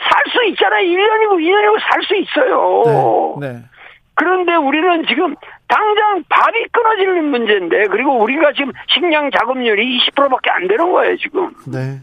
[0.10, 0.84] 살 수 있잖아요.
[0.88, 3.36] 1년이고 2년이고 살 수 있어요.
[3.39, 3.47] 네.
[3.54, 3.64] 네.
[4.16, 5.36] 그런데 우리는 지금
[5.68, 11.49] 당장 밥이 끊어지는 문제인데 그리고 우리가 지금 식량 자급률이 20%밖에 안 되는 거예요 지금.
[11.66, 11.99] 네.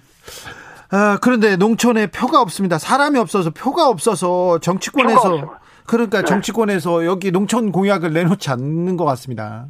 [0.91, 2.79] 아, 그런데 농촌에 표가 없습니다.
[2.79, 6.25] 사람이 없어서 표가 없어서 정치권에서 그러니까 네.
[6.25, 9.67] 정치권에서 여기 농촌 공약을 내놓지 않는 것 같습니다.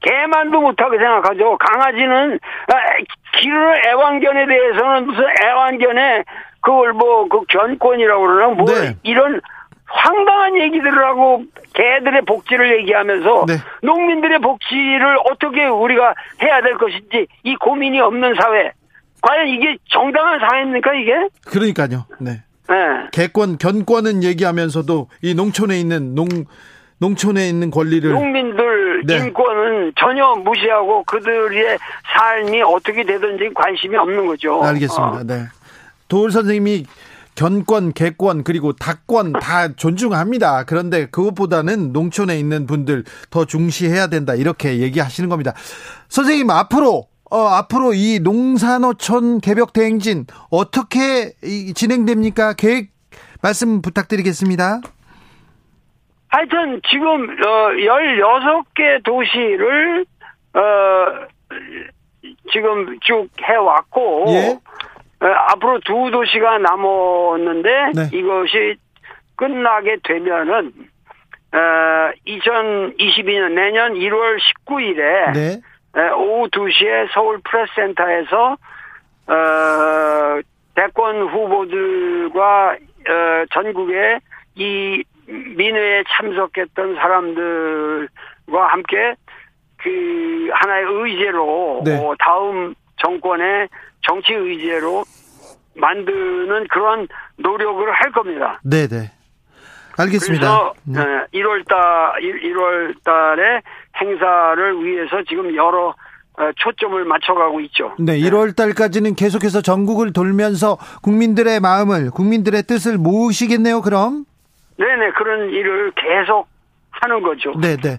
[0.00, 1.58] 개만도 못하게 생각하죠.
[1.58, 2.38] 강아지는
[2.68, 2.74] 아,
[3.40, 6.24] 기르는 애완견에 대해서는 무슨 애완견에
[6.60, 8.96] 그걸 뭐 그 견권이라고 그러나 뭐 네.
[9.02, 9.40] 이런
[9.86, 11.42] 황당한 얘기들을 하고
[11.74, 13.54] 개들의 복지를 얘기하면서 네.
[13.82, 18.72] 농민들의 복지를 어떻게 우리가 해야 될 것인지 이 고민이 없는 사회.
[19.22, 21.12] 과연 이게 정당한 사회입니까 이게?
[21.46, 22.04] 그러니까요.
[22.20, 22.42] 네.
[22.68, 22.76] 네.
[23.12, 26.28] 개권 견권은 얘기하면서도 이 농촌에 있는 농
[26.98, 29.18] 농촌에 있는 권리를 농민들 네.
[29.18, 31.78] 인권은 전혀 무시하고 그들의
[32.14, 34.62] 삶이 어떻게 되든지 관심이 없는 거죠.
[34.62, 35.18] 알겠습니다.
[35.18, 35.22] 어.
[35.24, 35.46] 네.
[36.08, 36.84] 도울 선생님이
[37.34, 40.64] 견권, 개권 그리고 닭권 다 존중합니다.
[40.64, 45.54] 그런데 그것보다는 농촌에 있는 분들 더 중시해야 된다 이렇게 얘기하시는 겁니다.
[46.08, 51.32] 선생님 앞으로 어, 앞으로 이 농산어촌 개벽 대행진 어떻게
[51.74, 52.54] 진행됩니까?
[52.54, 52.90] 계획
[53.40, 54.80] 말씀 부탁드리겠습니다.
[56.28, 60.04] 하여튼 지금 어 16개 도시를
[60.54, 61.26] 어
[62.52, 64.58] 지금 쭉 해왔고 예?
[65.20, 68.16] 앞으로 두 도시가 남았는데 네.
[68.16, 68.76] 이것이
[69.36, 70.72] 끝나게 되면은
[71.52, 75.60] 어, 2022년 내년 1월 19일에 네.
[76.10, 78.56] 오후 2시에 서울 프레스센터에서
[79.26, 80.40] 어,
[80.74, 84.20] 대권 후보들과 어, 전국의
[84.56, 89.14] 이 민회에 참석했던 사람들과 함께
[89.76, 91.96] 그 하나의 의제로 네.
[91.96, 93.68] 어, 다음 정권의
[94.02, 95.04] 정치 의제로
[95.76, 97.06] 만드는 그런
[97.36, 98.60] 노력을 할 겁니다.
[98.64, 99.12] 네, 네.
[99.96, 100.74] 알겠습니다.
[100.84, 101.38] 그래서 네.
[101.40, 101.78] 1월 달
[102.20, 103.60] 1월 달에
[104.00, 105.94] 행사를 위해서 지금 여러
[106.38, 107.94] 어, 초점을 맞춰가고 있죠.
[107.98, 114.24] 네, 1월 달까지는 계속해서 전국을 돌면서 국민들의 마음을, 국민들의 뜻을 모으시겠네요, 그럼?
[114.78, 116.46] 네네, 그런 일을 계속
[116.90, 117.52] 하는 거죠.
[117.60, 117.76] 네네.
[117.82, 117.98] 네.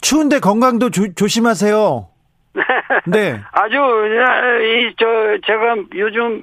[0.00, 2.08] 추운데 건강도 조, 조심하세요.
[3.06, 3.40] 네.
[3.52, 5.06] 아주 이 저
[5.46, 6.42] 제가 요즘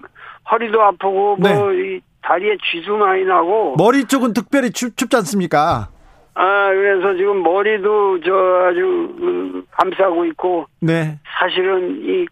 [0.51, 1.53] 허리도 아프고 네.
[1.53, 5.89] 뭐이 다리에 쥐도 많이 나고 머리 쪽은 특별히 춥, 춥지 않습니까?
[6.35, 8.33] 아 그래서 지금 머리도 저
[8.69, 11.19] 아주 그, 감싸고 있고 네.
[11.39, 12.25] 사실은 이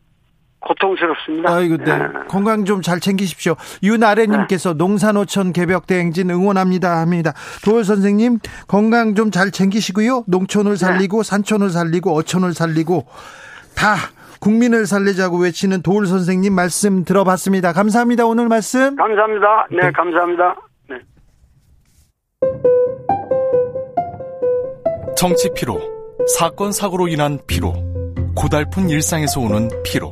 [0.62, 1.53] 고통스럽습니다.
[1.53, 1.97] 아이고, 네.
[1.97, 2.05] 네.
[2.28, 3.55] 건강 좀 잘 챙기십시오.
[3.84, 4.78] 윤아래님께서 네.
[4.78, 7.34] 농산어촌 개벽 대행진 응원합니다 합니다.
[7.66, 10.24] 도월 선생님 건강 좀 잘 챙기시고요.
[10.28, 11.30] 농촌을 살리고 네.
[11.30, 13.05] 산촌을 살리고 어촌을 살리고
[13.76, 13.95] 다
[14.39, 17.74] 국민을 살리자고 외치는 도울 선생님 말씀 들어봤습니다.
[17.74, 18.26] 감사합니다.
[18.26, 18.95] 오늘 말씀.
[18.95, 19.68] 감사합니다.
[19.72, 19.91] 네, 네.
[19.91, 20.55] 감사합니다.
[20.89, 20.95] 네.
[25.16, 25.80] 정치 피로,
[26.38, 27.74] 사건 사고로 인한 피로,
[28.36, 30.12] 고달픈 일상에서 오는 피로.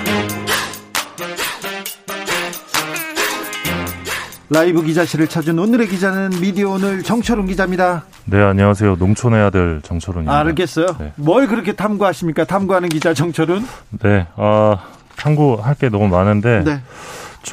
[4.53, 8.03] 라이브 기자실을 찾은 오늘의 기자는 미디어 오늘 정철훈 기자입니다.
[8.25, 8.97] 네, 안녕하세요.
[8.97, 10.33] 농촌의 아들 정철훈입니다.
[10.33, 10.87] 아, 알겠어요.
[10.99, 11.13] 네.
[11.15, 12.43] 뭘 그렇게 탐구하십니까?
[12.43, 13.65] 탐구하는 기자 정철훈?
[14.03, 14.75] 네, 아,
[15.15, 16.81] 참고할 게 너무 많은데 네.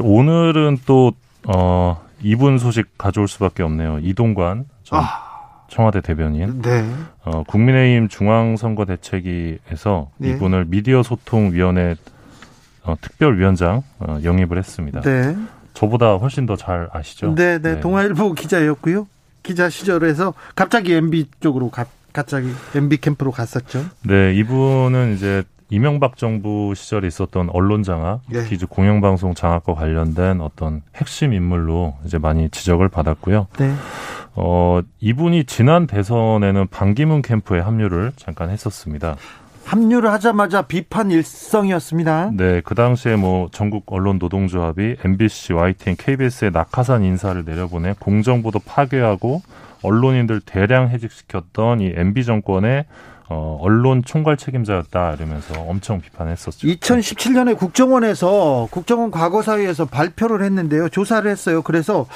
[0.02, 1.12] 오늘은 또
[1.46, 4.00] 어, 이분 소식 가져올 수밖에 없네요.
[4.02, 5.06] 이동관 전 아.
[5.68, 6.62] 청와대 대변인.
[6.62, 6.84] 네.
[7.24, 10.30] 어, 국민의힘 중앙선거대책위에서 네.
[10.30, 11.94] 이분을 미디어 소통위원회
[12.82, 15.00] 어, 특별위원장 어, 영입을 했습니다.
[15.02, 15.36] 네.
[15.78, 17.34] 저보다 훨씬 더 잘 아시죠?
[17.36, 17.80] 네, 네, 네.
[17.80, 19.06] 동아일보 기자였고요.
[19.44, 23.84] 기자 시절에서 갑자기 MB 쪽으로 가, 갑자기 MB 캠프로 갔었죠.
[24.02, 28.42] 네, 이분은 이제 이명박 정부 시절에 있었던 언론 장악, 네.
[28.42, 33.46] 특히 공영방송 장악과 관련된 어떤 핵심 인물로 이제 많이 지적을 받았고요.
[33.58, 33.72] 네.
[34.34, 39.16] 어, 이분이 지난 대선에는 반기문 캠프에 합류를 잠깐 했었습니다.
[39.68, 42.30] 합류를 하자마자 비판 일성이었습니다.
[42.32, 49.42] 네, 그 당시에 뭐 전국 언론 노동조합이 MBC, YTN, KBS의 낙하산 인사를 내려보내 공정보도 파괴하고
[49.82, 52.86] 언론인들 대량 해직시켰던 이 MB 정권의
[53.28, 56.66] 어, 언론 총괄 책임자였다 이러면서 엄청 비판했었죠.
[56.66, 60.88] 2017년에 국정원에서 국정원 과거사위에서 발표를 했는데요.
[60.88, 61.60] 조사를 했어요.
[61.60, 62.06] 그래서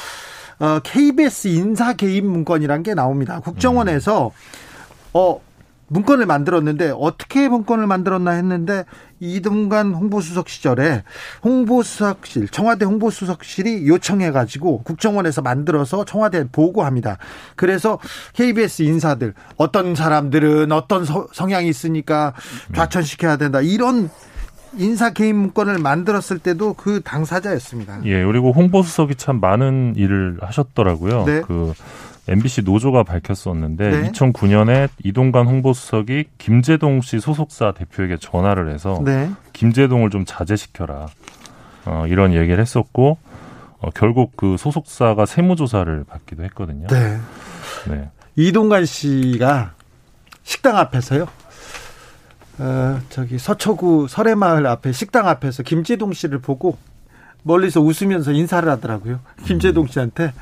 [0.59, 3.40] 어, KBS 인사 개입 문건이란 게 나옵니다.
[3.40, 4.30] 국정원에서 음.
[5.12, 5.40] 어
[5.93, 8.84] 문건을 만들었는데 어떻게 문건을 만들었나 했는데
[9.20, 11.05] 이동관 홍보수석 시절에
[11.45, 17.18] 홍보수석실 청와대 홍보수석실이 요청해 가지고 국정원에서 만들어서 청와대에 보고합니다.
[17.55, 17.99] 그래서
[18.32, 22.32] KBS 인사들 어떤 사람들은 어떤 성향이 있으니까
[22.74, 23.61] 좌천시켜야 된다.
[23.61, 24.11] 이런
[24.76, 28.05] 인사 개인 문건을 만들었을 때도 그 당사자였습니다.
[28.07, 31.24] 예, 그리고 홍보수석이 참 많은 일을 하셨더라고요.
[31.26, 31.43] 네.
[31.43, 31.74] 그
[32.29, 34.11] MBC 노조가 밝혔었는데 네.
[34.12, 39.31] 2009년에 이동관 홍보수석이 김재동 씨 소속사 대표에게 전화를 해서 네.
[39.53, 41.09] 김재동을 좀 자제시켜라
[41.85, 43.18] 어, 이런 얘기를 했었고
[43.81, 46.87] 어, 결국 그 소속사가 세무조사를 받기도 했거든요.
[46.87, 47.18] 네.
[47.89, 48.09] 네.
[48.37, 49.73] 이동관 씨가
[50.45, 51.27] 식당 앞에서요.
[52.59, 56.79] 어, 저기 서초구 설해마을 앞에 식당 앞에서 김재동 씨를 보고
[57.43, 59.18] 멀리서 웃으면서 인사를 하더라고요.
[59.45, 60.33] 김재동 씨한테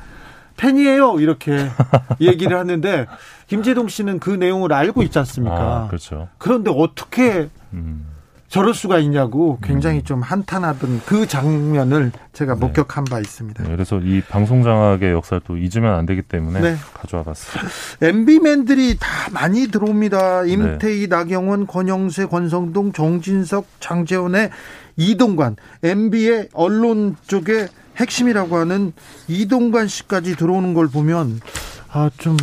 [0.57, 1.19] 팬이에요.
[1.19, 1.69] 이렇게
[2.19, 3.07] 얘기를 하는데
[3.47, 5.55] 김재동 씨는 그 내용을 알고 있지 않습니까?
[5.55, 6.29] 아, 그렇죠.
[6.37, 8.07] 그런데 어떻게 음.
[8.51, 10.03] 저럴 수가 있냐고 굉장히 음.
[10.03, 12.59] 좀 한탄하던 그 장면을 제가 네.
[12.59, 13.63] 목격한 바 있습니다.
[13.63, 16.75] 네, 그래서 이 방송 장악의 역사를 또 잊으면 안 되기 때문에 네.
[16.93, 17.71] 가져와 봤습니다.
[18.01, 20.43] MB맨들이 다 많이 들어옵니다.
[20.47, 21.07] 임태희, 네.
[21.07, 24.49] 나경원, 권영세, 권성동, 정진석, 장재원의
[24.97, 27.67] 이동관, MB의 언론 쪽에
[27.97, 28.93] 핵심이라고 하는
[29.27, 31.39] 이동관 씨까지 들어오는 걸 보면
[31.91, 32.37] 아 좀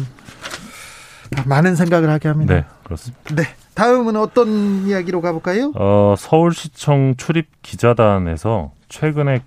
[1.46, 2.54] 많은 생각을 하게 합니다.
[2.54, 3.34] 네, 그렇습니다.
[3.34, 3.42] 네.
[3.74, 5.72] 다음은 어떤 이야기로 가볼까요?
[5.76, 9.42] 어, 서울시청 출입 기자단에서 최근에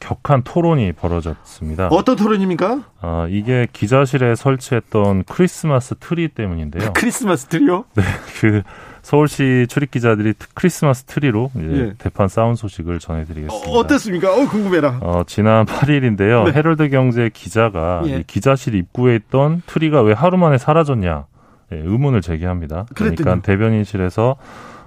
[0.00, 1.88] 격한 토론이 벌어졌습니다.
[1.88, 2.82] 어떤 토론입니까?
[3.02, 6.92] 어, 이게 기자실에 설치했던 크리스마스 트리 때문인데요.
[6.94, 7.84] 크리스마스 트리요?
[7.94, 8.02] 네,
[8.40, 8.62] 그
[9.06, 11.92] 서울시 출입 기자들이 크리스마스 트리로 예.
[11.96, 13.70] 대판 싸운 소식을 전해드리겠습니다.
[13.70, 14.98] 어, 땠습니까 어, 궁금해라.
[15.00, 16.46] 어, 지난 8일인데요.
[16.46, 16.52] 네.
[16.52, 18.24] 헤럴드 경제 기자가 예.
[18.26, 21.26] 기자실 입구에 있던 트리가 왜 하루 만에 사라졌냐
[21.70, 22.86] 예, 의문을 제기합니다.
[22.96, 23.14] 그랬더니.
[23.14, 24.34] 그러니까 대변인실에서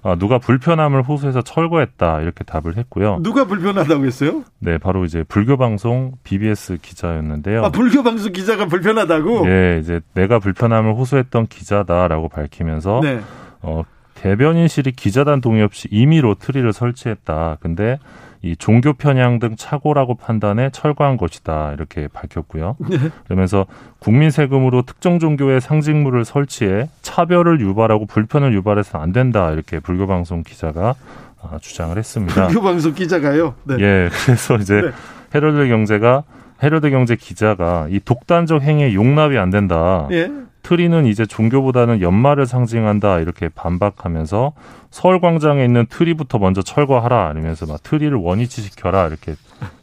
[0.03, 3.19] 아, 누가 불편함을 호소해서 철거했다 이렇게 답을 했고요.
[3.21, 4.43] 누가 불편하다고 했어요?
[4.59, 7.63] 네, 바로 이제 불교 방송 BBS 기자였는데요.
[7.63, 9.45] 아, 불교 방송 기자가 불편하다고?
[9.45, 13.21] 네, 이제 내가 불편함을 호소했던 기자다라고 밝히면서 네.
[13.61, 13.83] 어,
[14.19, 17.57] 대변인실이 기자단 동의 없이 임의로 트리를 설치했다.
[17.61, 17.99] 근데
[18.41, 22.75] 이 종교 편향 등 착오라고 판단해 철거한 것이다 이렇게 밝혔고요.
[22.89, 22.97] 네.
[23.25, 23.65] 그러면서
[23.99, 30.43] 국민 세금으로 특정 종교의 상징물을 설치해 차별을 유발하고 불편을 유발해서는 안 된다 이렇게 불교 방송
[30.43, 30.95] 기자가
[31.41, 32.47] 아, 주장을 했습니다.
[32.47, 33.55] 불교 방송 기자가요?
[33.63, 33.75] 네.
[33.79, 34.91] 예, 그래서 이제 네.
[35.33, 36.23] 헤럴드 경제가
[36.61, 40.07] 헤럴드 경제 기자가 이 독단적 행위에 용납이 안 된다.
[40.11, 40.29] 예.
[40.69, 44.53] 트리는 이제 종교보다는 연말을 상징한다 이렇게 반박하면서
[44.91, 49.33] 서울광장에 있는 트리부터 먼저 철거하라 이러면서 막 트리를 원위치 시켜라 이렇게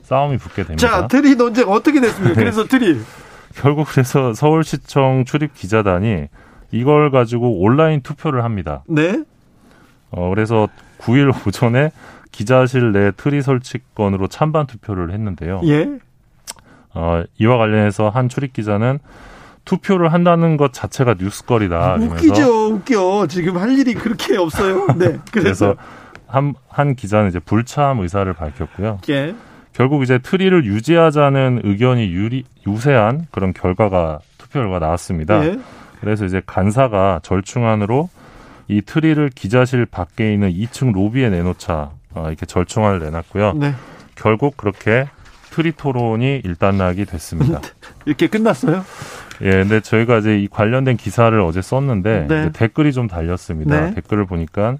[0.02, 0.76] 싸움이 붙게 됩니다.
[0.76, 2.34] 자, 트리 논쟁 어떻게 됐습니까?
[2.36, 2.40] 네.
[2.40, 3.00] 그래서 트리
[3.56, 6.28] 결국 그래서 서울시청 출입 기자단이
[6.70, 8.84] 이걸 가지고 온라인 투표를 합니다.
[8.86, 9.24] 네.
[10.12, 11.90] 어 그래서 9일 오전에
[12.30, 15.62] 기자실 내 트리 설치건으로 찬반 투표를 했는데요.
[15.64, 15.98] 예.
[16.94, 19.00] 어, 이와 관련해서 한 출입 기자는
[19.66, 21.96] 투표를 한다는 것 자체가 뉴스거리다.
[21.96, 23.26] 웃기죠, 웃겨.
[23.28, 24.86] 지금 할 일이 그렇게 없어요.
[24.96, 25.18] 네.
[25.30, 25.76] 그래서,
[26.26, 29.00] 한, 한 기자는 이제 불참 의사를 밝혔고요.
[29.10, 29.34] 예.
[29.74, 35.44] 결국 이제 트리를 유지하자는 의견이 유리, 우세한 그런 결과가 투표 결과 나왔습니다.
[35.44, 35.58] 예.
[36.00, 38.08] 그래서 이제 간사가 절충안으로
[38.68, 43.52] 이 트리를 기자실 밖에 있는 2층 로비에 내놓자 어, 이렇게 절충안을 내놨고요.
[43.54, 43.74] 네.
[44.14, 45.08] 결국 그렇게
[45.50, 47.60] 트리 토론이 일단락이 됐습니다.
[48.06, 48.84] 이렇게 끝났어요?
[49.42, 52.52] 예, 근데 저희가 이제 이 관련된 기사를 어제 썼는데 네.
[52.52, 53.80] 댓글이 좀 달렸습니다.
[53.80, 53.94] 네.
[53.94, 54.76] 댓글을 보니까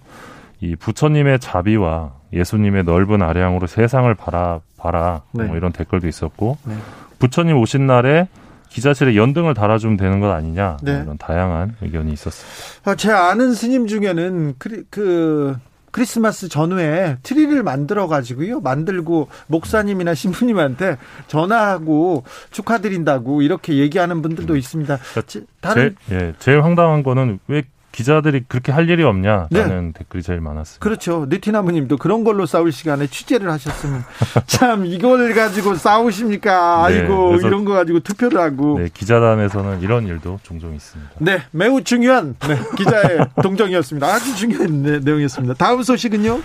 [0.61, 5.45] 이 부처님의 자비와 예수님의 넓은 아량으로 세상을 바라 봐라 네.
[5.45, 6.75] 뭐 이런 댓글도 있었고 네.
[7.19, 8.29] 부처님 오신 날에
[8.69, 11.03] 기자실에 연등을 달아주면 되는 것 아니냐 뭐 네.
[11.03, 12.91] 이런 다양한 의견이 있었습니다.
[12.91, 15.57] 아, 제 아는 스님 중에는 그, 그
[15.97, 18.61] 크리스마스 전후에 트리를 만들어 가지고요.
[18.61, 24.99] 만들고 목사님이나 신부님한테 전화하고 축하드린다고 이렇게 얘기하는 분들도 있습니다.
[24.99, 27.63] 그러니까 다른 제, 예, 제일 황당한 거는 왜
[27.97, 29.49] 기자들이 그렇게 할 일이 없냐라는
[29.87, 29.93] 네.
[29.95, 30.85] 댓글이 제일 많았습니다.
[30.85, 31.25] 그렇죠.
[31.31, 34.05] 느티나무님도 그런 걸로 싸울 시간에 취재를 하셨으면
[34.47, 36.89] 참 이걸 가지고 싸우십니까?
[36.91, 38.79] 네, 아이고 이런 거 가지고 투표를 하고.
[38.79, 41.13] 네, 기자단에서는 이런 일도 종종 있습니다.
[41.21, 44.07] 네, 매우 중요한 네, 기자의 동정이었습니다.
[44.07, 45.55] 아주 중요한 네, 내용이었습니다.
[45.55, 46.43] 다음 소식은요?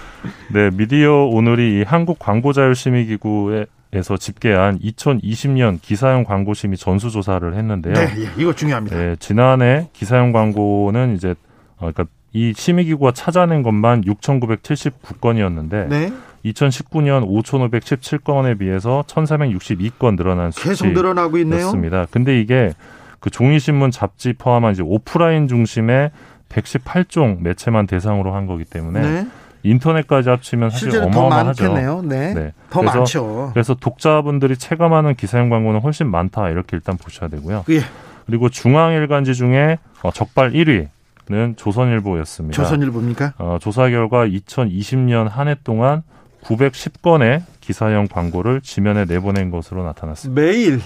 [0.53, 7.93] 네, 미디어 오늘이 한국 광고자율 심의기구의 에서 집계한 2020년 기사용 광고 심의 전수 조사를 했는데요.
[7.93, 8.95] 네, 예, 이거 중요합니다.
[8.95, 11.31] 네, 지난해 기사용 광고는 이제
[11.75, 16.13] 어, 그러니까 이 심의 기구가 찾아낸 것만 6,979건이었는데 네.
[16.45, 21.69] 2019년 5,517건에 비해서 1,462건 늘어난 수치 계속 늘어나고 있네요.
[21.69, 22.73] 습니다 근데 이게
[23.19, 26.11] 그 종이 신문 잡지 포함한 이제 오프라인 중심의
[26.49, 29.27] 118종 매체만 대상으로 한 거기 때문에 네.
[29.63, 31.63] 인터넷까지 합치면 사실 어마어마하죠.
[32.03, 32.33] 네.
[32.33, 32.53] 네.
[32.69, 33.49] 더 그래서, 많죠.
[33.53, 37.65] 그래서 독자분들이 체감하는 기사용 광고는 훨씬 많다 이렇게 일단 보셔야 되고요.
[37.69, 37.81] 예.
[38.25, 40.87] 그리고 중앙일간지 중에 어, 적발 1위
[41.29, 42.55] 는 조선일보였습니다.
[42.61, 43.33] 조선일보입니까?
[43.37, 46.01] 어, 조사 결과 2020년 한 해 동안
[46.43, 50.41] 910건의 기사형 광고를 지면에 내보낸 것으로 나타났습니다.
[50.41, 50.81] 매일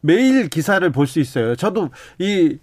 [0.00, 1.54] 매일 기사를 볼 수 있어요.
[1.56, 2.58] 저도 이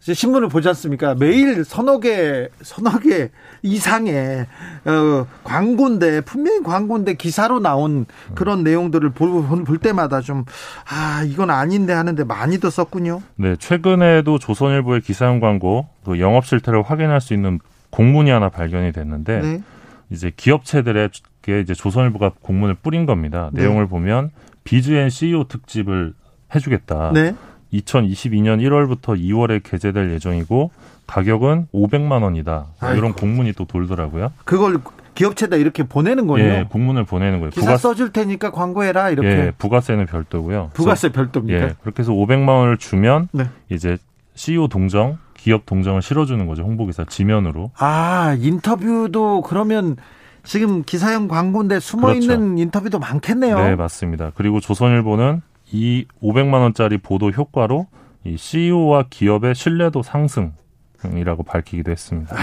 [0.00, 1.14] 신문을 보지 않습니까?
[1.16, 3.30] 매일 서너 개, 서너 개
[3.62, 4.46] 이상의
[4.84, 10.44] 어, 광고인데 분명히 광고인데 기사로 나온 그런 내용들을 볼, 볼 때마다 좀
[10.88, 13.22] 아 이건 아닌데 하는데 많이도 썼군요.
[13.36, 17.58] 네, 최근에도 조선일보의 기사용 광고 그 영업 실태를 확인할 수 있는
[17.90, 19.62] 공문이 하나 발견이 됐는데 네.
[20.10, 23.50] 이제 기업체들에게 이제 조선일보가 공문을 뿌린 겁니다.
[23.52, 23.62] 네.
[23.62, 24.30] 내용을 보면
[24.64, 26.14] 비즈앤 CEO 특집을
[26.54, 27.12] 해주겠다.
[27.12, 27.34] 네.
[27.80, 30.70] 2022년 1월부터 2월에 개재될 예정이고
[31.06, 32.66] 가격은 500만 원이다.
[32.80, 34.32] 뭐 이런 공문이 또 돌더라고요.
[34.44, 34.78] 그걸
[35.14, 36.52] 기업체다 이렇게 보내는 거예요?
[36.52, 37.50] 예, 공문을 보내는 거예요.
[37.50, 37.76] 기사 부가...
[37.78, 39.28] 써줄 테니까 광고해라 이렇게.
[39.28, 40.70] 예, 부가세는 별도고요.
[40.74, 41.58] 부가세 별도입니까?
[41.58, 43.44] 예, 그렇게 해서 500만 원을 주면 네.
[43.70, 43.96] 이제
[44.34, 46.62] CEO 동정, 기업 동정을 실어주는 거죠.
[46.62, 47.70] 홍보기사 지면으로.
[47.78, 49.96] 아 인터뷰도 그러면
[50.44, 52.20] 지금 기사형 광고인데 숨어 그렇죠.
[52.20, 53.58] 있는 인터뷰도 많겠네요.
[53.58, 54.32] 네, 맞습니다.
[54.34, 55.40] 그리고 조선일보는
[55.72, 57.86] 이 500만 원짜리 보도 효과로
[58.24, 62.36] 이 CEO와 기업의 신뢰도 상승이라고 밝히기도 했습니다.
[62.36, 62.42] 아,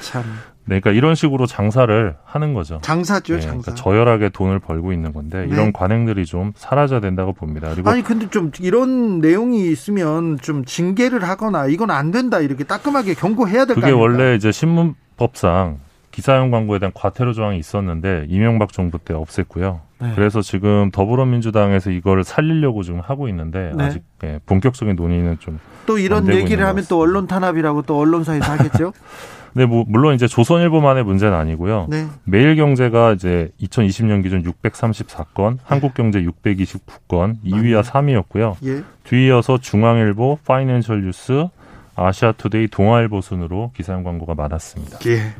[0.00, 0.22] 참.
[0.68, 2.80] 네, 그러니까 이런 식으로 장사를 하는 거죠.
[2.82, 3.70] 장사죠, 네, 장사.
[3.70, 5.54] 그러니까 저열하게 돈을 벌고 있는 건데 네.
[5.54, 7.70] 이런 관행들이 좀 사라져야 된다고 봅니다.
[7.72, 13.14] 그리고 아니 근데 좀 이런 내용이 있으면 좀 징계를 하거나 이건 안 된다 이렇게 따끔하게
[13.14, 15.78] 경고해야 될거 그게 원래 이제 신문법상
[16.16, 19.80] 기사용 광고에 대한 과태료 조항이 있었는데 이명박 정부 때 없앴고요.
[20.00, 20.12] 네.
[20.14, 23.84] 그래서 지금 더불어민주당에서 이걸 살리려고 지금 하고 있는데 네.
[23.84, 28.92] 아직 예, 본격적인 논의는 좀 또 이런 얘기를 하면 또 언론 탄압이라고 또 언론사에서 하겠죠.
[29.54, 31.86] 네, 뭐 물론 이제 조선일보만의 문제는 아니고요.
[31.88, 32.06] 네.
[32.24, 38.56] 매일경제가 이제 2020년 기준 634건, 한국경제 629건, 2위와 3위였고요.
[38.66, 38.82] 예.
[39.04, 41.46] 뒤이어서 중앙일보, 파이낸셜 뉴스,
[41.94, 44.98] 아시아투데이, 동아일보 순으로 기사용 광고가 많았습니다.
[45.06, 45.32] 예.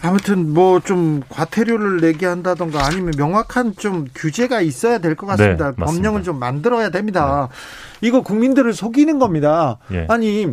[0.00, 5.72] 아무튼 뭐 좀 과태료를 내게 한다던가 아니면 명확한 좀 규제가 있어야 될 것 같습니다.
[5.72, 7.48] 네, 법령을 좀 만들어야 됩니다.
[8.00, 8.06] 네.
[8.06, 9.78] 이거 국민들을 속이는 겁니다.
[9.92, 10.06] 예.
[10.08, 10.46] 아니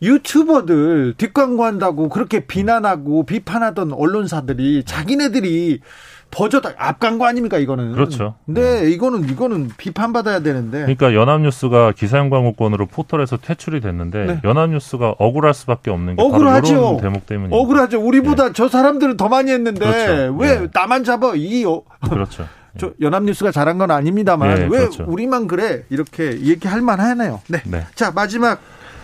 [0.00, 5.80] 유튜버들 뒷광고한다고 그렇게 비난하고 비판하던 언론사들이 자기네들이
[6.32, 8.34] 버젓 앞간 거 아닙니까 이거는 그렇죠.
[8.46, 10.80] 네, 네, 이거는 이거는 비판받아야 되는데.
[10.80, 14.40] 그러니까 연합뉴스가 기사형 광고건으로 포털에서 퇴출이 됐는데 네.
[14.42, 16.74] 연합뉴스가 억울할 수밖에 없는 게 억울하죠.
[16.74, 17.60] 바로 이런 대목 때문이에요.
[17.60, 18.00] 억울하죠.
[18.00, 18.52] 우리보다 네.
[18.54, 20.36] 저 사람들은 더 많이 했는데 그렇죠.
[20.38, 20.68] 왜 네.
[20.72, 21.82] 나만 잡아 이 어.
[22.08, 22.48] 그렇죠.
[22.78, 25.04] 저 연합뉴스가 잘한 건 아닙니다만 네, 왜 그렇죠.
[25.06, 27.42] 우리만 그래 이렇게 얘기할 만하네요.
[27.48, 27.60] 네.
[27.66, 27.84] 네.
[27.94, 28.58] 자 마지막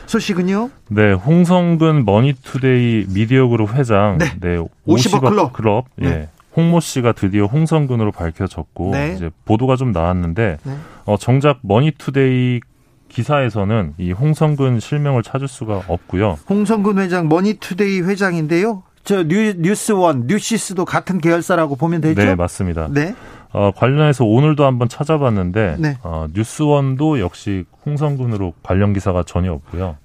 [0.07, 0.71] 소식은요?
[0.89, 4.57] 네, 홍선근 머니투데이 미디어그룹 회장, 네, 네
[4.87, 6.31] 50억 클럽, 클럽 예.
[6.59, 9.13] 홍모 씨가 드디어 홍선근으로 밝혀졌고 네.
[9.15, 10.77] 이제 보도가 좀 나왔는데 네.
[11.05, 12.61] 어, 정작 머니투데이
[13.09, 16.37] 기사에서는 이 홍선근 실명을 찾을 수가 없고요.
[16.51, 18.83] 홍선근 회장 머니투데이 회장인데요.
[19.05, 22.21] 저 뉴, 뉴스원, 뉴시스도 같은 계열사라고 보면 되죠?
[22.21, 22.89] 네, 맞습니다.
[22.91, 23.15] 네.
[23.53, 25.97] 어, 관련해서 오늘도 한번 찾아봤는데 네.
[26.03, 29.97] 어, 뉴스원도 역시 홍선근으로 관련 기사가 전혀 없고요.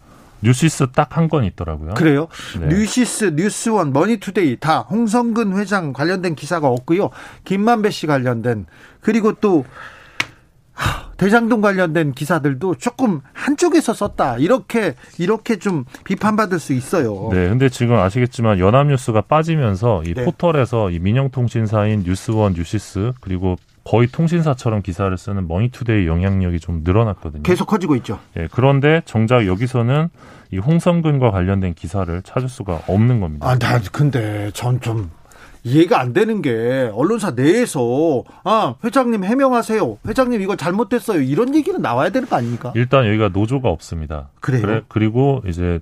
[0.44, 1.94] 뉴시스 딱 한 건 있더라고요.
[1.96, 2.28] 그래요?
[2.60, 2.68] 네.
[2.68, 7.10] 뉴시스, 뉴스원, 머니투데이 다 홍선근 회장 관련된 기사가 없고요.
[7.46, 8.66] 김만배 씨 관련된
[9.02, 9.66] 그리고 또
[11.18, 14.38] 대장동 관련된 기사들도 조금 한쪽에서 썼다.
[14.40, 17.30] 이렇게 이렇게 좀 비판받을 수 있어요.
[17.32, 20.26] 네, 근데 지금 아시겠지만 연합뉴스가 빠지면서 이 네.
[20.26, 27.44] 포털에서 이 민영통신사인 뉴스원, 뉴시스 그리고 거의 통신사처럼 기사를 쓰는 머니투데이 영향력이 좀 늘어났거든요.
[27.44, 28.20] 계속 커지고 있죠.
[28.38, 30.10] 예, 그런데 정작 여기서는
[30.52, 33.50] 이 홍선근과 관련된 기사를 찾을 수가 없는 겁니다.
[33.50, 35.12] 아, 나 근데 전 좀
[35.66, 39.98] 이해가 안 되는 게 언론사 내에서 아 회장님 해명하세요.
[40.06, 41.22] 회장님 이거 잘못됐어요.
[41.22, 42.74] 이런 얘기는 나와야 되는 거 아닙니까?
[42.76, 44.30] 일단 여기가 노조가 없습니다.
[44.42, 44.62] 그래요.
[44.62, 45.80] 그래, 그리고 이제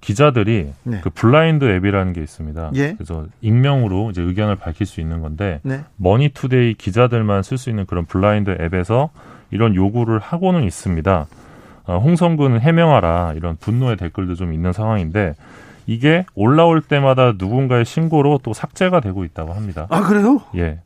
[0.00, 1.00] 기자들이 네.
[1.02, 2.70] 그 블라인드 앱이라는 게 있습니다.
[2.76, 2.94] 예?
[2.94, 5.84] 그래서 익명으로 이제 의견을 밝힐 수 있는 건데 네.
[5.96, 9.10] 머니투데이 기자들만 쓸 수 있는 그런 블라인드 앱에서
[9.50, 11.26] 이런 요구를 하고는 있습니다.
[11.86, 15.34] 어, 홍선근은 해명하라 이런 분노의 댓글도 좀 있는 상황인데
[15.86, 19.86] 이게 올라올 때마다 누군가의 신고로 또 삭제가 되고 있다고 합니다.
[19.88, 20.42] 아 그래요?
[20.54, 20.80] 예.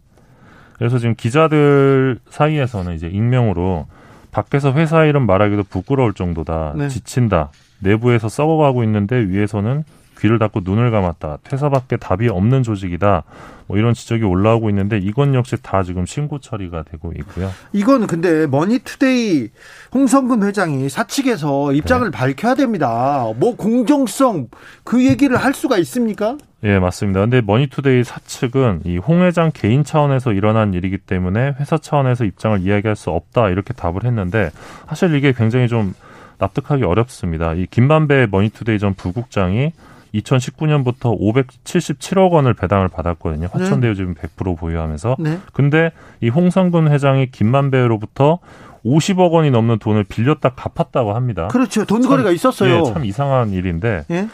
[0.78, 3.86] 그래서 지금 기자들 사이에서는 이제 익명으로
[4.30, 6.74] 밖에서 회사 이름 말하기도 부끄러울 정도다.
[6.76, 6.88] 네.
[6.88, 7.50] 지친다.
[7.82, 9.84] 내부에서 썩어가고 있는데 위에서는
[10.18, 11.38] 귀를 닫고 눈을 감았다.
[11.42, 13.24] 퇴사밖에 답이 없는 조직이다.
[13.66, 17.50] 뭐 이런 지적이 올라오고 있는데 이건 역시 다 지금 신고 처리가 되고 있고요.
[17.72, 19.48] 이건 근데 머니투데이
[19.92, 22.16] 홍선근 회장이 사측에서 입장을 네.
[22.16, 23.26] 밝혀야 됩니다.
[23.36, 24.46] 뭐 공정성
[24.84, 26.36] 그 얘기를 할 수가 있습니까?
[26.62, 27.18] 예, 맞습니다.
[27.18, 32.94] 근데 머니투데이 사측은 이 홍 회장 개인 차원에서 일어난 일이기 때문에 회사 차원에서 입장을 이야기할
[32.94, 34.50] 수 없다 이렇게 답을 했는데
[34.88, 35.94] 사실 이게 굉장히 좀
[36.42, 37.54] 납득하기 어렵습니다.
[37.54, 39.72] 이 김만배 머니투데이 전 부국장이
[40.14, 43.48] 2019년부터 577억 원을 배당을 받았거든요.
[43.50, 45.16] 화천대유 지금 100% 보유하면서.
[45.18, 45.38] 네.
[45.52, 48.40] 근데 이 홍선근 회장이 김만배로부터
[48.84, 51.48] 50억 원이 넘는 돈을 빌렸다 갚았다고 합니다.
[51.48, 51.84] 그렇죠.
[51.84, 52.80] 돈거래가 있었어요.
[52.80, 54.04] 예, 참 이상한 일인데.
[54.10, 54.28] 예?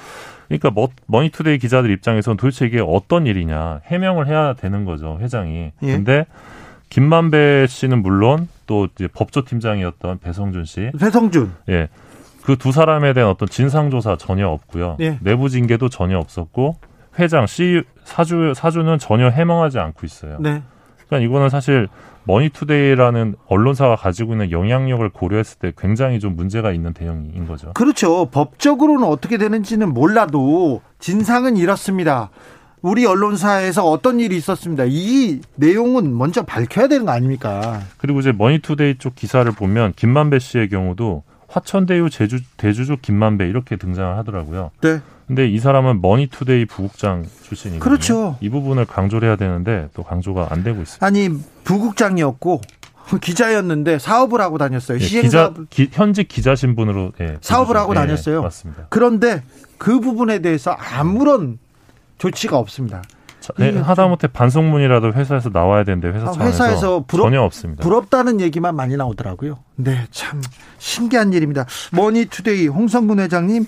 [0.49, 5.73] 그러니까 머, 머니투데이 기자들 입장에서는 도대체 이게 어떤 일이냐 해명을 해야 되는 거죠 회장이.
[5.83, 5.87] 예?
[5.87, 6.25] 근데
[6.89, 10.91] 김만배 씨는 물론 또 법조팀장이었던 배성준 씨.
[10.99, 11.53] 배성준.
[11.69, 11.89] 예.
[12.49, 14.97] 그 두 사람에 대한 어떤 진상조사 전혀 없고요.
[15.01, 15.19] 예.
[15.21, 16.77] 내부 징계도 전혀 없었고
[17.19, 20.39] 회장 즉 사주 사주는 전혀 해명하지 않고 있어요.
[20.41, 20.63] 네.
[21.07, 21.89] 그러니까 이거는 사실
[22.25, 27.73] 머니투데이라는 언론사가 가지고 있는 영향력을 고려했을 때 굉장히 좀 문제가 있는 대응인 거죠.
[27.75, 28.27] 그렇죠.
[28.31, 32.31] 법적으로는 어떻게 되는지는 몰라도 진상은 이렇습니다.
[32.83, 34.85] 우리 언론사에서 어떤 일이 있었습니다.
[34.87, 37.81] 이 내용은 먼저 밝혀야 되는 거 아닙니까?
[37.97, 44.17] 그리고 이제 머니투데이 쪽 기사를 보면 김만배 씨의 경우도 화천대유 제주 대주주 김만배 이렇게 등장을
[44.19, 44.71] 하더라고요.
[44.83, 45.01] 네.
[45.27, 47.81] 근데 이 사람은 머니투데이 부국장 출신이거든요.
[47.81, 48.37] 그렇죠.
[48.41, 51.05] 이 부분을 강조를 해야 되는데 또 강조가 안 되고 있습니다.
[51.05, 51.29] 아니
[51.65, 52.61] 부국장이었고
[53.21, 54.99] 기자였는데 사업을 하고 다녔어요.
[55.01, 58.43] 예, 기자 기, 현직 기자 신분으로 예, 사업을 하고 예, 다녔어요.
[58.43, 58.87] 맞습니다.
[58.91, 59.43] 그런데
[59.79, 61.59] 그 부분에 대해서 아무런
[62.19, 63.03] 조치가 없습니다.
[63.57, 67.83] 네, 하다못해 반성문이라도 회사에서 나와야 되는데 회사 아, 회사에서 부럽, 전혀 없습니다.
[67.83, 69.59] 부럽다는 얘기만 많이 나오더라고요.
[69.77, 70.43] 네, 참
[70.79, 71.65] 신기한 일입니다.
[71.93, 73.67] 머니투데이 홍선근 회장님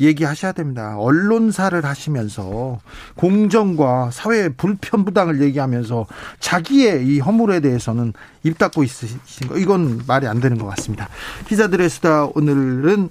[0.00, 0.96] 얘기하셔야 됩니다.
[0.98, 2.78] 언론사를 하시면서
[3.16, 6.06] 공정과 사회 불편부당을 얘기하면서
[6.38, 8.12] 자기의 이 허물에 대해서는
[8.42, 11.08] 입 닫고 있으신 거 이건 말이 안 되는 것 같습니다.
[11.48, 13.08] 기자들의 수다 오늘은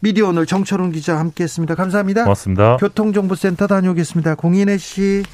[0.00, 1.74] 미디어 오늘 정철훈 기자 함께했습니다.
[1.74, 2.22] 감사합니다.
[2.24, 2.76] 고맙습니다.
[2.76, 4.36] 교통정보센터 다녀오겠습니다.
[4.36, 5.24] 공인혜 씨.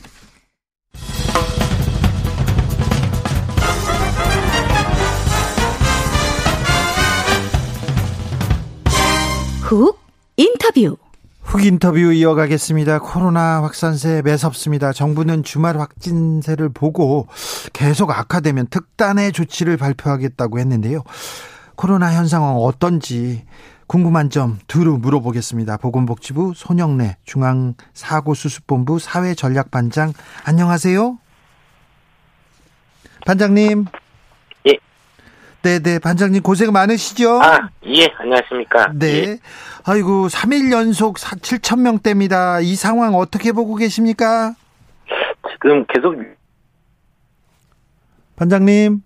[9.63, 9.99] 훅
[10.37, 10.97] 인터뷰.
[11.43, 13.01] 훅 인터뷰 이어가겠습니다.
[13.01, 14.93] 코로나 확산세 매섭습니다.
[14.93, 17.29] 정부는 주말 확진세를 보고
[17.73, 21.03] 계속 악화되면 특단의 조치를 발표하겠다고 했는데요.
[21.77, 23.45] 코로나 현 상황 어떤지
[23.87, 25.77] 궁금한 점 두루 물어보겠습니다.
[25.77, 30.13] 보건복지부 손영래 중앙사고수습본부 사회전략반장
[30.47, 31.19] 안녕하세요.
[33.27, 33.85] 반장님.
[34.69, 34.79] 예.
[35.63, 37.41] 네 네 반장님 고생 많으시죠?
[37.43, 38.93] 아, 예, 안녕하십니까.
[38.95, 39.07] 네.
[39.07, 39.39] 예.
[39.87, 42.61] 아이고 3일 연속 7천 명대입니다.
[42.61, 44.55] 이 상황 어떻게 보고 계십니까?
[45.53, 46.15] 지금 계속
[48.37, 49.03] 반장님.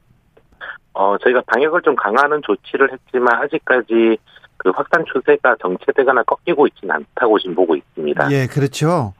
[0.94, 4.18] 어, 저희가 방역을 좀 강화하는 조치를 했지만 아직까지
[4.58, 8.30] 그 확산 추세가 정체되거나 꺾이고 있지는 않다고 지금 보고 있습니다.
[8.32, 9.14] 예, 그렇죠.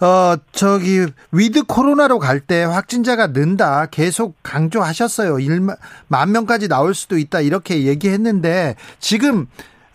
[0.00, 5.36] 어, 저기, 위드 코로나로 갈 때 확진자가 는다 계속 강조하셨어요.
[5.36, 9.46] 1만 명까지 나올 수도 있다 이렇게 얘기했는데 지금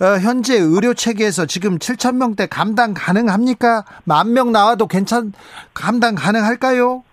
[0.02, 3.84] 어, 현재 의료 체계에서 지금 7천 명대 감당 가능합니까?
[4.06, 5.34] 만 명 나와도 괜찮
[5.76, 7.03] 감당 가능할까요?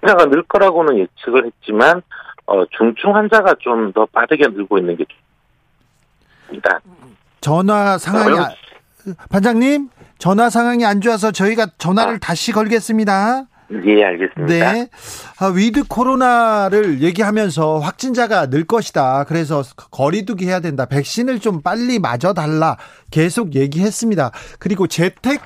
[0.00, 2.02] 숫자가 늘 거라고는 예측을 했지만
[2.48, 5.04] 어, 중증 환자가 좀 더 빠르게 늘고 있는 게
[6.50, 6.80] 입니다.
[7.40, 8.50] 전화 상황이 아,
[9.30, 9.88] 반장님
[10.18, 12.18] 전화 상황이 안 좋아서 저희가 전화를 아.
[12.20, 13.44] 다시 걸겠습니다.
[13.84, 14.46] 예, 알겠습니다.
[14.72, 14.88] 네.
[15.40, 19.24] 아, 위드 코로나를 얘기하면서 확진자가 늘 것이다.
[19.24, 20.86] 그래서 거리두기 해야 된다.
[20.86, 22.76] 백신을 좀 빨리 맞아 달라.
[23.10, 24.30] 계속 얘기했습니다.
[24.58, 25.42] 그리고 재택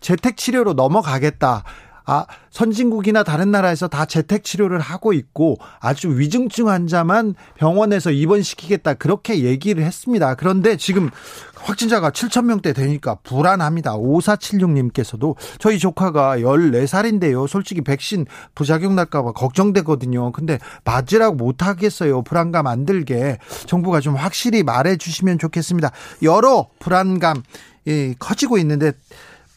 [0.00, 1.64] 재택 치료로 넘어가겠다.
[2.04, 8.94] 아, 선진국이나 다른 나라에서 다 재택 치료를 하고 있고 아주 위중증 환자만 병원에서 입원시키겠다.
[8.94, 10.34] 그렇게 얘기를 했습니다.
[10.34, 11.10] 그런데 지금
[11.54, 13.96] 확진자가 7천 명대 되니까 불안합니다.
[13.96, 17.46] 5476님께서도 저희 조카가 14살인데요.
[17.46, 20.32] 솔직히 백신 부작용 날까 봐 걱정되거든요.
[20.32, 22.22] 근데 맞으라고 못 하겠어요.
[22.22, 25.90] 불안감 안 들게 정부가 좀 확실히 말해 주시면 좋겠습니다.
[26.22, 27.42] 여러 불안감
[27.84, 28.92] 이 커지고 있는데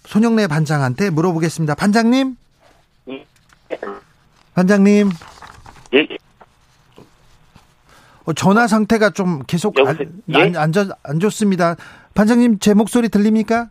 [0.05, 1.75] 손영래 반장한테 물어보겠습니다.
[1.75, 2.35] 반장님?
[3.09, 3.25] 예.
[4.53, 5.09] 반장님?
[5.93, 6.07] 예.
[8.25, 9.97] 어, 전화 상태가 좀 계속 안,
[10.29, 10.35] 예?
[10.37, 10.73] 안, 안,
[11.03, 11.75] 안, 좋습니다.
[12.13, 13.69] 반장님 제 목소리 들립니까?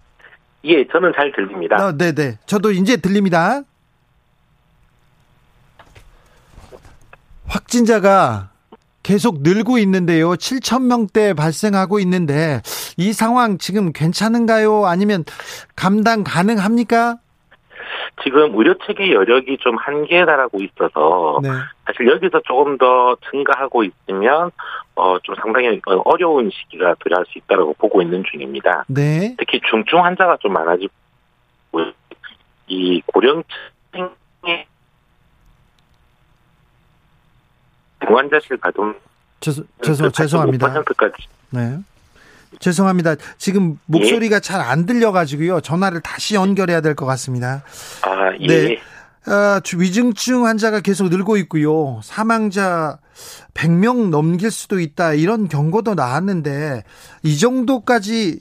[0.64, 1.86] 예, 저는 잘 들립니다.
[1.86, 2.38] 어, 네네.
[2.46, 3.62] 저도 이제 들립니다.
[7.46, 8.50] 확진자가
[9.02, 10.30] 계속 늘고 있는데요.
[10.30, 12.62] 7천 명대 발생하고 있는데
[12.96, 14.86] 이 상황 지금 괜찮은가요?
[14.86, 15.24] 아니면
[15.76, 17.16] 감당 가능합니까?
[18.22, 21.48] 지금 의료 체계 여력이 좀 한계에 달하고 있어서 네.
[21.84, 24.50] 사실 여기서 조금 더 증가하고 있으면
[24.94, 28.84] 어 좀 상당히 어려운 시기가 도래할 수 있다고 보고 있는 중입니다.
[28.86, 29.34] 네.
[29.38, 30.92] 특히 중증 환자가 좀 많아지고
[32.68, 33.44] 이 고령층의
[38.06, 38.94] 중환자실 가동
[39.40, 40.82] 죄송 죄송 죄송합니다.
[41.50, 41.78] 네.
[42.60, 43.16] 죄송합니다.
[43.38, 44.40] 지금 목소리가 예?
[44.40, 45.60] 잘안 들려가지고요.
[45.60, 47.62] 전화를 다시 연결해야 될 것 같습니다.
[48.02, 48.46] 아, 예.
[48.46, 48.78] 네.
[49.26, 52.00] 아, 위중증 환자가 계속 늘고 있고요.
[52.04, 52.98] 사망자
[53.54, 55.14] 100명 넘길 수도 있다.
[55.14, 56.84] 이런 경고도 나왔는데,
[57.22, 58.38] 이 정도까지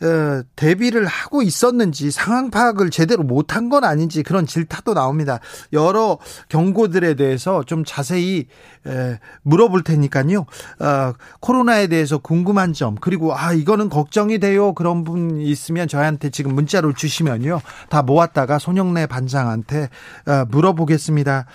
[0.00, 5.40] 어, 대비를 하고 있었는지 상황 파악을 제대로 못한 건 아닌지 그런 질타도 나옵니다.
[5.72, 6.18] 여러
[6.48, 8.46] 경고들에 대해서 좀 자세히
[8.86, 10.46] 에, 물어볼 테니까요.
[10.80, 16.54] 어, 코로나에 대해서 궁금한 점 그리고 아 이거는 걱정이 돼요 그런 분 있으면 저한테 지금
[16.54, 19.88] 문자로 주시면요 다 모았다가 손영래 반장한테
[20.26, 21.46] 어, 물어보겠습니다.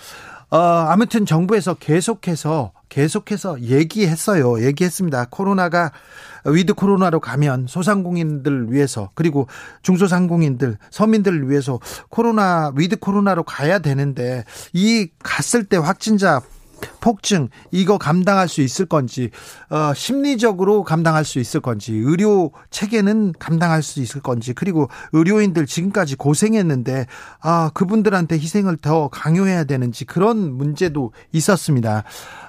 [0.50, 4.64] 어, 아무튼 정부에서 계속해서 계속해서 얘기했어요.
[4.64, 5.26] 얘기했습니다.
[5.30, 5.90] 코로나가
[6.44, 9.46] 위드 코로나로 가면 소상공인들 위해서 그리고
[9.82, 16.40] 중소상공인들 서민들을 위해서 코로나 위드 코로나로 가야 되는데 이 갔을 때 확진자
[17.00, 19.30] 폭증 이거 감당할 수 있을 건지
[19.68, 26.16] 어, 심리적으로 감당할 수 있을 건지 의료 체계는 감당할 수 있을 건지 그리고 의료인들 지금까지
[26.16, 27.06] 고생했는데
[27.40, 32.04] 아 그분들한테 희생을 더 강요해야 되는지 그런 문제도 있었습니다.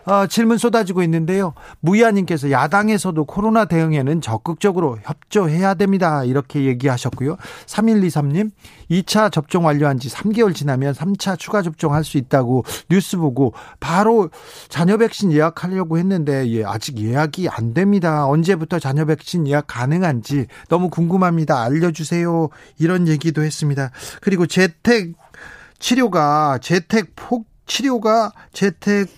[0.06, 1.54] 어, 질문 쏟아지고 있는데요.
[1.80, 6.24] 무이아님께서 야당에서도 코로나 대응에는 적극적으로 협조해야 됩니다.
[6.24, 7.38] 이렇게 얘기하셨고요.
[7.66, 8.52] 3123님,
[8.90, 14.30] 2차 접종 완료한 지 3개월 지나면 3차 추가 접종할 수 있다고 뉴스 보고 바로
[14.70, 18.28] 자녀 백신 예약하려고 했는데 예, 아직 예약이 안 됩니다.
[18.28, 21.62] 언제부터 자녀 백신 예약 가능한지 너무 궁금합니다.
[21.62, 22.50] 알려주세요.
[22.80, 23.92] 이런 얘기도 했습니다.
[24.22, 25.14] 그리고 재택
[25.80, 29.10] 치료가 재택 폭 치료가 재택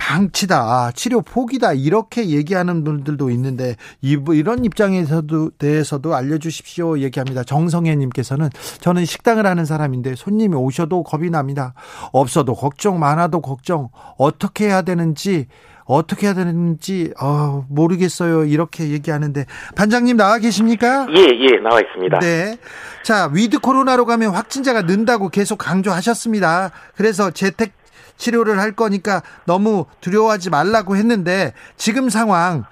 [0.00, 7.44] 방치다, 치료 포기다 이렇게 얘기하는 분들도 있는데 이런 입장에서도 대해서도 알려주십시오 얘기합니다.
[7.44, 8.48] 정성혜님께서는
[8.80, 11.74] 저는 식당을 하는 사람인데 손님이 오셔도 겁이 납니다.
[12.12, 13.90] 없어도 걱정, 많아도 걱정.
[14.16, 15.46] 어떻게 해야 되는지
[15.84, 18.44] 어떻게 해야 되는지 어, 모르겠어요.
[18.44, 19.44] 이렇게 얘기하는데
[19.76, 21.06] 반장님 나와 계십니까?
[21.10, 22.20] 예, 예, 나와 있습니다.
[22.20, 22.56] 네.
[23.02, 26.70] 자, 위드 코로나로 가면 확진자가 는다고 계속 강조하셨습니다.
[26.94, 27.72] 그래서 재택
[28.20, 32.64] 치료를 할 거니까 너무 두려워하지 말라고 했는데 지금 상황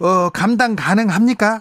[0.00, 1.60] 어, 감당 가능합니까?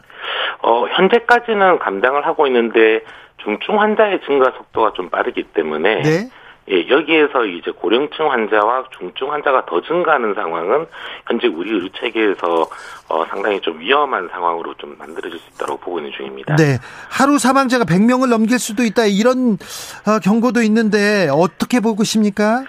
[0.61, 3.01] 어, 현재까지는 감당을 하고 있는데
[3.43, 6.29] 중증 환자의 증가 속도가 좀 빠르기 때문에 네?
[6.71, 10.85] 예, 여기에서 이제 고령층 환자와 중증 환자가 더 증가하는 상황은
[11.27, 12.67] 현재 우리 의료 체계에서
[13.09, 16.55] 어, 상당히 좀 위험한 상황으로 좀 만들어질 수 있다고 보고 있는 중입니다.
[16.57, 16.77] 네,
[17.09, 19.57] 하루 사망자가 100명을 넘길 수도 있다 이런
[20.05, 22.63] 어, 경고도 있는데 어떻게 보고 있습니까?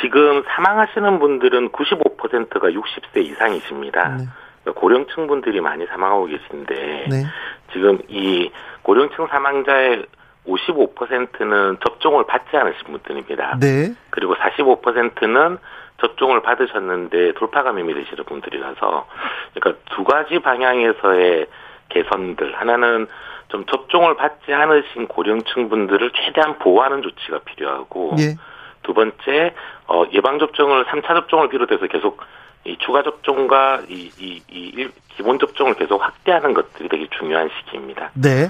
[0.00, 4.08] 지금 사망하시는 분들은 95%가 60세 이상이십니다.
[4.08, 4.24] 네.
[4.62, 6.74] 그러니까 고령층 분들이 많이 사망하고 계신데
[7.10, 7.24] 네.
[7.72, 8.50] 지금 이
[8.82, 10.04] 고령층 사망자의
[10.46, 13.58] 55%는 접종을 받지 않으신 분들입니다.
[13.60, 13.94] 네.
[14.10, 15.58] 그리고 45%는
[16.00, 19.06] 접종을 받으셨는데 돌파 감염이 되시는 분들이라서
[19.54, 21.46] 그러니까 두 가지 방향에서의
[21.88, 23.06] 개선들 하나는
[23.48, 28.34] 좀 접종을 받지 않으신 고령층 분들을 최대한 보호하는 조치가 필요하고 예.
[28.82, 29.54] 두 번째
[29.86, 32.22] 어, 예방 접종을 3차 접종을 비롯해서 계속
[32.64, 38.10] 이 추가 접종과 이, 이, 이 기본 접종을 계속 확대하는 것들이 되게 중요한 시기입니다.
[38.14, 38.48] 네.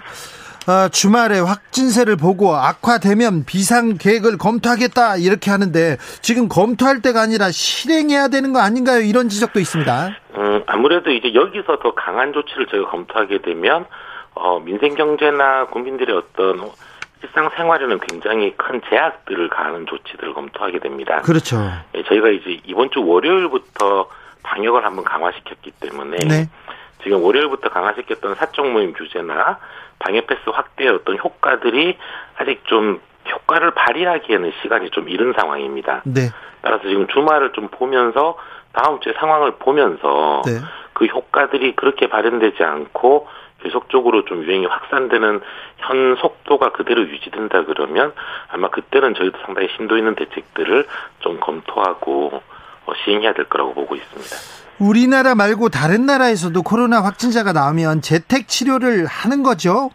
[0.69, 8.29] 어, 주말에 확진세를 보고 악화되면 비상 계획을 검토하겠다 이렇게 하는데 지금 검토할 때가 아니라 실행해야
[8.29, 9.01] 되는 거 아닌가요?
[9.01, 10.17] 이런 지적도 있습니다.
[10.37, 13.87] 음, 아무래도 이제 여기서 더 강한 조치를 저희가 검토하게 되면
[14.35, 16.69] 어, 민생 경제나 국민들의 어떤
[17.23, 21.23] 일상 생활에는 굉장히 큰 제약들을 가하는 조치들을 검토하게 됩니다.
[21.23, 21.59] 그렇죠.
[21.95, 24.09] 예, 저희가 이제 이번 주 월요일부터
[24.43, 26.49] 방역을 한번 강화시켰기 때문에 네.
[27.03, 29.59] 지금 월요일부터 강화시켰던 사적 모임 규제나
[29.99, 31.97] 방역 패스 확대의 어떤 효과들이
[32.37, 33.01] 아직 좀
[33.31, 36.03] 효과를 발휘하기에는 시간이 좀 이른 상황입니다.
[36.05, 36.31] 네.
[36.63, 38.37] 따라서 지금 주말을 좀 보면서
[38.73, 40.61] 다음 주에 상황을 보면서 네.
[40.93, 43.29] 그 효과들이 그렇게 발현되지 않고
[43.63, 45.41] 계속적으로 좀 유행이 확산되는
[45.79, 48.13] 현 속도가 그대로 유지된다 그러면
[48.49, 50.87] 아마 그때는 저희도 상당히 심도 있는 대책들을
[51.21, 52.43] 좀 검토하고
[52.87, 54.66] 어, 시행해야 될 거라고 보고 있습니다.
[54.79, 59.91] 우리나라 말고 다른 나라에서도 코로나 확진자가 나오면 재택 치료를 하는 거죠?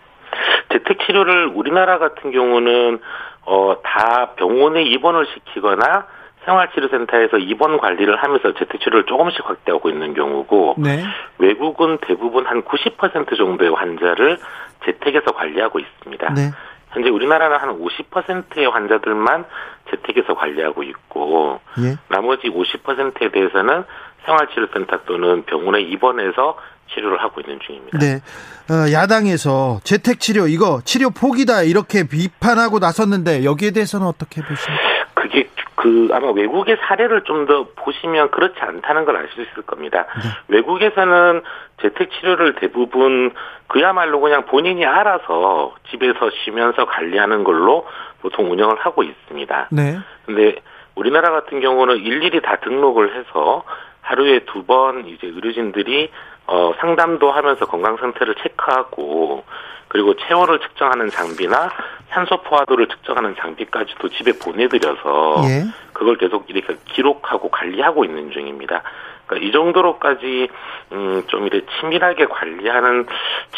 [0.72, 3.00] 재택 치료를 우리나라 같은 경우는
[3.46, 6.06] 어, 다 병원에 입원을 시키거나
[6.46, 11.04] 생활치료센터에서 입원 관리를 하면서 재택치료를 조금씩 확대하고 있는 경우고 네.
[11.38, 14.40] 외국은 대부분 한 90% 정도의 환자를
[14.86, 16.34] 재택에서 관리하고 있습니다.
[16.34, 16.52] 네.
[16.90, 19.46] 현재 우리나라는 한 50%의 환자들만
[19.92, 21.98] 재택에서 관리하고 있고 예.
[22.10, 23.86] 나머지 50%에 대해서는
[24.26, 26.58] 생활치료센터 또는 병원에 입원해서
[26.94, 27.98] 치료를 하고 있는 중입니다.
[28.00, 28.22] 네.
[28.70, 34.84] 어, 야당에서 재택치료 이거 치료 포기다 이렇게 비판하고 나섰는데 여기에 대해서는 어떻게 보십니까?
[35.14, 40.06] 그게 그 아마 외국의 사례를 좀 더 보시면 그렇지 않다는 걸 알 수 있을 겁니다.
[40.16, 40.30] 네.
[40.50, 41.42] 외국에서는
[41.82, 43.32] 재택 치료를 대부분
[43.68, 47.88] 그야말로 그냥 본인이 알아서 집에서 쉬면서 관리하는 걸로
[48.22, 49.70] 보통 운영을 하고 있습니다.
[49.72, 49.98] 네.
[50.26, 50.56] 근데
[50.96, 53.64] 우리나라 같은 경우는 일일이 다 등록을 해서
[54.12, 56.12] 하루에 두 번 이제 의료진들이
[56.48, 59.44] 어 상담도 하면서 건강 상태를 체크하고
[59.88, 61.70] 그리고 체온을 측정하는 장비나
[62.10, 65.66] 산소 포화도를 측정하는 장비까지도 집에 보내드려서 예.
[65.94, 68.84] 그걸 계속 이렇게 기록하고 관리하고 있는 중입니다.
[69.28, 70.50] 그러니까 이 정도로까지
[70.92, 73.06] 음 좀 이렇게 치밀하게 관리하는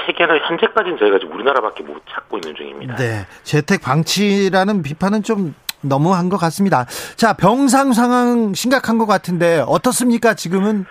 [0.06, 2.96] 체계는 현재까지는 저희가 지금 우리나라밖에 못 찾고 있는 중입니다.
[2.96, 6.86] 네, 재택 방치라는 비판은 좀 너무한 것 같습니다.
[7.16, 10.34] 자, 병상 상황 심각한 것 같은데 어떻습니까?
[10.34, 10.86] 지금은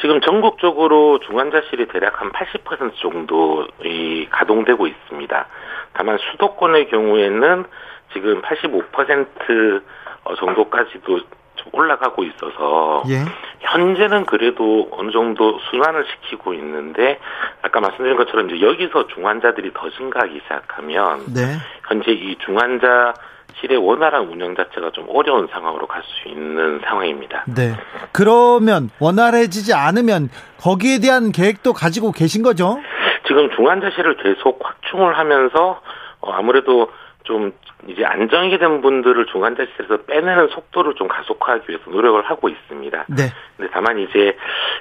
[0.00, 5.46] 지금 전국적으로 중환자실이 대략 한 80% 정도 이 가동되고 있습니다.
[5.94, 7.64] 다만 수도권의 경우에는
[8.12, 9.82] 지금 85%
[10.24, 11.20] 어, 정도까지도
[11.56, 13.24] 좀 올라가고 있어서 예.
[13.60, 17.18] 현재는 그래도 어느 정도 순환을 시키고 있는데
[17.62, 21.56] 아까 말씀드린 것처럼 이제 여기서 중환자들이 더 증가하기 시작하면 네.
[21.88, 23.14] 현재 이 중환자
[23.60, 27.44] 실의 원활한 운영 자체가 좀 어려운 상황으로 갈 수 있는 상황입니다.
[27.46, 27.74] 네.
[28.12, 30.28] 그러면 원활해지지 않으면
[30.60, 32.78] 거기에 대한 계획도 가지고 계신 거죠?
[33.26, 35.80] 지금 중환자실을 계속 확충을 하면서
[36.20, 36.90] 어, 아무래도
[37.24, 37.52] 좀
[37.88, 43.04] 이제 안정이 된 분들을 중환자실에서 빼내는 속도를 좀 가속화하기 위해서 노력을 하고 있습니다.
[43.08, 43.32] 네.
[43.56, 44.36] 근데 다만 이제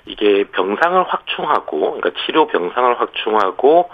[0.06, 3.90] 이게 병상을 확충하고 그러니까 치료 병상을 확충하고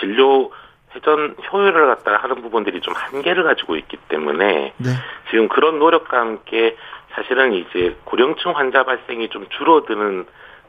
[0.00, 0.50] 진료
[0.94, 4.90] 회전 효율을 갖다가 하는 부분들이 좀 한계를 가지고 있기 때문에 네.
[5.30, 6.76] 지금 그런 노력과 함께
[7.14, 10.26] 사실은 이제 고령층 환자 발생이 좀 줄어드는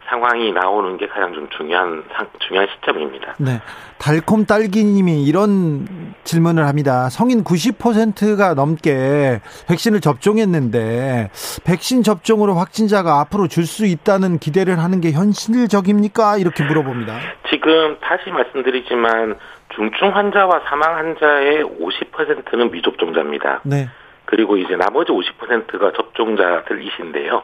[0.07, 2.03] 상황이 나오는 게 가장 좀 중요한
[2.47, 3.35] 중요한 시점입니다.
[3.39, 3.59] 네.
[3.97, 7.09] 달콤 딸기님이 이런 질문을 합니다.
[7.09, 11.31] 성인 90%가 넘게 백신을 접종했는데
[11.63, 16.37] 백신 접종으로 확진자가 앞으로 줄 수 있다는 기대를 하는 게 현실적입니까?
[16.37, 17.19] 이렇게 물어봅니다.
[17.49, 19.35] 지금 다시 말씀드리지만
[19.75, 23.61] 중증 환자와 사망 환자의 50%는 미접종자입니다.
[23.63, 23.89] 네.
[24.25, 27.43] 그리고 이제 나머지 50%가 접종자들이신데요.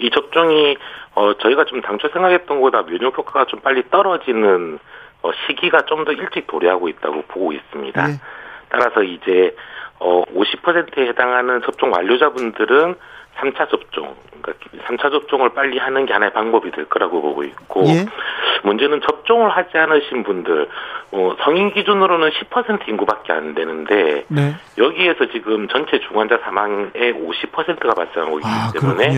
[0.00, 0.76] 이 접종이
[1.14, 4.78] 어 저희가 좀 당초 생각했던 것보다 면역 효과가 좀 빨리 떨어지는
[5.22, 8.06] 어 시기가 좀 더 일찍 도래하고 있다고 보고 있습니다.
[8.06, 8.12] 네.
[8.68, 9.54] 따라서 이제
[10.00, 12.96] 어 50%에 해당하는 접종 완료자분들은
[13.36, 18.06] 3차 접종, 그러니까 3차 접종을 빨리 하는 게 하나의 방법이 될 거라고 보고 있고, 예?
[18.62, 20.68] 문제는 접종을 하지 않으신 분들,
[21.12, 24.54] 어, 성인 기준으로는 10% 인구밖에 안 되는데, 네.
[24.78, 29.14] 여기에서 지금 전체 중환자 사망의 50%가 발생하고 있기 아, 때문에,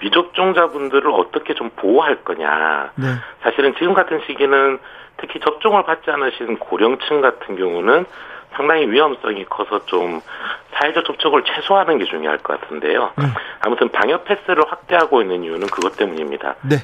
[0.00, 2.90] 미접종자분들을 어떻게 좀 보호할 거냐.
[2.96, 3.06] 네.
[3.42, 4.78] 사실은 지금 같은 시기는
[5.18, 8.04] 특히 접종을 받지 않으신 고령층 같은 경우는
[8.56, 10.20] 상당히 위험성이 커서 좀
[10.78, 13.12] 사회적 접촉을 최소화하는 게 중요할 것 같은데요.
[13.18, 13.32] 음.
[13.60, 16.54] 아무튼 방역 패스를 확대하고 있는 이유는 그것 때문입니다.
[16.62, 16.76] 네.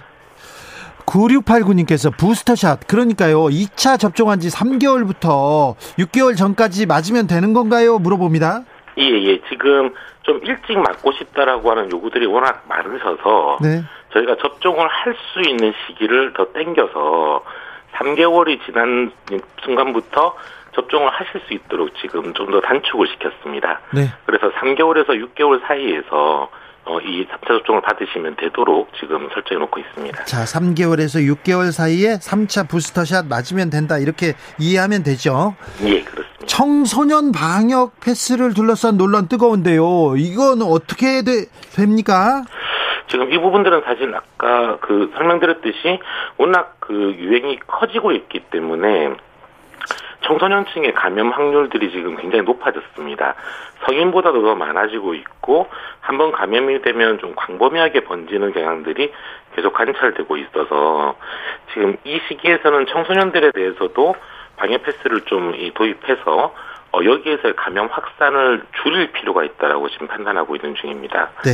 [1.06, 7.98] 9689님께서 부스터샷 그러니까요 2차 접종한 지 3개월부터 6개월 전까지 맞으면 되는 건가요?
[7.98, 8.62] 물어봅니다.
[8.98, 9.40] 예, 예.
[9.48, 9.92] 지금
[10.22, 13.82] 좀 일찍 맞고 싶다라고 하는 요구들이 워낙 많으셔서 네.
[14.12, 17.42] 저희가 접종을 할 수 있는 시기를 더 땡겨서
[17.94, 19.10] 3개월이 지난
[19.64, 20.34] 순간부터
[20.74, 23.80] 접종을 하실 수 있도록 지금 좀 더 단축을 시켰습니다.
[23.94, 24.08] 네.
[24.26, 26.50] 그래서 3개월에서 6개월 사이에서
[26.84, 30.24] 어, 이 3차 접종을 받으시면 되도록 지금 설정해 놓고 있습니다.
[30.24, 33.98] 자, 3개월에서 6개월 사이에 3차 부스터샷 맞으면 된다.
[33.98, 35.54] 이렇게 이해하면 되죠?
[35.84, 36.46] 예, 그렇습니다.
[36.46, 40.16] 청소년 방역 패스를 둘러싼 논란 뜨거운데요.
[40.16, 41.46] 이건 어떻게 되,
[41.76, 42.42] 됩니까?
[43.08, 46.00] 지금 이 부분들은 사실 아까 그 설명드렸듯이
[46.38, 49.14] 워낙 그 유행이 커지고 있기 때문에
[50.22, 53.34] 청소년층의 감염 확률들이 지금 굉장히 높아졌습니다.
[53.86, 55.68] 성인보다도 더 많아지고 있고
[56.00, 59.12] 한 번 감염이 되면 좀 광범위하게 번지는 경향들이
[59.56, 61.16] 계속 관찰되고 있어서
[61.72, 64.14] 지금 이 시기에서는 청소년들에 대해서도
[64.56, 66.54] 방역 패스를 좀 도입해서
[66.94, 71.30] 어, 여기에서 감염 확산을 줄일 필요가 있다라고 지금 판단하고 있는 중입니다.
[71.44, 71.52] 네.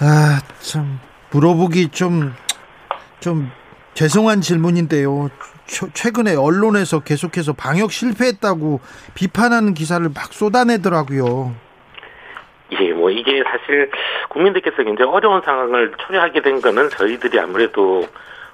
[0.00, 0.98] 아, 참
[1.30, 3.50] 물어보기 좀좀
[3.94, 5.28] 죄송한 질문인데요.
[5.66, 8.80] 최근에 언론에서 계속해서 방역 실패했다고
[9.14, 11.54] 비판하는 기사를 막 쏟아내더라고요.
[12.72, 13.90] 예, 뭐 이게 사실
[14.28, 18.06] 국민들께서 굉장히 어려운 상황을 초래하게 된 거는 저희들이 아무래도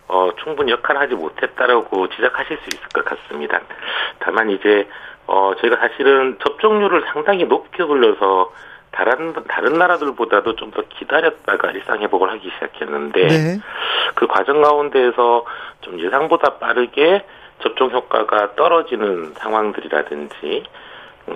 [0.08, 3.60] 어, 충분히 역할을 하지 못했다라고 지적하실 수 있을 것 같습니다.
[4.18, 4.88] 다만 이제
[5.26, 8.52] 어, 저희가 사실은 접종률을 상당히 높게 올려서
[8.92, 13.58] 다른 다른 나라들보다도 좀 더 기다렸다가 일상 회복을 하기 시작했는데 네.
[14.14, 15.44] 그 과정 가운데에서
[15.80, 17.24] 좀 예상보다 빠르게
[17.60, 20.64] 접종 효과가 떨어지는 상황들이라든지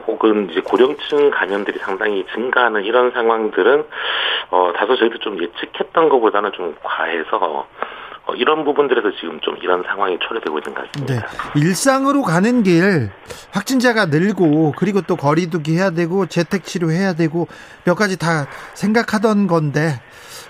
[0.06, 3.84] 혹은 이제 고령층 감염들이 상당히 증가하는 이런 상황들은
[4.50, 7.66] 어 다소 저희도 좀 예측했던 것보다는 좀 과해서
[8.26, 11.14] 어, 이런 부분들에서 지금 좀 이런 상황이 초래되고 있는 것 같습니다.
[11.14, 11.60] 네.
[11.60, 13.10] 일상으로 가는 길
[13.52, 17.46] 확진자가 늘고 그리고 또 거리두기 해야 되고 재택 치료해야 되고
[17.84, 20.00] 몇 가지 다 생각하던 건데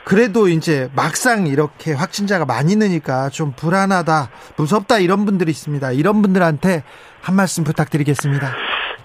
[0.04, 5.92] 그래도 이제 막상 이렇게 확진자가 많이 느니까 좀 불안하다, 무섭다 이런 분들이 있습니다.
[5.92, 6.84] 이런 분들한테
[7.22, 8.46] 한 말씀 부탁드리겠습니다.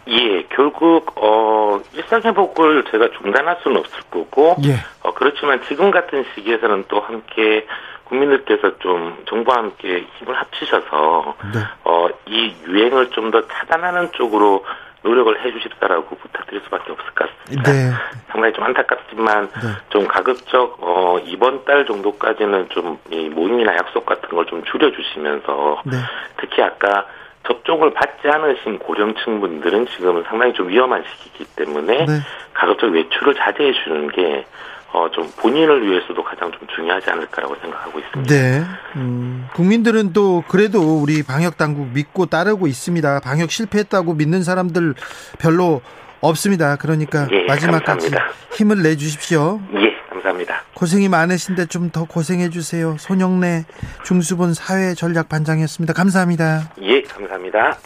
[0.10, 4.76] 예, 결국 어 일상 회복을 제가 중단할 수는 없을 거고, 예.
[5.02, 7.66] 어, 그렇지만 지금 같은 시기에서는 또 함께
[8.10, 11.60] 국민들께서 좀 정부와 함께 힘을 합치셔서 네.
[11.84, 14.66] 어 이 유행을 좀 더 차단하는 쪽으로
[15.04, 17.72] 노력을 해주십사라고 부탁드릴 수밖에 없을 것 같습니다.
[17.72, 17.92] 네.
[18.32, 19.68] 상당히 좀 안타깝지만 네.
[19.90, 25.98] 좀 가급적 어 이번 달 정도까지는 좀 이 모임이나 약속 같은 걸 좀 줄여주시면서 네.
[26.38, 27.06] 특히 아까
[27.48, 32.14] 접종을 받지 않으신 고령층 분들은 지금은 상당히 좀 위험한 시기이기 때문에 네.
[32.54, 34.46] 가급적 외출을 자제해 주는 게
[34.92, 38.34] 어, 좀 본인을 위해서도 가장 좀 중요하지 않을까라고 생각하고 있습니다.
[38.34, 38.64] 네.
[38.96, 43.20] 음, 국민들은 또 그래도 우리 방역 당국 믿고 따르고 있습니다.
[43.20, 44.96] 방역 실패했다고 믿는 사람들
[45.38, 45.82] 별로
[46.22, 46.76] 없습니다.
[46.78, 48.28] 그러니까 예, 마지막까지 감사합니다.
[48.54, 49.62] 힘을 내 주십시오.
[49.76, 50.64] 예, 감사합니다.
[50.74, 52.96] 고생이 많으신데 좀 더 고생해 주세요.
[53.00, 53.66] 손영래
[54.06, 55.94] 중수본 사회 전략 반장이었습니다.
[55.94, 56.72] 감사합니다.
[56.82, 57.78] 예, 감사합니다.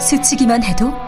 [0.00, 1.07] 스치기만 해도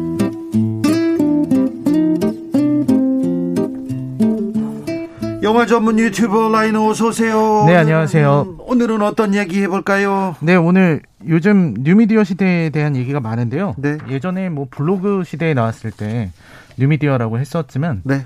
[5.51, 7.65] 영화 전문 유튜버 라이너 어서 오세요.
[7.67, 8.55] 네, 안녕하세요.
[8.59, 10.37] 오늘은 어떤 얘기 해볼까요?
[10.39, 13.75] 네, 오늘 요즘 뉴미디어 시대에 대한 얘기가 많은데요.
[13.77, 13.97] 네.
[14.07, 16.31] 예전에 뭐 블로그 시대에 나왔을 때
[16.77, 18.25] 뉴미디어라고 했었지만 네.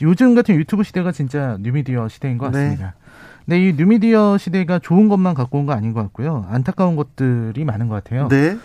[0.00, 2.58] 요즘 같은 유튜브 시대가 진짜 뉴미디어 시대인 것 네.
[2.58, 2.94] 같습니다.
[3.46, 3.58] 네.
[3.58, 6.46] 네, 이 뉴미디어 시대가 좋은 것만 갖고 온 거 아닌 것 같고요.
[6.50, 8.28] 안타까운 것들이 많은 것 같아요.
[8.28, 8.56] 네.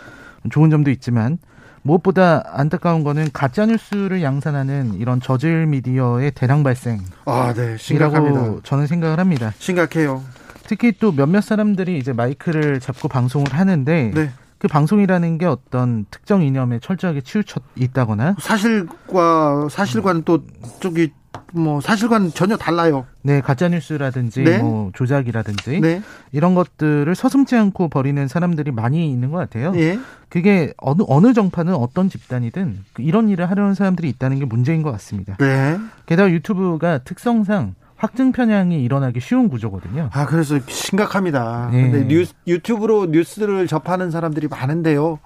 [0.52, 1.40] 좋은 점도 있지만
[1.86, 6.99] 무엇보다 안타까운 거는 가짜 뉴스를 양산하는 이런 저질 미디어의 대량 발생.
[7.26, 8.62] 아, 네, 심각합니다.
[8.64, 9.53] 저는 생각을 합니다.
[9.60, 10.24] 심각해요.
[10.68, 14.32] 특히 또 몇몇 사람들이 이제 마이크를 잡고 방송을 하는데 네.
[14.57, 20.44] 그 방송이라는 게 어떤 특정 이념에 철저하게 치우쳐 있다거나 사실과 사실과는 또
[20.80, 21.14] 저기
[21.53, 23.06] 뭐 사실과는 전혀 달라요.
[23.22, 24.57] 네, 가짜 뉴스라든지 네?
[24.60, 26.02] 뭐 조작이라든지 네?
[26.32, 29.72] 이런 것들을 서슴지 않고 버리는 사람들이 많이 있는 것 같아요.
[29.72, 29.99] 네?
[30.30, 35.38] 그게 어느 어느 정파는 어떤 집단이든 이런 일을 하려는 사람들이 있다는 게 문제인 것 같습니다.
[35.40, 35.78] 네.
[36.06, 40.10] 게다가 유튜브가 특성상 확증 편향이 일어나기 쉬운 구조거든요.
[40.12, 41.70] 아, 그래서 심각합니다.
[41.72, 41.90] 네.
[41.90, 45.20] 근데 뉴스, 유튜브로 뉴스를 접하는 사람들이 많은데요.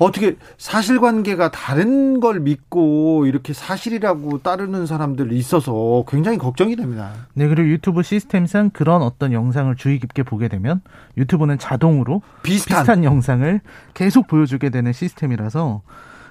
[0.00, 7.12] 어떻게 사실관계가 다른 걸 믿고 이렇게 사실이라고 따르는 사람들 있어서 굉장히 걱정이 됩니다.
[7.34, 10.80] 네, 그리고 유튜브 시스템상 그런 어떤 영상을 주의 깊게 보게 되면
[11.18, 13.60] 유튜브는 자동으로 비슷한, 비슷한 영상을
[13.92, 15.82] 계속 보여주게 되는 시스템이라서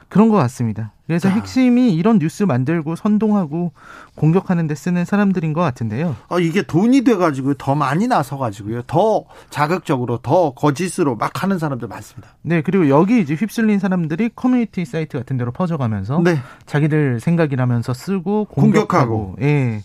[0.09, 0.91] 그런 것 같습니다.
[1.09, 1.31] 그래서 아.
[1.31, 3.71] 핵심이 이런 뉴스 만들고 선동하고
[4.13, 6.15] 공격하는 데 쓰는 사람들인 것 같은데요.
[6.29, 8.83] 아, 이게 돈이 돼가지고 더 많이 나서가지고요.
[8.83, 12.35] 더 자극적으로 더 거짓으로 막 하는 사람들 많습니다.
[12.43, 16.37] 네, 그리고 여기 이제 휩쓸린 사람들이 커뮤니티 사이트 같은 데로 퍼져가면서 네.
[16.67, 19.35] 자기들 생각이라면서 쓰고 공격하고, 공격하고.
[19.41, 19.81] 예.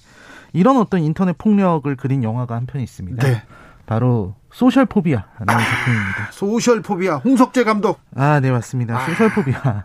[0.53, 3.27] 이런 어떤 인터넷 폭력을 그린 영화가 한 편 있습니다.
[3.27, 3.43] 네.
[3.87, 6.29] 바로 소셜 포비아라는 아, 작품입니다.
[6.33, 7.99] 소셜 포비아 홍석재 감독.
[8.15, 8.99] 아, 네 맞습니다.
[8.99, 9.07] 아.
[9.07, 9.85] 소셜 포비아.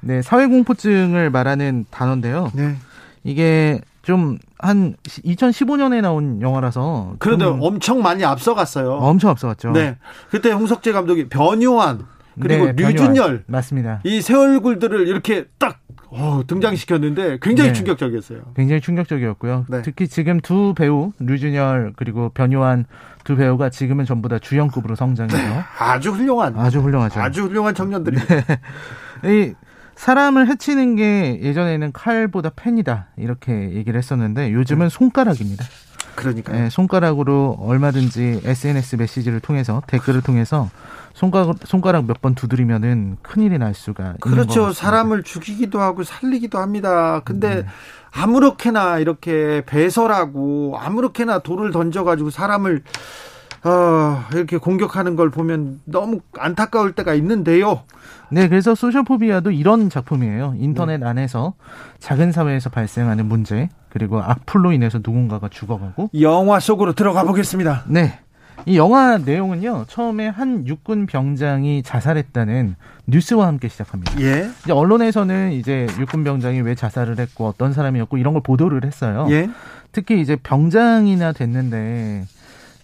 [0.00, 2.50] 네, 사회 공포증을 말하는 단어인데요.
[2.54, 2.76] 네.
[3.24, 8.90] 이게 좀 한 2015년에 나온 영화라서 그래도 엄청 많이 앞서갔어요.
[8.94, 9.70] 엄청 앞서갔죠.
[9.70, 9.96] 네.
[10.30, 12.06] 그때 홍석재 감독이 변요한
[12.40, 14.00] 그리고 네, 류준열 맞습니다.
[14.04, 15.78] 이 새 얼굴들을 이렇게 딱
[16.10, 17.74] 어, 등장시켰는데 굉장히 네.
[17.74, 18.40] 충격적이었어요.
[18.56, 19.66] 굉장히 충격적이었고요.
[19.68, 19.82] 네.
[19.82, 22.84] 특히 지금 두 배우 류준열 그리고 변요한
[23.22, 25.60] 두 배우가 지금은 전부 다 주연급으로 성장해서 네.
[25.78, 27.20] 아주 훌륭한 아주 훌륭하죠.
[27.20, 28.16] 아주 훌륭한 청년들이.
[29.22, 29.30] 네.
[29.30, 29.54] 이
[29.98, 34.88] 사람을 해치는 게 예전에는 칼보다 펜이다 이렇게 얘기를 했었는데 요즘은 네.
[34.88, 35.64] 손가락입니다.
[36.14, 40.70] 그러니까 네, 손가락으로 얼마든지 SNS 메시지를 통해서 댓글을 통해서
[41.14, 44.72] 손가락 손가락 몇 번 두드리면은 큰일이 날 수가 그렇죠.
[44.72, 47.20] 사람을 죽이기도 하고 살리기도 합니다.
[47.24, 47.66] 근데 네.
[48.12, 52.82] 아무렇게나 이렇게 배설하고 아무렇게나 돌을 던져 가지고 사람을
[53.64, 57.82] 어, 이렇게 공격하는 걸 보면 너무 안타까울 때가 있는데요.
[58.30, 60.54] 네, 그래서 소셜포비아도 이런 작품이에요.
[60.58, 61.06] 인터넷 네.
[61.06, 61.54] 안에서
[61.98, 66.10] 작은 사회에서 발생하는 문제, 그리고 악플로 인해서 누군가가 죽어가고.
[66.20, 67.84] 영화 속으로 들어가 보겠습니다.
[67.88, 68.18] 네.
[68.66, 72.74] 이 영화 내용은요, 처음에 한 육군 병장이 자살했다는
[73.06, 74.20] 뉴스와 함께 시작합니다.
[74.20, 74.50] 예.
[74.62, 79.26] 이제 언론에서는 이제 육군 병장이 왜 자살을 했고 어떤 사람이었고 이런 걸 보도를 했어요.
[79.30, 79.48] 예.
[79.92, 82.26] 특히 이제 병장이나 됐는데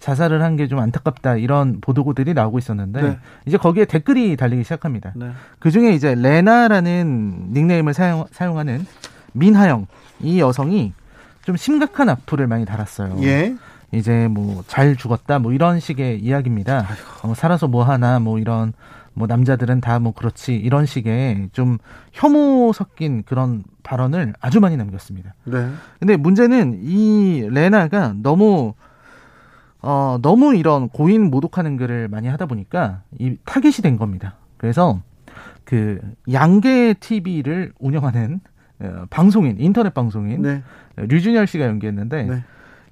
[0.05, 3.17] 자살을 한 게 좀 안타깝다 이런 보도들이 나오고 있었는데 네.
[3.47, 5.13] 이제 거기에 댓글이 달리기 시작합니다.
[5.15, 5.31] 네.
[5.57, 8.85] 그 중에 이제 레나라는 닉네임을 사용, 사용하는
[9.33, 9.87] 민하영
[10.21, 10.93] 이 여성이
[11.43, 13.17] 좀 심각한 악플을 많이 달았어요.
[13.23, 13.55] 예.
[13.91, 16.85] 이제 뭐 잘 죽었다 뭐 이런 식의 이야기입니다.
[17.23, 18.73] 어, 살아서 뭐 하나 뭐 이런
[19.13, 21.77] 뭐 남자들은 다 뭐 그렇지 이런 식의 좀
[22.13, 25.33] 혐오 섞인 그런 발언을 아주 많이 남겼습니다.
[25.45, 25.69] 네.
[25.99, 28.73] 근데 문제는 이 레나가 너무
[29.85, 34.35] 어, 너무 이런 고인 모독하는 글을 많이 하다 보니까 이 타겟이 된 겁니다.
[34.57, 34.99] 그래서
[35.63, 35.99] 그
[36.31, 38.39] 양계 TV를 운영하는
[38.79, 40.63] 어, 방송인, 인터넷 방송인 네.
[40.95, 42.43] 류준열 씨가 연기했는데 네.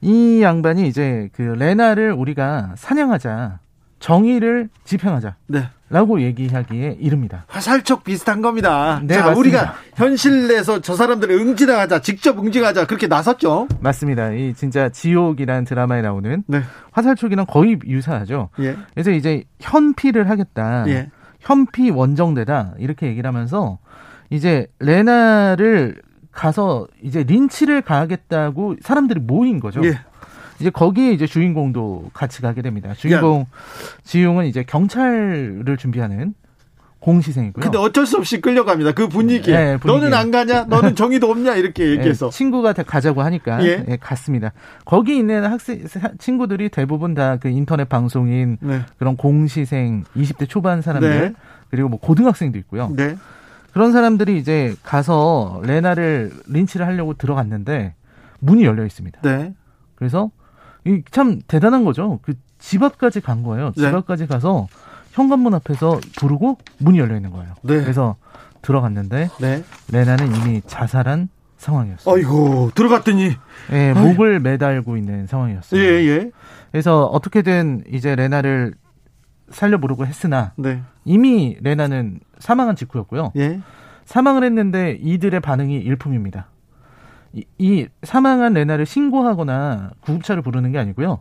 [0.02, 3.60] 이 양반이 이제 그 레나를 우리가 사냥하자.
[4.04, 5.36] 정의를 집행하자.
[5.48, 5.70] 네.
[5.90, 7.46] 라고 얘기하기에 이릅니다.
[7.48, 9.00] 화살촉 비슷한 겁니다.
[9.02, 13.70] 네, 자, 우리가 현실 내서 저 사람들을 응징하자, 직접 응징하자 그렇게 나섰죠.
[13.80, 14.32] 맞습니다.
[14.32, 16.64] 이 진짜 지옥이라는 드라마에 나오는 네.
[16.92, 18.50] 화살촉이랑 거의 유사하죠.
[18.60, 18.76] 예.
[18.94, 20.84] 그래서 이제 현피를 하겠다.
[20.90, 21.10] 예.
[21.40, 23.78] 현피 원정대다 이렇게 얘기를 하면서
[24.30, 26.02] 이제 레나를
[26.34, 29.82] 가서 이제 린치를 가하겠다고 사람들이 모인 거죠.
[29.86, 30.00] 예.
[30.60, 32.94] 이제 거기에 이제 주인공도 같이 가게 됩니다.
[32.96, 33.46] 주인공 야.
[34.04, 36.34] 지용은 이제 경찰을 준비하는
[37.00, 37.62] 공시생이고요.
[37.64, 38.94] 근데 어쩔 수 없이 끌려갑니다.
[38.94, 39.56] 그 분위기에.
[39.58, 40.64] 네, 너는 안 가냐?
[40.66, 41.56] 너는 정의도 없냐?
[41.56, 42.30] 이렇게 네, 얘기해서.
[42.30, 43.78] 네, 친구가 다 가자고 하니까 예.
[43.84, 44.54] 네, 갔습니다.
[44.86, 45.86] 거기 있는 학생
[46.18, 48.82] 친구들이 대부분 다 그 인터넷 방송인 네.
[48.98, 51.34] 그런 공시생 20대 초반 사람들 네.
[51.70, 52.90] 그리고 뭐 고등학생도 있고요.
[52.96, 53.18] 네.
[53.74, 57.96] 그런 사람들이 이제 가서 레나를 린치를 하려고 들어갔는데
[58.40, 59.20] 문이 열려 있습니다.
[59.24, 59.54] 네.
[59.96, 60.32] 그래서
[61.12, 62.20] 참 대단한 거죠.
[62.24, 62.34] 그
[62.64, 63.74] 집 앞까지 간 거예요.
[63.76, 63.90] 집 네.
[63.90, 64.68] 앞까지 가서
[65.12, 67.54] 현관문 앞에서 부르고 문이 열려 있는 거예요.
[67.62, 67.82] 네.
[67.82, 68.16] 그래서
[68.62, 69.64] 들어갔는데 네.
[69.92, 71.28] 레나는 이미 자살한
[71.58, 72.16] 상황이었어요.
[72.16, 73.34] 아이고 들어갔더니
[73.74, 75.82] 예, 목을 매달고 있는 상황이었어요.
[75.82, 76.32] 예, 예.
[76.72, 78.76] 그래서 어떻게든 이제 레나를
[79.50, 80.82] 살려보려고 했으나 네.
[81.04, 83.34] 이미 레나는 사망한 직후였고요.
[83.36, 83.60] 예.
[84.06, 86.48] 사망을 했는데 이들의 반응이 일품입니다.
[87.34, 91.20] 이, 이 사망한 레나를 신고하거나 구급차를 부르는 게 아니고요.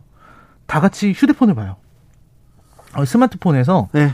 [0.67, 1.75] 다 같이 휴대폰을 봐요.
[2.95, 4.11] 어, 스마트폰에서 네.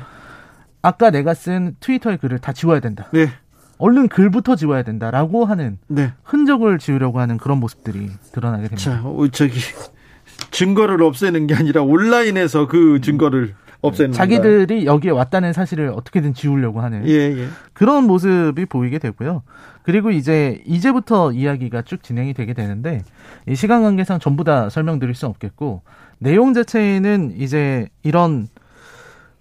[0.81, 3.07] 아까 내가 쓴 트위터의 글을 다 지워야 된다.
[3.11, 3.29] 네.
[3.77, 6.13] 얼른 글부터 지워야 된다라고 하는 네.
[6.23, 8.81] 흔적을 지우려고 하는 그런 모습들이 드러나게 됩니다.
[8.81, 9.59] 자, 어, 저기
[10.51, 17.07] 증거를 없애는 게 아니라 온라인에서 그 증거를 없애는 자기들이 여기에 왔다는 사실을 어떻게든 지우려고 하는
[17.07, 17.47] 예, 예.
[17.73, 19.43] 그런 모습이 보이게 되고요.
[19.83, 23.01] 그리고 이제 이제부터 이야기가 쭉 진행이 되게 되는데
[23.47, 25.81] 이 시간 관계상 전부 다 설명드릴 수 없겠고
[26.19, 28.47] 내용 자체는 이제 이런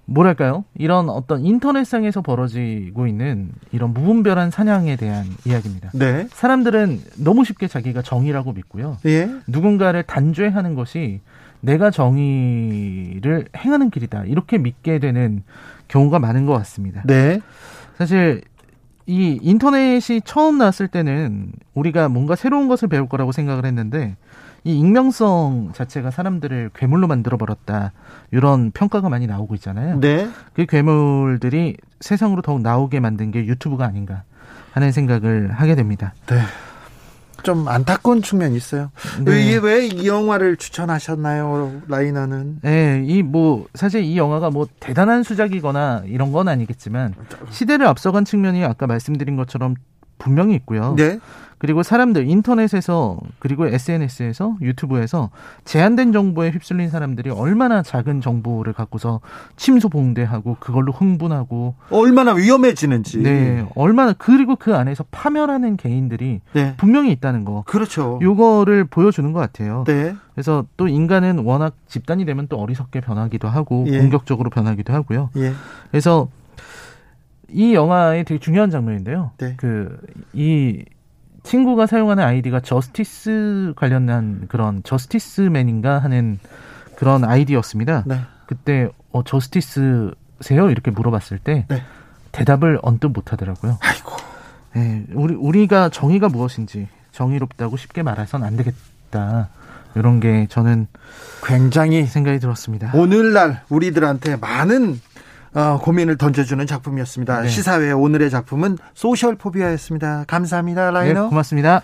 [0.06, 0.65] 뭐랄까요?
[0.74, 5.90] 이런 어떤 인터넷상에서 벌어지고 있는 이런 무분별한 사냥에 대한 이야기입니다.
[5.93, 6.27] 네.
[6.31, 8.97] 사람들은 너무 쉽게 자기가 정의라고 믿고요.
[9.05, 9.28] 예.
[9.47, 11.20] 누군가를 단죄하는 것이
[11.60, 14.24] 내가 정의를 행하는 길이다.
[14.24, 15.43] 이렇게 믿게 되는
[15.89, 17.02] 경우가 많은 것 같습니다.
[17.05, 17.40] 네.
[17.97, 18.43] 사실
[19.06, 24.16] 이 인터넷이 처음 나왔을 때는 우리가 뭔가 새로운 것을 배울 거라고 생각을 했는데
[24.64, 27.93] 이 익명성 자체가 사람들을 괴물로 만들어 버렸다.
[28.30, 29.98] 이런 평가가 많이 나오고 있잖아요.
[30.01, 30.28] 네.
[30.52, 34.24] 그 괴물들이 세상으로 더욱 나오게 만든 게 유튜브가 아닌가
[34.72, 36.12] 하는 생각을 하게 됩니다.
[36.26, 36.40] 네.
[37.43, 38.90] 좀 안타까운 측면이 있어요.
[39.24, 39.56] 네.
[39.56, 42.60] 왜이 영화를 추천하셨나요, 라이너는?
[42.62, 47.15] 네, 이 뭐 사실 이 영화가 뭐 대단한 수작이거나 이런 건 아니겠지만
[47.51, 49.74] 시대를 앞서간 측면이 아까 말씀드린 것처럼
[50.19, 50.94] 분명히 있고요.
[50.97, 51.19] 네.
[51.59, 55.30] 그리고 사람들 인터넷에서 그리고 SNS에서 유튜브에서
[55.64, 59.20] 제한된 정보에 휩쓸린 사람들이 얼마나 작은 정보를 갖고서
[59.56, 63.18] 침소 봉대하고 그걸로 흥분하고 얼마나 위험해지는지.
[63.18, 63.66] 네.
[63.74, 66.74] 얼마나 그리고 그 안에서 파멸하는 개인들이 네.
[66.76, 67.64] 분명히 있다는 거.
[67.66, 68.20] 그렇죠.
[68.22, 69.85] 요거를 보여주는 것 같아요.
[69.86, 70.14] 네.
[70.35, 73.98] 그래서 또 인간은 워낙 집단이 되면 또 어리석게 변하기도 하고 예.
[73.98, 75.30] 공격적으로 변하기도 하고요.
[75.36, 75.52] 예.
[75.90, 76.28] 그래서
[77.51, 79.32] 이 영화의 되게 중요한 장면인데요.
[79.39, 79.56] 네.
[79.56, 80.85] 그이
[81.48, 86.38] 친구가 사용하는 아이디가 저스티스 관련한 그런 저스티스맨인가 하는
[86.94, 88.04] 그런 아이디였습니다.
[88.06, 88.20] 네.
[88.46, 90.70] 그때 어 저스티스세요?
[90.70, 91.82] 이렇게 물어봤을 때 네.
[92.32, 93.78] 대답을 언뜻 못 하더라고요.
[93.80, 94.12] 아이고.
[94.74, 99.48] 네, 우리 우리가 정의가 무엇인지 정의롭다고 쉽게 말해선 안 되겠다.
[99.94, 100.86] 이런 게 저는
[101.42, 102.92] 굉장히 생각이 들었습니다.
[102.94, 105.00] 오늘날 우리들한테 많은
[105.59, 107.43] 어, 고민을 던져주는 작품이었습니다.
[107.43, 107.48] 네.
[107.48, 110.24] 시사회 오늘의 작품은 소셜 포비아였습니다.
[110.28, 111.22] 감사합니다, 라이너.
[111.24, 111.82] 네, 고맙습니다.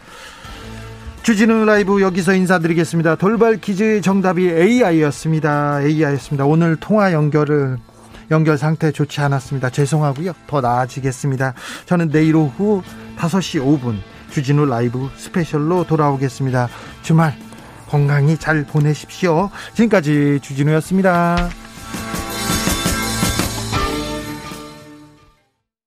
[1.24, 3.16] 주진우 라이브 여기서 인사드리겠습니다.
[3.16, 5.82] 돌발 퀴즈 정답이 AI였습니다.
[5.82, 6.44] AI였습니다.
[6.44, 7.78] 오늘 통화 연결을
[8.30, 9.70] 연결 상태 좋지 않았습니다.
[9.70, 10.34] 죄송하고요.
[10.46, 11.54] 더 나아지겠습니다.
[11.86, 12.82] 저는 내일 오후
[13.18, 13.96] 5시 5분
[14.30, 16.68] 주진우 라이브 스페셜로 돌아오겠습니다.
[17.02, 17.34] 주말
[17.88, 19.50] 건강히 잘 보내십시오.
[19.74, 21.48] 지금까지 주진우였습니다.